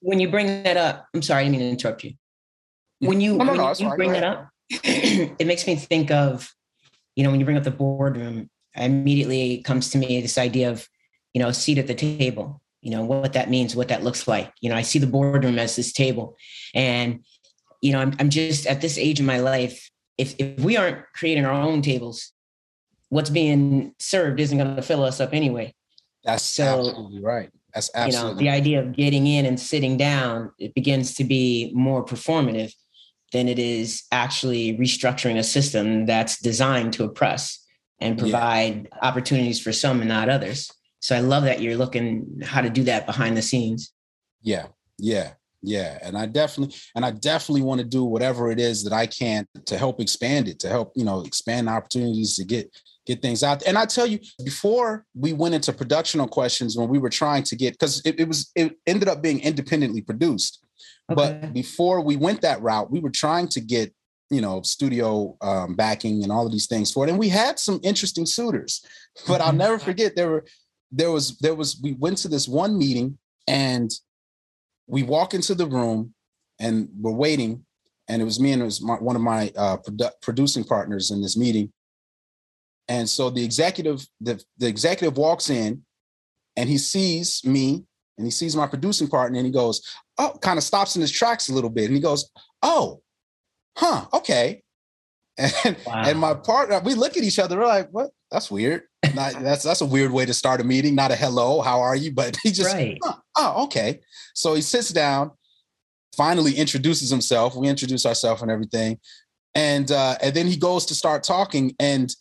when 0.00 0.18
you 0.18 0.30
bring 0.30 0.46
that 0.62 0.78
up, 0.78 1.06
I'm 1.12 1.20
sorry, 1.20 1.42
I 1.42 1.44
didn't 1.44 1.58
mean 1.58 1.60
to 1.60 1.72
interrupt 1.72 2.04
you. 2.04 2.14
When 3.00 3.20
you, 3.20 3.36
no, 3.36 3.44
no, 3.44 3.50
when 3.52 3.58
no, 3.58 3.74
you 3.78 3.96
bring 3.96 4.12
that 4.12 4.24
up, 4.24 4.48
it 4.70 5.46
makes 5.46 5.66
me 5.66 5.76
think 5.76 6.10
of, 6.10 6.54
you 7.16 7.22
know, 7.22 7.30
when 7.30 7.38
you 7.38 7.44
bring 7.44 7.58
up 7.58 7.64
the 7.64 7.70
boardroom, 7.70 8.48
immediately 8.74 9.60
comes 9.60 9.90
to 9.90 9.98
me 9.98 10.22
this 10.22 10.38
idea 10.38 10.70
of, 10.70 10.88
you 11.34 11.42
know, 11.42 11.48
a 11.48 11.54
seat 11.54 11.76
at 11.76 11.86
the 11.86 11.94
table, 11.94 12.62
you 12.80 12.92
know, 12.92 13.04
what 13.04 13.34
that 13.34 13.50
means, 13.50 13.76
what 13.76 13.88
that 13.88 14.02
looks 14.02 14.26
like. 14.26 14.50
You 14.62 14.70
know, 14.70 14.76
I 14.76 14.82
see 14.82 14.98
the 14.98 15.06
boardroom 15.06 15.58
as 15.58 15.76
this 15.76 15.92
table. 15.92 16.38
And, 16.74 17.22
you 17.82 17.92
know, 17.92 18.00
I'm, 18.00 18.14
I'm 18.18 18.30
just 18.30 18.66
at 18.66 18.80
this 18.80 18.96
age 18.96 19.20
in 19.20 19.26
my 19.26 19.38
life, 19.38 19.90
if, 20.16 20.34
if 20.38 20.58
we 20.60 20.78
aren't 20.78 21.04
creating 21.12 21.44
our 21.44 21.52
own 21.52 21.82
tables, 21.82 22.33
what's 23.14 23.30
being 23.30 23.94
served 24.00 24.40
isn't 24.40 24.58
going 24.58 24.74
to 24.74 24.82
fill 24.82 25.04
us 25.04 25.20
up 25.20 25.32
anyway. 25.32 25.72
That's 26.24 26.42
so, 26.42 26.64
absolutely 26.64 27.22
right. 27.22 27.48
That's 27.72 27.88
absolutely. 27.94 28.30
You 28.30 28.34
know, 28.34 28.40
the 28.40 28.48
idea 28.48 28.80
of 28.80 28.92
getting 28.92 29.28
in 29.28 29.46
and 29.46 29.58
sitting 29.58 29.96
down, 29.96 30.50
it 30.58 30.74
begins 30.74 31.14
to 31.14 31.24
be 31.24 31.70
more 31.74 32.04
performative 32.04 32.72
than 33.32 33.46
it 33.46 33.60
is 33.60 34.02
actually 34.10 34.76
restructuring 34.78 35.38
a 35.38 35.44
system 35.44 36.06
that's 36.06 36.40
designed 36.40 36.92
to 36.94 37.04
oppress 37.04 37.64
and 38.00 38.18
provide 38.18 38.88
yeah. 38.90 39.08
opportunities 39.08 39.60
for 39.60 39.70
some 39.72 40.00
and 40.00 40.08
not 40.08 40.28
others. 40.28 40.68
So 40.98 41.14
I 41.14 41.20
love 41.20 41.44
that 41.44 41.60
you're 41.60 41.76
looking 41.76 42.40
how 42.42 42.62
to 42.62 42.70
do 42.70 42.82
that 42.82 43.06
behind 43.06 43.36
the 43.36 43.42
scenes. 43.42 43.92
Yeah, 44.42 44.66
yeah, 44.98 45.34
yeah. 45.62 45.98
And 46.02 46.18
I 46.18 46.26
definitely, 46.26 46.74
and 46.96 47.04
I 47.04 47.12
definitely 47.12 47.62
want 47.62 47.78
to 47.78 47.86
do 47.86 48.02
whatever 48.02 48.50
it 48.50 48.58
is 48.58 48.82
that 48.82 48.92
I 48.92 49.06
can 49.06 49.46
to 49.66 49.78
help 49.78 50.00
expand 50.00 50.48
it, 50.48 50.58
to 50.60 50.68
help, 50.68 50.92
you 50.96 51.04
know, 51.04 51.20
expand 51.20 51.68
opportunities 51.68 52.34
to 52.36 52.44
get 52.44 52.76
get 53.06 53.22
things 53.22 53.42
out. 53.42 53.62
And 53.66 53.76
I 53.76 53.86
tell 53.86 54.06
you, 54.06 54.18
before 54.44 55.04
we 55.14 55.32
went 55.32 55.54
into 55.54 55.72
productional 55.72 56.28
questions, 56.28 56.76
when 56.76 56.88
we 56.88 56.98
were 56.98 57.10
trying 57.10 57.42
to 57.44 57.56
get, 57.56 57.74
because 57.74 58.00
it, 58.04 58.18
it, 58.18 58.28
was, 58.28 58.50
it 58.54 58.76
ended 58.86 59.08
up 59.08 59.22
being 59.22 59.40
independently 59.40 60.00
produced. 60.00 60.64
Okay. 61.10 61.14
But 61.14 61.52
before 61.52 62.00
we 62.00 62.16
went 62.16 62.40
that 62.42 62.62
route, 62.62 62.90
we 62.90 63.00
were 63.00 63.10
trying 63.10 63.48
to 63.48 63.60
get, 63.60 63.94
you 64.30 64.40
know, 64.40 64.62
studio 64.62 65.36
um, 65.42 65.74
backing 65.74 66.22
and 66.22 66.32
all 66.32 66.46
of 66.46 66.52
these 66.52 66.66
things 66.66 66.90
for 66.90 67.06
it. 67.06 67.10
And 67.10 67.18
we 67.18 67.28
had 67.28 67.58
some 67.58 67.78
interesting 67.82 68.26
suitors, 68.26 68.84
but 69.28 69.40
I'll 69.40 69.52
never 69.52 69.78
forget 69.78 70.16
there 70.16 70.30
were, 70.30 70.44
there 70.90 71.10
was, 71.10 71.38
there 71.38 71.54
was, 71.54 71.78
we 71.82 71.92
went 71.92 72.18
to 72.18 72.28
this 72.28 72.48
one 72.48 72.78
meeting 72.78 73.18
and 73.46 73.90
we 74.86 75.02
walk 75.02 75.34
into 75.34 75.54
the 75.54 75.66
room 75.66 76.14
and 76.60 76.88
we're 76.98 77.12
waiting, 77.12 77.64
and 78.08 78.20
it 78.20 78.24
was 78.24 78.38
me 78.38 78.52
and 78.52 78.62
it 78.62 78.64
was 78.64 78.82
my, 78.82 78.94
one 78.94 79.16
of 79.16 79.22
my 79.22 79.52
uh, 79.56 79.76
produ- 79.78 80.12
producing 80.22 80.64
partners 80.64 81.10
in 81.10 81.20
this 81.20 81.36
meeting. 81.36 81.72
And 82.88 83.08
so 83.08 83.30
the 83.30 83.44
executive, 83.44 84.06
the, 84.20 84.42
the 84.58 84.66
executive 84.66 85.16
walks 85.16 85.50
in, 85.50 85.82
and 86.56 86.68
he 86.68 86.78
sees 86.78 87.44
me, 87.44 87.84
and 88.16 88.26
he 88.26 88.30
sees 88.30 88.54
my 88.54 88.66
producing 88.66 89.08
partner, 89.08 89.38
and 89.38 89.46
he 89.46 89.52
goes, 89.52 89.82
"Oh," 90.18 90.36
kind 90.40 90.58
of 90.58 90.64
stops 90.64 90.94
in 90.94 91.02
his 91.02 91.10
tracks 91.10 91.48
a 91.48 91.54
little 91.54 91.70
bit, 91.70 91.86
and 91.86 91.94
he 91.94 92.00
goes, 92.00 92.30
"Oh, 92.62 93.02
huh, 93.76 94.06
okay." 94.12 94.62
And, 95.36 95.76
wow. 95.84 96.02
and 96.06 96.20
my 96.20 96.34
partner, 96.34 96.80
we 96.84 96.94
look 96.94 97.16
at 97.16 97.24
each 97.24 97.40
other, 97.40 97.58
we're 97.58 97.66
like, 97.66 97.88
"What? 97.90 98.10
That's 98.30 98.52
weird." 98.52 98.82
Not, 99.14 99.32
that's 99.40 99.64
that's 99.64 99.80
a 99.80 99.86
weird 99.86 100.12
way 100.12 100.24
to 100.26 100.32
start 100.32 100.60
a 100.60 100.64
meeting. 100.64 100.94
Not 100.94 101.10
a 101.10 101.16
hello, 101.16 101.60
how 101.60 101.80
are 101.80 101.96
you? 101.96 102.12
But 102.14 102.36
he 102.44 102.52
just, 102.52 102.72
right. 102.72 102.98
oh, 103.02 103.18
oh, 103.36 103.64
okay. 103.64 104.00
So 104.34 104.54
he 104.54 104.62
sits 104.62 104.90
down, 104.90 105.32
finally 106.16 106.54
introduces 106.54 107.10
himself. 107.10 107.56
We 107.56 107.68
introduce 107.68 108.06
ourselves 108.06 108.42
and 108.42 108.50
everything, 108.50 109.00
and 109.56 109.90
uh, 109.90 110.18
and 110.22 110.32
then 110.34 110.46
he 110.46 110.56
goes 110.56 110.86
to 110.86 110.94
start 110.94 111.24
talking, 111.24 111.74
and 111.80 112.14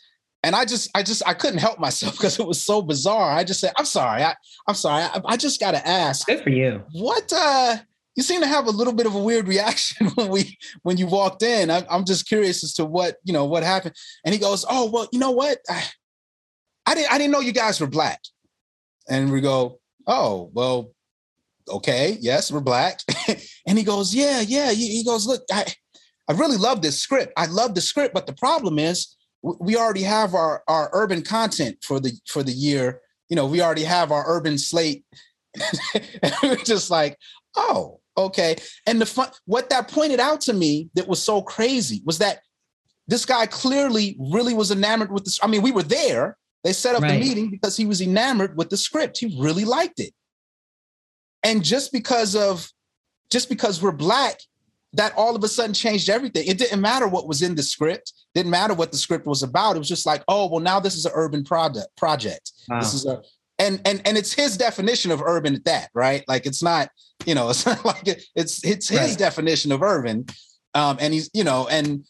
and 0.44 0.56
I 0.56 0.66
just 0.66 0.90
I 0.94 1.04
just 1.04 1.24
I 1.26 1.34
couldn't 1.34 1.60
help 1.60 1.80
myself 1.80 2.14
because 2.18 2.40
it 2.40 2.46
was 2.46 2.62
so 2.62 2.82
bizarre. 2.82 3.32
I 3.32 3.44
just 3.44 3.60
said, 3.60 3.74
I'm 3.78 3.86
sorry, 3.86 4.24
I, 4.24 4.36
I'm 4.68 4.76
sorry, 4.76 5.04
I, 5.04 5.22
I 5.26 5.38
just 5.38 5.60
got 5.60 5.72
to 5.72 5.88
ask. 5.88 6.28
Good 6.28 6.44
for 6.44 6.50
you. 6.50 6.84
What 6.92 7.32
uh 7.34 7.78
you 8.16 8.22
seem 8.22 8.42
to 8.42 8.48
have 8.48 8.68
a 8.68 8.72
little 8.72 8.94
bit 8.94 9.08
of 9.08 9.16
a 9.16 9.20
weird 9.20 9.48
reaction 9.48 10.08
when 10.16 10.30
we 10.30 10.58
when 10.84 10.98
you 10.98 11.08
walked 11.08 11.42
in. 11.42 11.72
I, 11.72 11.86
am 11.90 12.06
just 12.06 12.28
curious 12.28 12.64
as 12.64 12.74
to 12.74 12.86
what 12.86 13.16
you 13.24 13.34
know 13.34 13.46
what 13.46 13.64
happened. 13.64 13.96
And 14.26 14.34
he 14.34 14.40
goes, 14.40 14.66
"Oh 14.70 14.90
well, 14.92 15.08
you 15.12 15.20
know 15.20 15.32
what? 15.32 15.60
I, 15.70 15.84
I 16.86 16.96
didn't 16.96 17.12
I 17.12 17.18
didn't 17.18 17.32
know 17.32 17.40
you 17.40 17.54
guys 17.54 17.80
were 17.80 17.88
black." 17.88 18.20
And 19.10 19.32
we 19.32 19.42
go, 19.42 19.80
"Oh 20.06 20.52
well, 20.54 20.92
okay, 21.68 22.18
yes, 22.20 22.52
we're 22.52 22.60
black." 22.60 23.00
and 23.68 23.78
he 23.78 23.84
goes, 23.84 24.14
"Yeah, 24.14 24.42
yeah." 24.42 24.72
He 24.72 25.04
goes, 25.04 25.26
"Look, 25.26 25.44
I 25.52 25.66
I 26.28 26.34
really 26.34 26.58
love 26.58 26.82
this 26.82 27.00
script. 27.00 27.34
I 27.36 27.48
love 27.48 27.74
the 27.74 27.82
script, 27.82 28.14
but 28.14 28.28
the 28.28 28.34
problem 28.34 28.78
is 28.78 29.16
we 29.44 29.76
already 29.76 30.04
have 30.04 30.34
our 30.34 30.64
our 30.68 30.90
urban 30.94 31.22
content 31.22 31.78
for 31.84 32.00
the 32.00 32.12
for 32.28 32.44
the 32.44 32.52
year. 32.52 33.02
You 33.30 33.36
know, 33.36 33.46
we 33.46 33.62
already 33.62 33.84
have 33.84 34.12
our 34.12 34.24
urban 34.28 34.58
slate." 34.58 35.06
and 35.94 36.34
we're 36.44 36.56
just 36.58 36.90
like, 36.90 37.18
"Oh, 37.56 38.00
okay." 38.18 38.56
And 38.88 39.00
the 39.00 39.06
fun, 39.06 39.30
what 39.46 39.70
that 39.70 39.90
pointed 39.90 40.20
out 40.20 40.42
to 40.42 40.54
me 40.54 40.90
that 40.96 41.08
was 41.08 41.22
so 41.22 41.42
crazy 41.42 42.02
was 42.06 42.18
that 42.20 42.40
this 43.08 43.26
guy 43.26 43.46
clearly 43.46 44.16
really 44.20 44.54
was 44.54 44.72
enamored 44.72 45.12
with 45.12 45.26
this. 45.26 45.40
I 45.44 45.48
mean, 45.48 45.62
we 45.62 45.72
were 45.72 45.84
there 45.84 46.38
they 46.64 46.74
set 46.74 46.96
up 46.96 47.02
right. 47.02 47.12
the 47.12 47.20
meeting 47.20 47.50
because 47.50 47.76
he 47.76 47.86
was 47.86 48.02
enamored 48.02 48.58
with 48.58 48.70
the 48.70 48.78
script. 48.78 49.18
He 49.18 49.38
really 49.40 49.66
liked 49.66 50.00
it. 50.00 50.14
And 51.44 51.64
just 51.64 51.92
because 51.92 52.36
of 52.36 52.70
just 53.30 53.50
because 53.50 53.82
we're 53.82 53.92
black, 53.92 54.40
that 54.94 55.14
all 55.18 55.36
of 55.36 55.44
a 55.44 55.48
sudden 55.48 55.74
changed 55.74 56.10
everything. 56.10 56.48
It 56.48 56.58
didn't 56.58 56.82
matter 56.82 57.08
what 57.08 57.28
was 57.28 57.42
in 57.42 57.56
the 57.56 57.64
script. 57.64 58.14
Didn't 58.36 58.52
matter 58.52 58.74
what 58.74 58.92
the 58.92 58.98
script 58.98 59.26
was 59.26 59.44
about. 59.44 59.76
It 59.76 59.80
was 59.80 59.88
just 59.88 60.06
like, 60.06 60.24
oh, 60.28 60.48
well, 60.48 60.60
now 60.60 60.80
this 60.80 60.96
is 60.96 61.06
an 61.06 61.12
urban 61.16 61.44
product 61.44 61.88
Project. 61.98 62.52
Wow. 62.70 62.80
This 62.80 62.94
is 62.94 63.06
a 63.06 63.22
and 63.60 63.82
and 63.86 64.02
and 64.06 64.18
it's 64.18 64.34
his 64.34 64.58
definition 64.58 65.12
of 65.12 65.22
urban 65.22 65.56
at 65.56 65.66
that, 65.66 65.90
right? 65.94 66.24
Like 66.28 66.46
it's 66.46 66.64
not, 66.64 66.90
you 67.26 67.36
know, 67.36 67.50
it's 67.52 67.66
not 67.66 67.84
like 67.86 68.08
it, 68.08 68.24
it's 68.36 68.64
it's 68.66 68.88
his 68.88 69.00
right. 69.00 69.18
definition 69.18 69.72
of 69.72 69.82
urban. 69.82 70.26
Um, 70.76 70.98
and 71.00 71.14
he's, 71.14 71.30
you 71.34 71.44
know, 71.44 71.68
and 71.68 72.04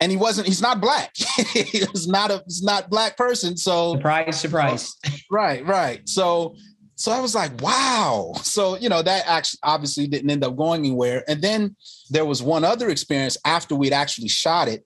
and 0.00 0.10
he 0.12 0.16
wasn't 0.16 0.46
he's 0.46 0.62
not 0.62 0.80
black 0.80 1.12
he 1.54 1.84
was 1.92 2.06
not 2.06 2.30
a 2.30 2.42
he's 2.46 2.62
not 2.62 2.88
black 2.88 3.16
person 3.16 3.56
so 3.56 3.94
surprise 3.94 4.40
surprise 4.40 4.94
right 5.30 5.66
right 5.66 6.08
so 6.08 6.54
so 6.98 7.12
i 7.12 7.20
was 7.20 7.34
like 7.34 7.52
wow. 7.62 8.32
So 8.42 8.76
you 8.76 8.88
know 8.88 9.02
that 9.02 9.26
actually 9.26 9.60
obviously 9.62 10.06
didn't 10.06 10.30
end 10.30 10.44
up 10.44 10.56
going 10.56 10.80
anywhere. 10.80 11.24
And 11.28 11.40
then 11.40 11.76
there 12.10 12.24
was 12.24 12.42
one 12.42 12.64
other 12.64 12.88
experience 12.88 13.36
after 13.44 13.74
we'd 13.74 13.92
actually 13.92 14.28
shot 14.28 14.68
it. 14.68 14.84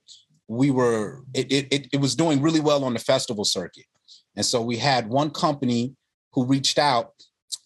We 0.48 0.70
were 0.70 1.22
it, 1.34 1.50
it, 1.50 1.88
it 1.92 2.00
was 2.00 2.14
doing 2.14 2.42
really 2.42 2.60
well 2.60 2.84
on 2.84 2.92
the 2.92 2.98
festival 2.98 3.44
circuit. 3.44 3.86
And 4.36 4.44
so 4.44 4.60
we 4.60 4.76
had 4.76 5.08
one 5.08 5.30
company 5.30 5.94
who 6.32 6.44
reached 6.44 6.78
out 6.78 7.12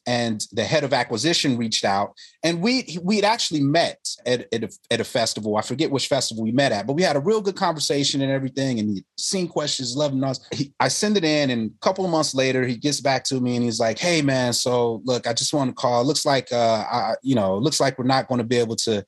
and 0.07 0.47
the 0.53 0.65
head 0.65 0.85
of 0.85 0.93
acquisition 0.93 1.57
reached 1.57 1.85
out 1.85 2.15
and 2.43 2.61
we 2.61 2.99
we'd 3.03 3.25
actually 3.25 3.61
met 3.61 3.99
at, 4.25 4.47
at, 4.53 4.65
a, 4.65 4.71
at 4.91 5.01
a 5.01 5.05
festival. 5.05 5.57
I 5.57 5.63
forget 5.63 5.91
which 5.91 6.07
festival 6.07 6.45
we 6.45 6.53
met 6.53 6.73
at 6.73 6.87
but 6.87 6.95
we 6.95 7.03
had 7.03 7.17
a 7.17 7.21
real 7.21 7.41
good 7.41 7.57
conversation 7.57 8.21
and 8.23 8.31
everything 8.31 8.79
and 8.79 8.91
he 8.91 9.05
seen 9.19 9.49
questions 9.49 9.97
loving 9.97 10.23
us. 10.25 10.41
He, 10.53 10.73
i 10.81 10.89
send 10.89 11.17
it 11.17 11.25
in 11.25 11.51
and 11.51 11.71
a 11.71 11.85
couple 11.85 12.05
of 12.05 12.11
months 12.11 12.35
later 12.35 12.65
he 12.67 12.77
gets 12.77 13.01
back 13.01 13.25
to 13.25 13.41
me 13.41 13.57
and 13.57 13.65
he's 13.65 13.81
like 13.81 13.99
hey 13.99 14.23
man 14.23 14.53
so 14.53 15.03
look 15.05 15.27
i 15.27 15.33
just 15.33 15.53
want 15.53 15.71
to 15.71 15.75
call. 15.75 16.01
It 16.01 16.07
looks 16.07 16.25
like 16.25 16.53
uh 16.53 16.85
I, 16.91 17.15
you 17.23 17.35
know 17.35 17.57
looks 17.57 17.81
like 17.81 17.99
we're 17.99 18.05
not 18.05 18.29
going 18.29 18.39
to 18.39 18.45
be 18.45 18.59
able 18.59 18.77
to 18.77 19.05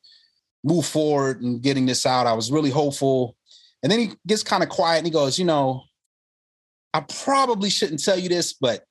move 0.65 0.87
forward 0.87 1.41
and 1.41 1.63
getting 1.63 1.87
this 1.87 2.05
out. 2.05 2.27
I 2.27 2.33
was 2.33 2.51
really 2.51 2.71
hopeful. 2.71 3.37
And 3.83 3.93
then 3.93 4.01
he 4.01 4.11
gets 4.27 4.43
kind 4.43 4.65
of 4.65 4.69
quiet 4.69 4.99
and 4.99 5.07
he 5.07 5.13
goes 5.13 5.39
you 5.39 5.45
know 5.45 5.85
i 6.95 7.01
probably 7.01 7.71
shouldn't 7.71 8.03
tell 8.03 8.19
you 8.19 8.29
this 8.29 8.53
but 8.55 8.85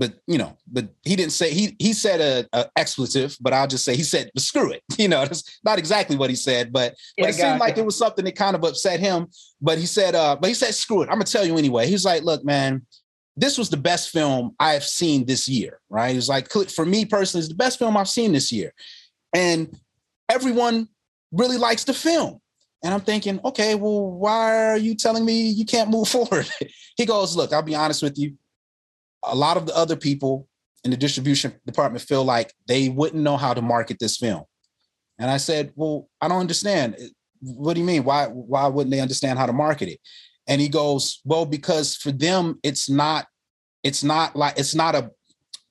but 0.00 0.14
you 0.26 0.38
know, 0.38 0.56
but 0.72 0.88
he 1.02 1.14
didn't 1.14 1.32
say 1.32 1.52
he 1.52 1.76
he 1.78 1.92
said 1.92 2.22
a, 2.22 2.58
a 2.58 2.70
expletive, 2.74 3.36
but 3.38 3.52
I'll 3.52 3.66
just 3.66 3.84
say 3.84 3.94
he 3.94 4.02
said 4.02 4.30
screw 4.38 4.72
it. 4.72 4.82
You 4.98 5.08
know, 5.08 5.24
that's 5.24 5.60
not 5.62 5.78
exactly 5.78 6.16
what 6.16 6.28
he 6.28 6.36
said, 6.36 6.72
but, 6.72 6.94
yeah, 7.16 7.24
but 7.24 7.30
it 7.30 7.34
seemed 7.34 7.60
like 7.60 7.78
it 7.78 7.84
was 7.86 7.96
something 7.96 8.24
that 8.24 8.36
kind 8.36 8.54
of 8.54 8.64
upset 8.64 9.00
him. 9.00 9.28
But 9.62 9.78
he 9.78 9.86
said, 9.86 10.14
uh, 10.14 10.36
but 10.40 10.48
he 10.48 10.54
said 10.54 10.74
screw 10.74 11.02
it. 11.02 11.06
I'm 11.06 11.14
gonna 11.14 11.24
tell 11.24 11.46
you 11.46 11.56
anyway. 11.56 11.86
He's 11.86 12.04
like, 12.04 12.22
look, 12.22 12.44
man, 12.44 12.86
this 13.36 13.58
was 13.58 13.68
the 13.70 13.76
best 13.76 14.10
film 14.10 14.54
I've 14.58 14.84
seen 14.84 15.26
this 15.26 15.48
year. 15.48 15.80
Right? 15.90 16.14
He's 16.14 16.28
like, 16.28 16.50
for 16.50 16.86
me 16.86 17.04
personally, 17.04 17.40
it's 17.40 17.48
the 17.48 17.54
best 17.54 17.78
film 17.78 17.96
I've 17.96 18.08
seen 18.08 18.32
this 18.32 18.50
year, 18.50 18.72
and 19.34 19.78
everyone 20.30 20.88
really 21.30 21.58
likes 21.58 21.84
the 21.84 21.94
film. 21.94 22.40
And 22.82 22.94
I'm 22.94 23.02
thinking, 23.02 23.38
okay, 23.44 23.74
well, 23.74 24.10
why 24.10 24.66
are 24.68 24.78
you 24.78 24.94
telling 24.94 25.26
me 25.26 25.50
you 25.50 25.66
can't 25.66 25.90
move 25.90 26.08
forward? 26.16 26.48
he 26.96 27.04
goes, 27.04 27.36
look, 27.36 27.52
I'll 27.52 27.62
be 27.62 27.74
honest 27.74 28.02
with 28.02 28.18
you 28.18 28.36
a 29.24 29.34
lot 29.34 29.56
of 29.56 29.66
the 29.66 29.76
other 29.76 29.96
people 29.96 30.48
in 30.84 30.90
the 30.90 30.96
distribution 30.96 31.52
department 31.66 32.02
feel 32.02 32.24
like 32.24 32.54
they 32.66 32.88
wouldn't 32.88 33.22
know 33.22 33.36
how 33.36 33.52
to 33.52 33.62
market 33.62 33.98
this 34.00 34.16
film. 34.16 34.44
And 35.18 35.30
I 35.30 35.36
said, 35.36 35.72
"Well, 35.76 36.08
I 36.20 36.28
don't 36.28 36.40
understand. 36.40 36.96
What 37.40 37.74
do 37.74 37.80
you 37.80 37.86
mean? 37.86 38.04
Why 38.04 38.26
why 38.26 38.66
wouldn't 38.66 38.90
they 38.90 39.00
understand 39.00 39.38
how 39.38 39.46
to 39.46 39.52
market 39.52 39.88
it?" 39.88 40.00
And 40.46 40.60
he 40.60 40.68
goes, 40.68 41.20
"Well, 41.24 41.44
because 41.44 41.96
for 41.96 42.12
them 42.12 42.58
it's 42.62 42.88
not 42.88 43.26
it's 43.82 44.02
not 44.02 44.34
like 44.34 44.58
it's 44.58 44.74
not 44.74 44.94
a 44.94 45.10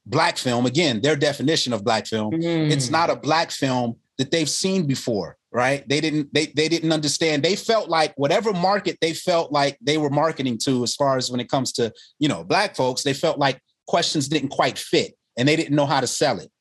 black 0.05 0.37
film. 0.37 0.65
Again, 0.65 1.01
their 1.01 1.15
definition 1.15 1.73
of 1.73 1.83
black 1.83 2.07
film, 2.07 2.31
mm. 2.31 2.71
it's 2.71 2.89
not 2.89 3.09
a 3.09 3.15
black 3.15 3.51
film 3.51 3.95
that 4.17 4.31
they've 4.31 4.49
seen 4.49 4.85
before 4.85 5.38
right? 5.51 5.87
They 5.87 6.01
didn't 6.01 6.33
they 6.33 6.47
they 6.47 6.67
didn't 6.67 6.91
understand. 6.91 7.43
They 7.43 7.55
felt 7.55 7.89
like 7.89 8.13
whatever 8.17 8.53
market 8.53 8.97
they 9.01 9.13
felt 9.13 9.51
like 9.51 9.77
they 9.81 9.97
were 9.97 10.09
marketing 10.09 10.57
to 10.59 10.83
as 10.83 10.95
far 10.95 11.17
as 11.17 11.31
when 11.31 11.39
it 11.39 11.49
comes 11.49 11.71
to 11.73 11.91
you 12.19 12.27
know 12.27 12.43
black 12.43 12.75
folks 12.75 13.03
they 13.03 13.13
felt 13.13 13.39
like 13.39 13.59
questions 13.87 14.27
didn't 14.27 14.49
quite 14.49 14.77
fit 14.77 15.13
and 15.37 15.47
they 15.47 15.55
didn't 15.55 15.75
know 15.75 15.85
how 15.85 15.99
to 15.99 16.07
sell 16.07 16.39
it. 16.39 16.51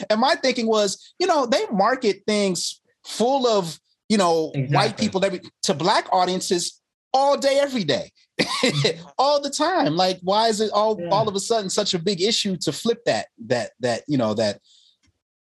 And 0.10 0.20
my 0.20 0.34
thinking 0.34 0.66
was 0.66 1.14
you 1.18 1.26
know 1.26 1.46
they 1.46 1.66
market 1.72 2.22
things 2.26 2.80
full 3.04 3.46
of 3.46 3.78
you 4.08 4.18
know 4.18 4.50
exactly. 4.54 4.76
white 4.76 4.98
people 4.98 5.24
every, 5.24 5.40
to 5.62 5.74
black 5.74 6.06
audiences 6.12 6.80
all 7.12 7.36
day 7.36 7.58
every 7.58 7.84
day. 7.84 8.10
Mm-hmm. 8.40 9.02
All 9.18 9.38
the 9.40 9.50
time. 9.50 9.96
Like 9.96 10.18
why 10.22 10.48
is 10.48 10.62
it 10.62 10.70
all 10.72 10.98
yeah. 10.98 11.10
all 11.10 11.28
of 11.28 11.34
a 11.34 11.40
sudden 11.40 11.68
such 11.68 11.92
a 11.92 11.98
big 11.98 12.22
issue 12.22 12.56
to 12.62 12.72
flip 12.72 13.00
that 13.04 13.26
that 13.46 13.72
that 13.80 14.02
you 14.08 14.16
know 14.16 14.32
that 14.32 14.60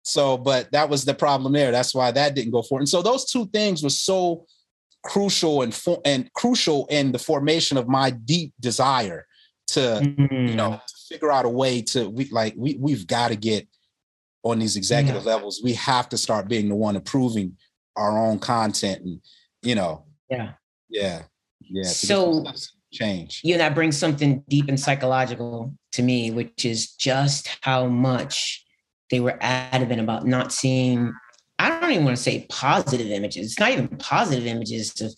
so, 0.07 0.37
but 0.37 0.71
that 0.71 0.89
was 0.89 1.03
the 1.03 1.13
problem 1.13 1.51
there. 1.51 1.71
That's 1.71 1.93
why 1.93 2.11
that 2.11 2.33
didn't 2.33 2.53
go 2.53 2.61
forward. 2.61 2.83
And 2.83 2.89
so 2.89 3.01
those 3.01 3.25
two 3.25 3.45
things 3.47 3.83
were 3.83 3.89
so 3.89 4.45
crucial 5.03 5.63
and 5.63 5.75
for, 5.75 5.99
and 6.05 6.31
crucial 6.33 6.87
in 6.87 7.11
the 7.11 7.19
formation 7.19 7.77
of 7.77 7.89
my 7.89 8.11
deep 8.11 8.53
desire 8.59 9.27
to 9.67 9.79
mm-hmm. 9.79 10.47
you 10.47 10.55
know 10.55 10.71
mm. 10.71 10.85
to 10.85 10.93
figure 11.09 11.29
out 11.29 11.43
a 11.43 11.49
way 11.49 11.81
to 11.81 12.09
we 12.09 12.29
like 12.29 12.53
we 12.55 12.77
we've 12.79 13.05
got 13.05 13.29
to 13.29 13.35
get 13.35 13.67
on 14.43 14.59
these 14.59 14.77
executive 14.77 15.23
yeah. 15.23 15.33
levels. 15.33 15.59
We 15.61 15.73
have 15.73 16.07
to 16.09 16.17
start 16.17 16.47
being 16.47 16.69
the 16.69 16.75
one 16.75 16.95
approving 16.95 17.57
our 17.97 18.17
own 18.17 18.39
content 18.39 19.03
and 19.03 19.19
you 19.61 19.75
know 19.75 20.05
yeah 20.29 20.53
yeah 20.89 21.23
yeah 21.59 21.83
so 21.83 22.45
change 22.93 23.41
you 23.43 23.53
know 23.53 23.57
that 23.57 23.75
brings 23.75 23.97
something 23.97 24.41
deep 24.47 24.69
and 24.69 24.79
psychological 24.79 25.73
to 25.91 26.01
me 26.01 26.31
which 26.31 26.63
is 26.63 26.91
just 26.91 27.57
how 27.61 27.87
much 27.87 28.63
they 29.11 29.19
were 29.19 29.37
adamant 29.41 30.01
about 30.01 30.25
not 30.25 30.51
seeing 30.51 31.13
i 31.59 31.69
don't 31.69 31.91
even 31.91 32.05
want 32.05 32.15
to 32.15 32.21
say 32.21 32.45
positive 32.49 33.07
images 33.07 33.45
it's 33.45 33.59
not 33.59 33.71
even 33.71 33.87
positive 33.97 34.45
images 34.45 34.99
of, 35.01 35.13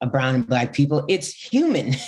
of 0.00 0.12
brown 0.12 0.34
and 0.34 0.46
black 0.46 0.72
people 0.72 1.04
it's 1.08 1.32
human. 1.32 1.94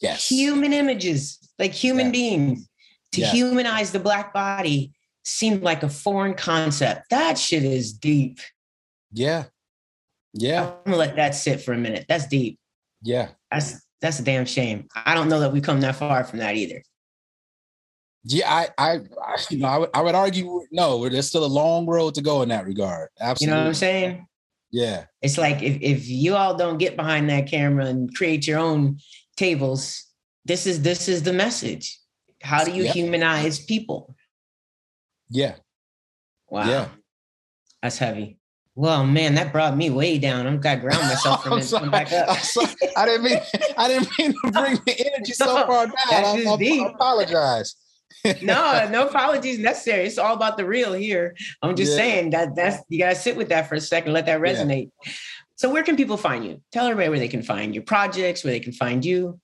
Yes. 0.00 0.28
Human 0.28 0.72
images 0.72 1.38
like 1.58 1.72
human 1.72 2.06
yeah. 2.06 2.12
beings. 2.12 2.68
To 3.12 3.22
yeah. 3.22 3.30
humanize 3.30 3.90
the 3.90 4.00
black 4.00 4.34
body 4.34 4.92
seemed 5.24 5.62
like 5.62 5.82
a 5.82 5.88
foreign 5.88 6.34
concept. 6.34 7.08
That 7.08 7.38
shit 7.38 7.64
is 7.64 7.92
deep. 7.94 8.38
Yeah. 9.12 9.44
Yeah. 10.34 10.72
I'm 10.84 10.92
gonna 10.92 10.98
let 10.98 11.16
that 11.16 11.34
sit 11.34 11.62
for 11.62 11.72
a 11.72 11.78
minute. 11.78 12.04
That's 12.06 12.26
deep. 12.26 12.58
Yeah. 13.02 13.28
That's 13.50 13.80
that's 14.02 14.20
a 14.20 14.22
damn 14.22 14.44
shame. 14.44 14.88
I 14.94 15.14
don't 15.14 15.30
know 15.30 15.40
that 15.40 15.52
we 15.52 15.62
come 15.62 15.80
that 15.80 15.96
far 15.96 16.22
from 16.24 16.40
that 16.40 16.54
either 16.56 16.82
Yeah, 18.24 18.50
I, 18.52 18.68
I, 18.76 18.92
I 18.96 19.36
you 19.48 19.58
know, 19.58 19.68
I 19.68 19.78
would, 19.78 19.90
I 19.94 20.02
would 20.02 20.14
argue 20.14 20.62
no. 20.70 21.08
There's 21.08 21.28
still 21.28 21.44
a 21.44 21.46
long 21.46 21.86
road 21.86 22.14
to 22.14 22.22
go 22.22 22.42
in 22.42 22.48
that 22.50 22.66
regard. 22.66 23.08
Absolutely. 23.20 23.46
You 23.46 23.56
know 23.56 23.62
what 23.62 23.68
I'm 23.68 23.74
saying? 23.74 24.26
Yeah. 24.70 25.04
It's 25.22 25.38
like 25.38 25.62
if, 25.62 25.78
if 25.80 26.08
you 26.08 26.34
all 26.34 26.56
don't 26.56 26.78
get 26.78 26.96
behind 26.96 27.30
that 27.30 27.46
camera 27.46 27.86
and 27.86 28.14
create 28.14 28.46
your 28.46 28.58
own 28.58 28.98
tables, 29.36 30.04
this 30.44 30.66
is 30.66 30.82
this 30.82 31.08
is 31.08 31.22
the 31.22 31.32
message. 31.32 31.98
How 32.42 32.64
do 32.64 32.72
you 32.72 32.84
yep. 32.84 32.94
humanize 32.94 33.58
people? 33.58 34.14
Yeah. 35.30 35.54
Wow. 36.50 36.68
Yeah. 36.68 36.88
That's 37.82 37.98
heavy. 37.98 38.38
Well, 38.74 39.04
man, 39.04 39.34
that 39.34 39.52
brought 39.52 39.76
me 39.76 39.90
way 39.90 40.18
down. 40.18 40.46
I'm 40.46 40.60
got 40.60 40.76
to 40.76 40.80
ground 40.82 41.02
myself 41.08 41.42
for 41.42 41.50
a 41.50 41.56
minute. 41.56 41.70
Come 41.70 41.90
back 41.90 42.12
up. 42.12 42.36
I 42.96 43.06
didn't 43.06 43.24
mean 43.24 43.40
I 43.76 43.88
didn't 43.88 44.08
mean 44.18 44.32
to 44.32 44.52
bring 44.52 44.78
the 44.86 45.12
energy 45.12 45.32
so 45.32 45.66
far 45.66 45.86
down. 45.86 45.94
I, 46.10 46.44
I, 46.46 46.56
I 46.60 46.90
apologize. 46.90 47.74
No, 48.42 48.88
no 48.90 49.06
apologies 49.06 49.58
necessary. 49.58 50.06
It's 50.06 50.18
all 50.18 50.34
about 50.34 50.56
the 50.56 50.64
real 50.64 50.92
here. 50.92 51.36
I'm 51.62 51.76
just 51.76 51.92
yeah. 51.92 51.98
saying 51.98 52.30
that 52.30 52.54
that's 52.56 52.82
you 52.88 52.98
gotta 52.98 53.14
sit 53.14 53.36
with 53.36 53.48
that 53.50 53.68
for 53.68 53.74
a 53.74 53.80
second, 53.80 54.12
let 54.12 54.26
that 54.26 54.40
resonate. 54.40 54.90
Yeah. 55.04 55.12
So 55.56 55.70
where 55.70 55.82
can 55.82 55.96
people 55.96 56.16
find 56.16 56.44
you? 56.44 56.62
Tell 56.70 56.86
everybody 56.86 57.08
where 57.08 57.18
they 57.18 57.28
can 57.28 57.42
find 57.42 57.74
your 57.74 57.82
projects, 57.82 58.44
where 58.44 58.52
they 58.52 58.60
can 58.60 58.72
find 58.72 59.04
you. 59.04 59.40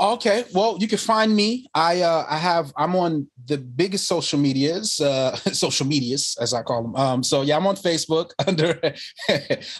Okay, 0.00 0.44
well, 0.54 0.76
you 0.78 0.86
can 0.86 0.98
find 0.98 1.34
me. 1.34 1.66
I 1.74 2.02
uh, 2.02 2.24
I 2.28 2.38
have 2.38 2.72
I'm 2.76 2.94
on 2.94 3.28
the 3.46 3.58
biggest 3.58 4.06
social 4.06 4.38
medias, 4.38 5.00
uh, 5.00 5.34
social 5.52 5.86
medias 5.86 6.36
as 6.40 6.54
I 6.54 6.62
call 6.62 6.82
them. 6.82 6.94
Um, 6.94 7.22
so 7.24 7.42
yeah, 7.42 7.56
I'm 7.56 7.66
on 7.66 7.74
Facebook 7.74 8.30
under 8.46 8.80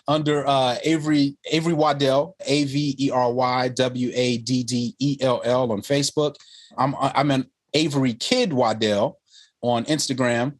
under 0.08 0.46
uh, 0.46 0.76
Avery 0.82 1.36
Avery 1.52 1.72
Waddell, 1.72 2.34
A 2.46 2.64
V 2.64 2.96
E 2.98 3.10
R 3.12 3.32
Y 3.32 3.68
W 3.68 4.10
A 4.12 4.38
D 4.38 4.64
D 4.64 4.96
E 4.98 5.18
L 5.20 5.40
L 5.44 5.70
on 5.70 5.82
Facebook. 5.82 6.34
I'm 6.76 6.96
I'm 6.98 7.30
an 7.30 7.48
Avery 7.74 8.14
Kidd 8.14 8.52
Waddell 8.52 9.18
on 9.60 9.84
Instagram, 9.84 10.58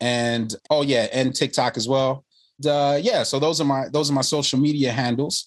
and 0.00 0.54
oh 0.70 0.82
yeah, 0.82 1.08
and 1.12 1.34
TikTok 1.34 1.76
as 1.76 1.88
well. 1.88 2.24
Uh, 2.64 2.98
yeah, 3.02 3.22
so 3.22 3.38
those 3.38 3.60
are 3.60 3.64
my 3.64 3.88
those 3.88 4.10
are 4.10 4.14
my 4.14 4.22
social 4.22 4.58
media 4.58 4.92
handles. 4.92 5.46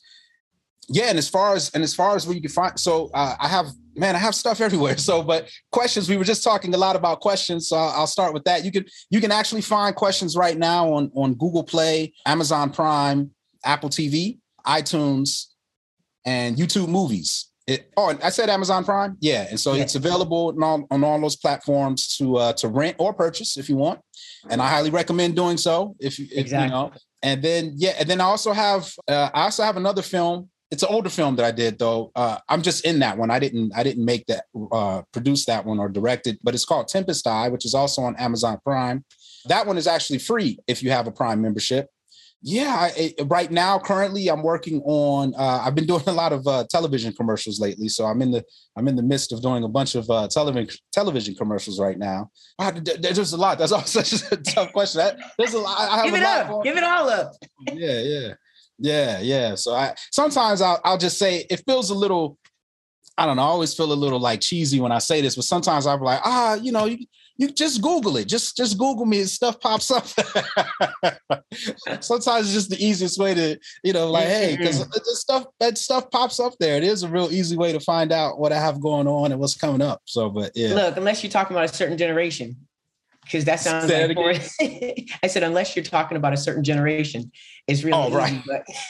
Yeah, 0.89 1.05
and 1.05 1.17
as 1.17 1.27
far 1.27 1.55
as 1.55 1.69
and 1.71 1.83
as 1.83 1.93
far 1.93 2.15
as 2.15 2.25
where 2.25 2.35
you 2.35 2.41
can 2.41 2.51
find, 2.51 2.79
so 2.79 3.09
uh, 3.13 3.35
I 3.39 3.47
have 3.47 3.67
man, 3.95 4.15
I 4.15 4.19
have 4.19 4.35
stuff 4.35 4.61
everywhere. 4.67 4.97
So, 4.97 5.23
but 5.23 5.49
questions, 5.71 6.09
we 6.09 6.17
were 6.17 6.23
just 6.23 6.43
talking 6.43 6.73
a 6.73 6.77
lot 6.77 6.95
about 6.95 7.19
questions, 7.19 7.69
so 7.69 7.77
I'll, 7.77 8.01
I'll 8.01 8.07
start 8.07 8.33
with 8.33 8.43
that. 8.45 8.63
You 8.63 8.71
can 8.71 8.85
you 9.09 9.19
can 9.19 9.31
actually 9.31 9.61
find 9.61 9.95
questions 9.95 10.35
right 10.35 10.57
now 10.57 10.91
on 10.93 11.11
on 11.13 11.33
Google 11.35 11.63
Play, 11.63 12.13
Amazon 12.25 12.71
Prime, 12.71 13.31
Apple 13.63 13.89
TV, 13.89 14.39
iTunes, 14.65 15.47
and 16.25 16.57
YouTube 16.57 16.89
Movies. 16.89 17.49
It, 17.67 17.91
oh, 17.97 18.17
I 18.23 18.29
said 18.29 18.49
Amazon 18.49 18.85
Prime. 18.85 19.17
Yeah, 19.19 19.45
and 19.49 19.59
so 19.59 19.73
yeah. 19.73 19.83
it's 19.83 19.95
available 19.95 20.53
on 20.55 20.63
all, 20.63 20.87
on 20.89 21.03
all 21.03 21.19
those 21.19 21.35
platforms 21.35 22.15
to 22.15 22.37
uh, 22.37 22.53
to 22.53 22.69
rent 22.69 22.95
or 22.97 23.13
purchase 23.13 23.57
if 23.57 23.67
you 23.67 23.75
want, 23.75 23.99
and 24.49 24.61
I 24.61 24.69
highly 24.69 24.89
recommend 24.89 25.35
doing 25.35 25.57
so. 25.57 25.95
If 25.99 26.17
you, 26.17 26.27
if, 26.31 26.37
exactly. 26.37 26.67
you 26.67 26.71
know, 26.71 26.93
and 27.21 27.41
then 27.43 27.73
yeah, 27.75 27.95
and 27.99 28.09
then 28.09 28.21
I 28.21 28.23
also 28.23 28.53
have 28.53 28.89
uh, 29.09 29.29
I 29.33 29.43
also 29.43 29.63
have 29.63 29.75
another 29.75 30.01
film. 30.01 30.49
It's 30.71 30.83
an 30.83 30.89
older 30.91 31.09
film 31.09 31.35
that 31.37 31.45
I 31.45 31.51
did 31.51 31.77
though. 31.77 32.11
Uh, 32.15 32.37
I'm 32.47 32.61
just 32.61 32.85
in 32.85 32.99
that 32.99 33.17
one. 33.17 33.31
I 33.31 33.39
didn't 33.39 33.73
I 33.75 33.83
didn't 33.83 34.05
make 34.05 34.25
that 34.27 34.45
uh, 34.71 35.01
produce 35.11 35.43
that 35.45 35.65
one 35.65 35.79
or 35.79 35.89
direct 35.89 36.25
it, 36.25 36.39
but 36.41 36.53
it's 36.55 36.65
called 36.65 36.87
Tempest 36.87 37.27
Eye, 37.27 37.49
which 37.49 37.65
is 37.65 37.73
also 37.73 38.01
on 38.01 38.15
Amazon 38.15 38.59
Prime. 38.63 39.03
That 39.47 39.67
one 39.67 39.77
is 39.77 39.87
actually 39.87 40.19
free 40.19 40.57
if 40.67 40.81
you 40.81 40.91
have 40.91 41.05
a 41.05 41.11
Prime 41.11 41.41
membership. 41.41 41.89
Yeah, 42.43 42.89
I, 42.95 43.15
right 43.25 43.49
now, 43.51 43.79
currently, 43.79 44.27
I'm 44.27 44.43
working 44.43 44.81
on. 44.85 45.33
Uh, 45.35 45.63
I've 45.65 45.73
been 45.73 45.87
doing 45.87 46.03
a 46.05 46.11
lot 46.11 46.33
of 46.33 46.45
uh, 46.45 46.65
television 46.69 47.11
commercials 47.11 47.59
lately, 47.59 47.89
so 47.89 48.05
I'm 48.05 48.21
in 48.21 48.29
the 48.29 48.43
I'm 48.77 48.87
in 48.87 48.95
the 48.95 49.01
midst 49.01 49.33
of 49.33 49.41
doing 49.41 49.63
a 49.63 49.67
bunch 49.67 49.95
of 49.95 50.07
uh, 50.09 50.27
television 50.27 50.69
television 50.93 51.33
commercials 51.33 51.79
right 51.79 51.97
now. 51.97 52.29
Wow, 52.59 52.73
there's 52.99 53.33
a 53.33 53.37
lot. 53.37 53.57
That's 53.57 53.71
all 53.73 53.81
such 53.81 54.13
a 54.31 54.37
tough 54.37 54.71
question. 54.71 54.99
That, 54.99 55.17
there's 55.39 55.55
a 55.55 55.59
lot. 55.59 55.79
I 55.79 55.95
have 55.97 56.05
Give 56.05 56.13
it 56.13 56.23
up. 56.23 56.63
Give 56.63 56.77
it 56.77 56.83
all 56.83 57.09
up. 57.09 57.33
Yeah, 57.73 58.01
yeah, 58.01 58.33
yeah, 58.77 59.19
yeah. 59.19 59.55
So 59.55 59.73
I 59.73 59.95
sometimes 60.11 60.61
I'll 60.61 60.79
I'll 60.83 60.99
just 60.99 61.17
say 61.17 61.45
it 61.49 61.63
feels 61.67 61.89
a 61.89 61.95
little. 61.95 62.37
I 63.17 63.25
don't 63.25 63.37
know. 63.37 63.43
I 63.43 63.47
always 63.47 63.73
feel 63.73 63.91
a 63.91 63.95
little 63.95 64.19
like 64.19 64.41
cheesy 64.41 64.79
when 64.79 64.91
I 64.91 64.99
say 64.99 65.21
this, 65.21 65.35
but 65.35 65.45
sometimes 65.45 65.87
I'm 65.87 66.01
like, 66.01 66.21
ah, 66.23 66.53
you 66.53 66.71
know, 66.71 66.85
you, 66.85 66.99
you 67.37 67.51
just 67.51 67.81
Google 67.81 68.17
it. 68.17 68.27
Just 68.27 68.57
just 68.57 68.77
Google 68.77 69.05
me 69.05 69.19
and 69.19 69.29
stuff 69.29 69.59
pops 69.59 69.91
up. 69.91 70.07
Sometimes 72.01 72.47
it's 72.47 72.53
just 72.53 72.69
the 72.69 72.83
easiest 72.83 73.19
way 73.19 73.33
to, 73.33 73.57
you 73.83 73.93
know, 73.93 74.09
like, 74.09 74.25
hey, 74.25 74.55
because 74.57 74.79
mm-hmm. 74.79 74.91
the 74.91 75.15
stuff 75.15 75.45
that 75.59 75.77
stuff 75.77 76.09
pops 76.09 76.39
up 76.39 76.53
there. 76.59 76.77
It 76.77 76.83
is 76.83 77.03
a 77.03 77.09
real 77.09 77.31
easy 77.31 77.55
way 77.55 77.71
to 77.71 77.79
find 77.79 78.11
out 78.11 78.39
what 78.39 78.51
I 78.51 78.59
have 78.59 78.81
going 78.81 79.07
on 79.07 79.31
and 79.31 79.39
what's 79.39 79.55
coming 79.55 79.81
up. 79.81 80.01
So, 80.05 80.29
but 80.29 80.51
yeah. 80.55 80.73
Look, 80.73 80.97
unless 80.97 81.23
you're 81.23 81.31
talking 81.31 81.55
about 81.55 81.65
a 81.65 81.73
certain 81.73 81.97
generation, 81.97 82.55
because 83.23 83.45
that 83.45 83.59
sounds 83.59 83.87
Say 83.87 84.07
like 84.07 85.07
I 85.23 85.27
said, 85.27 85.43
unless 85.43 85.75
you're 85.75 85.85
talking 85.85 86.17
about 86.17 86.33
a 86.33 86.37
certain 86.37 86.63
generation, 86.63 87.31
it's 87.67 87.83
really 87.83 87.97
oh, 87.97 88.11
right. 88.11 88.41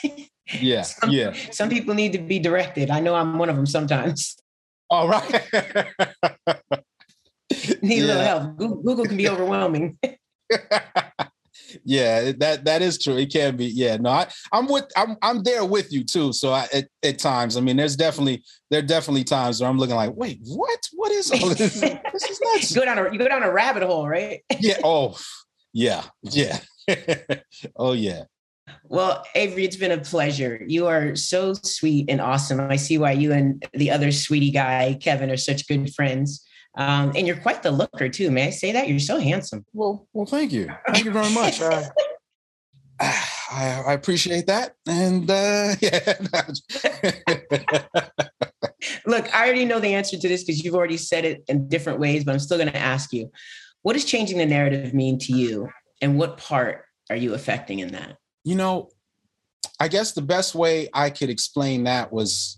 Easy, 0.04 0.30
yeah, 0.60 0.82
some, 0.82 1.10
yeah. 1.10 1.34
Some 1.50 1.68
people 1.68 1.94
need 1.94 2.12
to 2.12 2.18
be 2.18 2.38
directed. 2.38 2.90
I 2.90 3.00
know 3.00 3.14
I'm 3.14 3.38
one 3.38 3.50
of 3.50 3.56
them 3.56 3.66
sometimes. 3.66 4.36
All 4.90 5.06
right. 5.06 5.44
Need 7.88 7.98
yeah. 7.98 8.04
a 8.04 8.06
little 8.06 8.22
help. 8.22 8.56
Google, 8.56 8.82
Google 8.82 9.04
can 9.06 9.16
be 9.16 9.28
overwhelming. 9.30 9.98
yeah, 11.84 12.32
that 12.32 12.64
that 12.64 12.82
is 12.82 13.02
true. 13.02 13.16
It 13.16 13.32
can 13.32 13.56
be. 13.56 13.66
Yeah, 13.66 13.96
no, 13.96 14.10
I, 14.10 14.28
I'm 14.52 14.68
with. 14.68 14.84
I'm 14.96 15.16
I'm 15.22 15.42
there 15.42 15.64
with 15.64 15.92
you 15.92 16.04
too. 16.04 16.32
So 16.32 16.52
I, 16.52 16.66
at, 16.72 16.88
at 17.02 17.18
times, 17.18 17.56
I 17.56 17.60
mean, 17.60 17.76
there's 17.76 17.96
definitely 17.96 18.42
there 18.70 18.80
are 18.80 18.86
definitely 18.86 19.24
times 19.24 19.60
where 19.60 19.68
I'm 19.68 19.78
looking 19.78 19.96
like, 19.96 20.12
wait, 20.14 20.40
what? 20.44 20.80
What 20.94 21.12
is 21.12 21.30
all 21.30 21.48
this? 21.48 21.80
this 21.80 22.30
is 22.30 22.40
nuts. 22.40 22.70
you 22.70 22.80
go 22.80 22.84
down 22.84 22.98
a 22.98 23.12
you 23.12 23.18
go 23.18 23.28
down 23.28 23.42
a 23.42 23.52
rabbit 23.52 23.82
hole, 23.82 24.08
right? 24.08 24.40
yeah. 24.58 24.78
Oh, 24.84 25.16
yeah, 25.72 26.04
yeah. 26.22 26.60
oh 27.76 27.92
yeah. 27.92 28.24
Well, 28.84 29.24
Avery, 29.34 29.64
it's 29.64 29.76
been 29.76 29.92
a 29.92 29.98
pleasure. 29.98 30.62
You 30.66 30.86
are 30.86 31.14
so 31.16 31.54
sweet 31.54 32.10
and 32.10 32.20
awesome. 32.20 32.60
I 32.60 32.76
see 32.76 32.98
why 32.98 33.12
you 33.12 33.32
and 33.32 33.64
the 33.72 33.90
other 33.90 34.12
sweetie 34.12 34.50
guy, 34.50 34.98
Kevin, 35.00 35.30
are 35.30 35.36
such 35.36 35.66
good 35.68 35.92
friends. 35.94 36.44
Um, 36.78 37.12
and 37.16 37.26
you're 37.26 37.36
quite 37.36 37.64
the 37.64 37.72
looker 37.72 38.08
too. 38.08 38.30
May 38.30 38.46
I 38.46 38.50
say 38.50 38.70
that? 38.70 38.88
You're 38.88 39.00
so 39.00 39.18
handsome. 39.18 39.66
Well, 39.72 40.06
well, 40.12 40.26
thank 40.26 40.52
you. 40.52 40.70
Thank 40.92 41.04
you 41.04 41.10
very 41.10 41.34
much. 41.34 41.60
Uh, 41.60 41.82
I, 43.00 43.82
I, 43.88 43.92
appreciate 43.94 44.46
that. 44.46 44.74
And 44.86 45.28
uh, 45.28 45.74
yeah. 45.80 46.14
Look, 49.06 49.34
I 49.34 49.44
already 49.44 49.64
know 49.64 49.80
the 49.80 49.94
answer 49.94 50.16
to 50.16 50.28
this 50.28 50.44
because 50.44 50.62
you've 50.62 50.76
already 50.76 50.96
said 50.96 51.24
it 51.24 51.42
in 51.48 51.68
different 51.68 51.98
ways, 51.98 52.22
but 52.22 52.32
I'm 52.32 52.38
still 52.38 52.58
going 52.58 52.70
to 52.70 52.78
ask 52.78 53.12
you 53.12 53.28
what 53.82 53.94
does 53.94 54.04
changing 54.04 54.38
the 54.38 54.46
narrative 54.46 54.94
mean 54.94 55.18
to 55.20 55.32
you? 55.32 55.68
And 56.00 56.16
what 56.16 56.38
part 56.38 56.84
are 57.10 57.16
you 57.16 57.34
affecting 57.34 57.80
in 57.80 57.90
that? 57.92 58.18
You 58.44 58.54
know, 58.54 58.90
I 59.80 59.88
guess 59.88 60.12
the 60.12 60.22
best 60.22 60.54
way 60.54 60.88
I 60.94 61.10
could 61.10 61.30
explain 61.30 61.84
that 61.84 62.12
was 62.12 62.57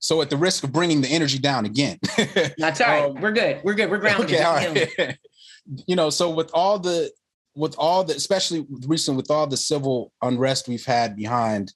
so 0.00 0.22
at 0.22 0.30
the 0.30 0.36
risk 0.36 0.64
of 0.64 0.72
bringing 0.72 1.02
the 1.02 1.08
energy 1.08 1.38
down 1.38 1.66
again. 1.66 1.98
That's 2.58 2.80
all 2.80 2.88
right. 2.88 3.04
Um, 3.04 3.20
We're 3.20 3.32
good. 3.32 3.60
We're 3.62 3.74
good. 3.74 3.90
We're 3.90 3.98
grounded. 3.98 4.30
Okay, 4.30 4.42
all 4.42 4.54
right. 4.56 5.18
you 5.86 5.94
know, 5.94 6.10
so 6.10 6.30
with 6.30 6.50
all 6.52 6.78
the 6.78 7.12
with 7.54 7.74
all 7.76 8.02
the 8.02 8.14
especially 8.14 8.66
recent 8.86 9.16
with 9.16 9.30
all 9.30 9.46
the 9.46 9.56
civil 9.56 10.12
unrest 10.22 10.68
we've 10.68 10.84
had 10.84 11.14
behind 11.16 11.74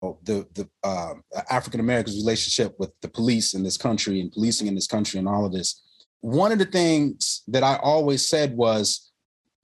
oh, 0.00 0.18
the 0.22 0.46
the 0.54 0.68
uh, 0.84 1.14
African 1.50 1.80
Americans' 1.80 2.16
relationship 2.16 2.76
with 2.78 2.92
the 3.00 3.08
police 3.08 3.52
in 3.52 3.64
this 3.64 3.76
country 3.76 4.20
and 4.20 4.30
policing 4.30 4.68
in 4.68 4.74
this 4.76 4.86
country 4.86 5.18
and 5.18 5.28
all 5.28 5.44
of 5.44 5.52
this. 5.52 5.82
One 6.20 6.52
of 6.52 6.58
the 6.58 6.66
things 6.66 7.42
that 7.48 7.64
I 7.64 7.76
always 7.82 8.28
said 8.28 8.56
was, 8.56 9.10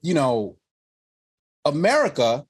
you 0.02 0.14
know, 0.14 0.56
America 1.64 2.44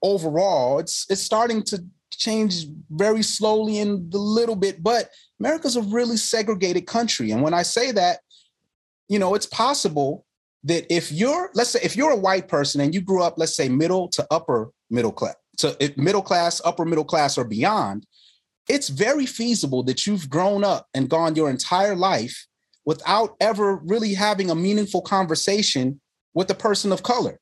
overall, 0.00 0.78
it's 0.78 1.06
it's 1.10 1.22
starting 1.22 1.62
to 1.64 1.84
change 2.16 2.66
very 2.90 3.22
slowly 3.22 3.78
and 3.78 4.12
a 4.12 4.18
little 4.18 4.56
bit, 4.56 4.82
but 4.82 5.10
America's 5.40 5.76
a 5.76 5.82
really 5.82 6.16
segregated 6.16 6.86
country. 6.86 7.30
And 7.30 7.42
when 7.42 7.54
I 7.54 7.62
say 7.62 7.92
that, 7.92 8.20
you 9.08 9.18
know, 9.18 9.34
it's 9.34 9.46
possible 9.46 10.24
that 10.64 10.92
if 10.92 11.12
you're, 11.12 11.50
let's 11.54 11.70
say, 11.70 11.80
if 11.82 11.96
you're 11.96 12.10
a 12.10 12.16
white 12.16 12.48
person 12.48 12.80
and 12.80 12.94
you 12.94 13.00
grew 13.00 13.22
up, 13.22 13.34
let's 13.36 13.56
say, 13.56 13.68
middle 13.68 14.08
to 14.08 14.26
upper 14.30 14.70
middle 14.90 15.12
class, 15.12 15.36
to 15.58 15.76
eh, 15.80 15.90
middle 15.96 16.22
class, 16.22 16.60
upper 16.64 16.84
middle 16.84 17.04
class, 17.04 17.38
or 17.38 17.44
beyond, 17.44 18.06
it's 18.68 18.88
very 18.88 19.26
feasible 19.26 19.84
that 19.84 20.06
you've 20.06 20.28
grown 20.28 20.64
up 20.64 20.88
and 20.92 21.08
gone 21.08 21.36
your 21.36 21.48
entire 21.48 21.94
life 21.94 22.46
without 22.84 23.36
ever 23.40 23.76
really 23.76 24.14
having 24.14 24.50
a 24.50 24.54
meaningful 24.54 25.02
conversation 25.02 26.00
with 26.34 26.50
a 26.50 26.54
person 26.54 26.92
of 26.92 27.02
color 27.02 27.38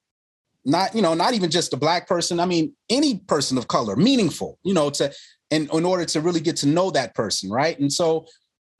not 0.64 0.94
you 0.94 1.02
know 1.02 1.14
not 1.14 1.34
even 1.34 1.50
just 1.50 1.72
a 1.72 1.76
black 1.76 2.06
person 2.06 2.40
i 2.40 2.46
mean 2.46 2.72
any 2.88 3.18
person 3.18 3.58
of 3.58 3.68
color 3.68 3.96
meaningful 3.96 4.58
you 4.62 4.74
know 4.74 4.90
to 4.90 5.12
in, 5.50 5.68
in 5.72 5.84
order 5.84 6.04
to 6.04 6.20
really 6.20 6.40
get 6.40 6.56
to 6.56 6.66
know 6.66 6.90
that 6.90 7.14
person 7.14 7.50
right 7.50 7.78
and 7.78 7.92
so 7.92 8.26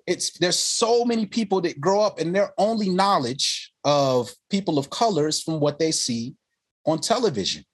it's 0.07 0.37
there's 0.39 0.59
so 0.59 1.05
many 1.05 1.27
people 1.27 1.61
that 1.61 1.81
grow 1.81 2.01
up 2.01 2.19
and 2.19 2.35
their 2.35 2.53
only 2.59 2.89
knowledge 2.89 3.73
of 3.85 4.31
people 4.51 4.79
of 4.79 4.91
colors 4.91 5.43
from 5.43 5.61
what 5.61 5.79
they 5.79 5.91
see 5.91 6.35
on 6.87 6.99
television 6.99 7.65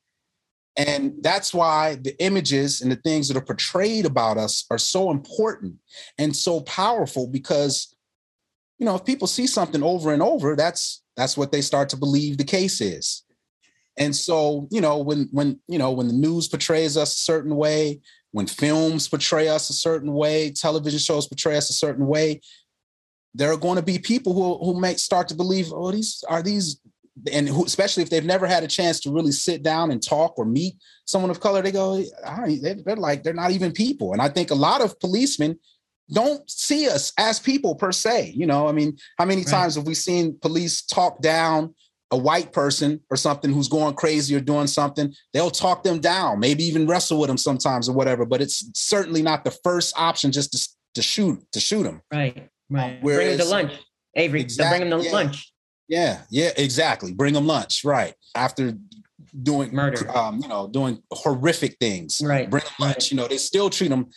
and 0.77 1.15
that's 1.23 1.53
why 1.53 1.97
the 1.97 2.21
images 2.23 2.81
and 2.81 2.91
the 2.91 2.97
things 2.97 3.29
that 3.29 3.37
are 3.37 3.45
portrayed 3.45 4.07
about 4.07 4.39
us 4.39 4.65
are 4.71 4.79
so 4.79 5.11
important 5.11 5.75
and 6.19 6.35
so 6.35 6.61
powerful 6.61 7.27
because 7.27 7.95
you 8.81 8.87
know, 8.87 8.97
if 8.97 9.05
people 9.05 9.29
see 9.29 9.47
something 9.47 9.83
over 9.83 10.13
and 10.13 10.23
over, 10.23 10.57
that's 10.57 11.03
that's 11.17 11.37
what 11.37 11.53
they 11.53 11.61
start 11.61 11.91
to 11.91 11.99
believe 11.99 12.39
the 12.39 12.45
case 12.45 12.81
is. 12.81 13.23
And 14.01 14.17
so, 14.17 14.67
you 14.71 14.81
know, 14.81 14.99
when 14.99 15.29
when 15.31 15.61
you 15.69 15.79
know 15.79 15.93
when 15.93 16.09
the 16.09 16.15
news 16.15 16.49
portrays 16.49 16.97
us 16.97 17.13
a 17.13 17.19
certain 17.19 17.55
way, 17.55 18.01
when 18.33 18.47
films 18.47 19.07
portray 19.07 19.49
us 19.49 19.69
a 19.69 19.75
certain 19.75 20.15
way, 20.15 20.51
television 20.51 20.99
shows 20.99 21.29
portray 21.29 21.59
us 21.59 21.69
a 21.69 21.75
certain 21.75 22.07
way, 22.07 22.41
there 23.35 23.53
are 23.53 23.59
going 23.59 23.77
to 23.77 23.83
be 23.83 23.99
people 23.99 24.33
who 24.33 24.65
who 24.65 24.81
may 24.81 24.95
start 24.95 25.29
to 25.29 25.35
believe, 25.35 25.71
oh, 25.71 25.93
these 25.93 26.25
are 26.31 26.43
these, 26.43 26.81
and 27.31 27.47
who, 27.47 27.67
especially 27.67 28.03
if 28.03 28.09
they've 28.09 28.25
never 28.25 28.47
had 28.47 28.65
a 28.65 28.69
chance 28.69 29.01
to 29.01 29.13
really 29.13 29.33
sit 29.33 29.63
down 29.63 29.91
and 29.91 30.03
talk 30.03 30.39
or 30.39 30.47
meet 30.47 30.77
someone 31.05 31.31
of 31.31 31.41
color, 31.41 31.61
they 31.61 31.71
go, 31.71 32.03
they're 32.63 32.97
like 32.97 33.23
they're 33.23 33.35
not 33.35 33.51
even 33.51 33.71
people. 33.71 34.15
And 34.15 34.23
I 34.23 34.31
think 34.31 34.51
a 34.51 34.55
lot 34.55 34.81
of 34.81 34.99
policemen 34.99 35.59
don't 36.11 36.49
see 36.51 36.89
us 36.89 37.13
as 37.19 37.39
people 37.39 37.75
per 37.75 37.93
se. 37.93 38.33
You 38.35 38.47
know, 38.47 38.67
I 38.67 38.73
mean, 38.73 38.97
how 39.19 39.27
many 39.27 39.43
right. 39.43 39.51
times 39.51 39.75
have 39.75 39.87
we 39.87 39.95
seen 39.95 40.39
police 40.41 40.81
talk 40.81 41.21
down 41.21 41.75
a 42.11 42.17
white 42.17 42.53
person 42.53 43.01
or 43.11 43.17
something 43.17 43.53
who's 43.53 43.69
going 43.69 43.95
crazy 43.95 44.35
or 44.35 44.41
doing 44.41 44.67
something? 44.67 45.13
They'll 45.33 45.51
talk 45.51 45.83
them 45.83 46.01
down, 46.01 46.41
maybe 46.41 46.65
even 46.65 46.87
wrestle 46.87 47.21
with 47.21 47.29
them 47.29 47.39
sometimes 47.39 47.89
or 47.89 47.93
whatever. 47.93 48.25
But 48.25 48.41
it's 48.41 48.71
certainly 48.75 49.23
not 49.23 49.45
the 49.45 49.51
first 49.51 49.95
option 49.97 50.33
just 50.33 50.53
to, 50.53 50.69
to 50.95 51.03
shoot 51.03 51.41
to 51.53 51.61
shoot 51.61 51.85
them. 51.85 52.03
Right, 52.13 52.49
right. 52.69 52.99
Whereas, 53.01 53.27
bring 53.27 53.39
them 53.39 53.47
to 53.47 53.51
lunch, 53.51 53.73
Avery. 54.17 54.41
Exactly, 54.41 54.79
bring 54.79 54.91
them 54.91 55.01
to 55.01 55.07
yeah, 55.07 55.13
lunch. 55.13 55.53
Yeah, 55.89 56.19
yeah, 56.31 56.51
exactly. 56.57 57.13
Bring 57.13 57.35
them 57.35 57.47
lunch. 57.47 57.85
Right 57.85 58.15
after 58.35 58.75
doing 59.43 59.73
murder, 59.73 60.11
um, 60.17 60.41
you 60.43 60.49
know, 60.49 60.69
doing 60.69 61.03
horrific 61.13 61.77
things. 61.79 62.21
Right. 62.25 62.49
Bring 62.51 62.65
them 62.65 62.73
lunch. 62.81 62.95
Right. 62.97 63.11
You 63.11 63.17
know, 63.17 63.29
they 63.29 63.39
still 63.39 63.71
treat 63.71 63.89
them 63.89 64.09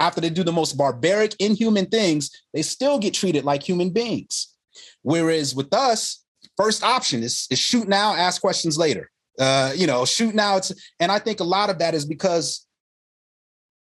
after 0.00 0.20
they 0.20 0.30
do 0.30 0.42
the 0.42 0.52
most 0.52 0.76
barbaric, 0.76 1.34
inhuman 1.38 1.86
things, 1.86 2.30
they 2.52 2.62
still 2.62 2.98
get 2.98 3.14
treated 3.14 3.44
like 3.44 3.62
human 3.62 3.90
beings. 3.90 4.54
Whereas 5.02 5.54
with 5.54 5.72
us, 5.72 6.24
first 6.58 6.82
option 6.82 7.22
is, 7.22 7.46
is 7.50 7.58
shoot 7.58 7.88
now, 7.88 8.14
ask 8.14 8.42
questions 8.42 8.76
later. 8.76 9.10
Uh, 9.38 9.72
you 9.74 9.86
know, 9.86 10.04
shoot 10.04 10.34
now. 10.34 10.56
It's 10.56 10.72
and 10.98 11.12
I 11.12 11.20
think 11.20 11.40
a 11.40 11.44
lot 11.44 11.70
of 11.70 11.78
that 11.78 11.94
is 11.94 12.04
because 12.04 12.66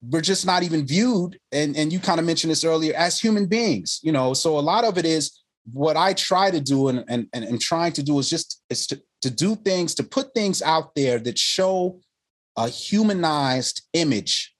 we're 0.02 0.22
just 0.22 0.46
not 0.46 0.62
even 0.64 0.86
viewed, 0.86 1.40
and, 1.52 1.76
and 1.78 1.92
you 1.92 2.00
kind 2.00 2.20
of 2.20 2.26
mentioned 2.26 2.52
this 2.52 2.66
earlier, 2.66 2.94
as 2.94 3.20
human 3.20 3.48
beings, 3.48 4.02
you 4.04 4.12
know. 4.12 4.34
So 4.34 4.60
a 4.60 4.60
lot 4.60 4.84
of 4.84 4.98
it 4.98 5.06
is 5.06 5.42
what 5.72 5.96
I 5.96 6.14
try 6.14 6.52
to 6.52 6.60
do 6.60 6.90
and 6.90 7.06
and, 7.08 7.28
and, 7.34 7.46
and 7.46 7.62
trying 7.62 7.94
to 7.94 8.04
do 8.04 8.20
is 8.20 8.30
just 8.30 8.62
is 8.70 8.86
to, 8.88 9.02
to 9.22 9.32
do 9.32 9.56
things, 9.56 9.96
to 9.96 10.04
put 10.04 10.34
things 10.34 10.62
out 10.62 10.94
there 10.94 11.20
that 11.20 11.40
show 11.40 12.02
a 12.58 12.68
humanized 12.68 13.82
image 13.94 14.54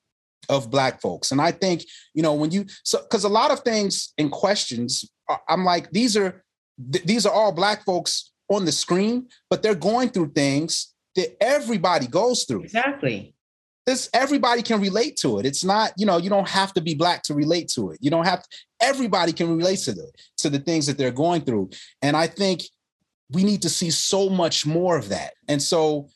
of 0.48 0.70
black 0.70 1.02
folks 1.02 1.32
and 1.32 1.42
i 1.42 1.52
think 1.52 1.84
you 2.14 2.22
know 2.22 2.36
when 2.36 2.52
you 2.52 2.66
so 2.84 3.02
because 3.02 3.24
a 3.24 3.30
lot 3.30 3.50
of 3.50 3.62
things 3.62 4.14
and 4.20 4.32
questions 4.32 5.04
uh, 5.28 5.38
i'm 5.50 5.66
like 5.66 5.90
these 5.90 6.16
are 6.16 6.45
th- 6.92 7.06
these 7.06 7.26
are 7.26 7.34
all 7.34 7.52
black 7.52 7.84
folks 7.86 8.32
on 8.50 8.66
the 8.66 8.72
screen 8.72 9.28
but 9.50 9.64
they're 9.64 9.76
going 9.76 10.10
through 10.10 10.32
things 10.32 10.96
that 11.16 11.42
everybody 11.42 12.08
goes 12.08 12.44
through. 12.44 12.64
Exactly. 12.64 13.34
This 13.86 14.10
everybody 14.14 14.62
can 14.62 14.82
relate 14.82 15.16
to 15.18 15.40
it. 15.40 15.46
It's 15.46 15.64
not 15.64 15.94
you 15.98 16.06
know 16.06 16.18
you 16.18 16.30
don't 16.30 16.48
have 16.48 16.74
to 16.74 16.82
be 16.82 16.96
black 16.96 17.22
to 17.24 17.34
relate 17.34 17.70
to 17.76 17.92
it. 17.92 18.00
You 18.02 18.10
don't 18.10 18.26
have 18.26 18.42
to, 18.44 18.50
everybody 18.82 19.32
can 19.32 19.56
relate 19.56 19.80
to 19.80 19.94
the 19.94 20.12
to 20.38 20.50
the 20.50 20.60
things 20.60 20.88
that 20.88 20.98
they're 20.98 21.12
going 21.12 21.42
through. 21.42 21.70
And 22.02 22.18
i 22.18 22.28
think 22.28 22.64
we 23.32 23.44
need 23.44 23.62
to 23.64 23.70
see 23.70 23.90
so 23.90 24.30
much 24.30 24.66
more 24.66 24.98
of 24.98 25.10
that. 25.10 25.34
And 25.48 25.62
so 25.62 26.10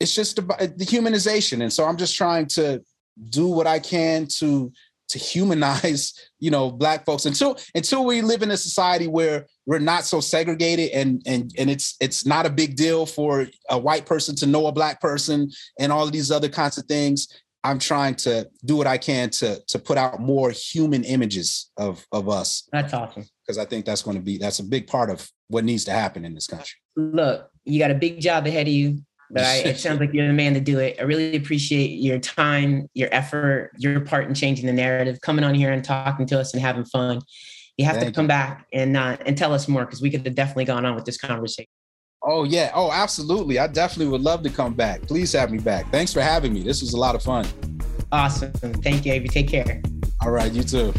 it's 0.00 0.14
just 0.14 0.38
about 0.38 0.60
uh, 0.60 0.66
the 0.76 0.84
humanization. 0.84 1.62
And 1.62 1.72
so 1.72 1.84
i'm 1.84 1.96
just 1.96 2.14
trying 2.14 2.46
to 2.48 2.82
do 3.30 3.48
what 3.48 3.66
I 3.66 3.78
can 3.78 4.26
to 4.38 4.72
to 5.08 5.18
humanize, 5.18 6.12
you 6.40 6.50
know, 6.50 6.70
black 6.70 7.04
folks 7.04 7.26
until 7.26 7.58
until 7.74 8.04
we 8.04 8.22
live 8.22 8.42
in 8.42 8.50
a 8.50 8.56
society 8.56 9.06
where 9.06 9.46
we're 9.66 9.78
not 9.78 10.04
so 10.04 10.20
segregated 10.20 10.90
and 10.90 11.22
and 11.26 11.52
and 11.58 11.70
it's 11.70 11.96
it's 12.00 12.26
not 12.26 12.46
a 12.46 12.50
big 12.50 12.76
deal 12.76 13.06
for 13.06 13.46
a 13.70 13.78
white 13.78 14.06
person 14.06 14.36
to 14.36 14.46
know 14.46 14.66
a 14.66 14.72
black 14.72 15.00
person 15.00 15.50
and 15.78 15.92
all 15.92 16.04
of 16.04 16.12
these 16.12 16.30
other 16.30 16.48
kinds 16.48 16.78
of 16.78 16.84
things. 16.86 17.28
I'm 17.62 17.78
trying 17.78 18.14
to 18.16 18.46
do 18.66 18.76
what 18.76 18.86
I 18.86 18.98
can 18.98 19.30
to 19.30 19.60
to 19.68 19.78
put 19.78 19.96
out 19.96 20.20
more 20.20 20.50
human 20.50 21.04
images 21.04 21.70
of 21.76 22.04
of 22.12 22.28
us. 22.28 22.68
That's 22.72 22.92
awesome. 22.92 23.24
Because 23.46 23.58
I 23.58 23.64
think 23.64 23.84
that's 23.84 24.02
going 24.02 24.16
to 24.16 24.22
be 24.22 24.38
that's 24.38 24.58
a 24.58 24.64
big 24.64 24.86
part 24.86 25.10
of 25.10 25.30
what 25.48 25.64
needs 25.64 25.84
to 25.84 25.92
happen 25.92 26.24
in 26.24 26.34
this 26.34 26.46
country. 26.46 26.76
Look, 26.96 27.48
you 27.64 27.78
got 27.78 27.90
a 27.90 27.94
big 27.94 28.20
job 28.20 28.46
ahead 28.46 28.66
of 28.66 28.72
you 28.72 28.98
but 29.30 29.42
I, 29.42 29.56
it 29.56 29.78
sounds 29.78 30.00
like 30.00 30.12
you're 30.12 30.26
the 30.26 30.32
man 30.32 30.54
to 30.54 30.60
do 30.60 30.78
it. 30.78 30.96
I 31.00 31.02
really 31.02 31.36
appreciate 31.36 31.98
your 31.98 32.18
time, 32.18 32.88
your 32.94 33.08
effort, 33.10 33.72
your 33.78 34.00
part 34.00 34.28
in 34.28 34.34
changing 34.34 34.66
the 34.66 34.72
narrative, 34.72 35.20
coming 35.22 35.44
on 35.44 35.54
here 35.54 35.72
and 35.72 35.82
talking 35.82 36.26
to 36.26 36.38
us 36.38 36.52
and 36.52 36.62
having 36.62 36.84
fun. 36.84 37.20
You 37.76 37.84
have 37.86 37.96
Thank 37.96 38.08
to 38.08 38.12
come 38.12 38.24
you. 38.24 38.28
back 38.28 38.66
and 38.72 38.96
uh, 38.96 39.16
and 39.26 39.36
tell 39.36 39.52
us 39.52 39.66
more 39.66 39.84
because 39.84 40.00
we 40.00 40.10
could 40.10 40.24
have 40.24 40.34
definitely 40.34 40.64
gone 40.64 40.86
on 40.86 40.94
with 40.94 41.04
this 41.04 41.16
conversation. 41.16 41.68
Oh 42.22 42.44
yeah, 42.44 42.70
oh 42.74 42.90
absolutely. 42.92 43.58
I 43.58 43.66
definitely 43.66 44.10
would 44.12 44.22
love 44.22 44.42
to 44.44 44.50
come 44.50 44.74
back. 44.74 45.02
Please 45.02 45.32
have 45.32 45.50
me 45.50 45.58
back. 45.58 45.90
Thanks 45.90 46.12
for 46.12 46.20
having 46.20 46.54
me. 46.54 46.62
This 46.62 46.80
was 46.80 46.94
a 46.94 46.98
lot 46.98 47.14
of 47.14 47.22
fun. 47.22 47.46
Awesome. 48.12 48.52
Thank 48.52 49.04
you, 49.04 49.12
Avery. 49.12 49.28
Take 49.28 49.48
care. 49.48 49.82
All 50.22 50.30
right, 50.30 50.52
you 50.52 50.62
too. 50.62 50.94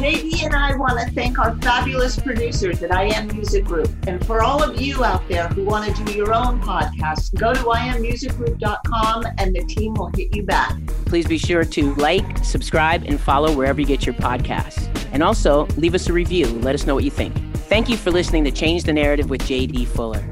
JD 0.00 0.44
and 0.44 0.54
I 0.54 0.74
want 0.76 0.98
to 0.98 1.14
thank 1.14 1.38
our 1.38 1.54
fabulous 1.58 2.18
producers 2.18 2.82
at 2.82 2.90
IM 2.90 3.26
Music 3.36 3.66
Group. 3.66 3.90
And 4.06 4.24
for 4.24 4.42
all 4.42 4.62
of 4.62 4.80
you 4.80 5.04
out 5.04 5.28
there 5.28 5.46
who 5.48 5.62
want 5.62 5.94
to 5.94 6.04
do 6.04 6.14
your 6.14 6.32
own 6.32 6.58
podcast, 6.62 7.34
go 7.38 7.52
to 7.52 7.60
immusicgroup.com 7.60 9.26
and 9.36 9.54
the 9.54 9.62
team 9.64 9.92
will 9.92 10.10
hit 10.16 10.34
you 10.34 10.42
back. 10.42 10.74
Please 11.04 11.26
be 11.26 11.36
sure 11.36 11.66
to 11.66 11.94
like, 11.96 12.42
subscribe, 12.42 13.04
and 13.04 13.20
follow 13.20 13.54
wherever 13.54 13.78
you 13.78 13.86
get 13.86 14.06
your 14.06 14.14
podcasts. 14.14 14.88
And 15.12 15.22
also 15.22 15.66
leave 15.76 15.94
us 15.94 16.08
a 16.08 16.14
review. 16.14 16.46
Let 16.46 16.74
us 16.74 16.86
know 16.86 16.94
what 16.94 17.04
you 17.04 17.10
think. 17.10 17.36
Thank 17.68 17.90
you 17.90 17.98
for 17.98 18.10
listening 18.10 18.44
to 18.44 18.50
Change 18.50 18.84
the 18.84 18.94
Narrative 18.94 19.28
with 19.28 19.42
JD 19.42 19.86
Fuller. 19.88 20.24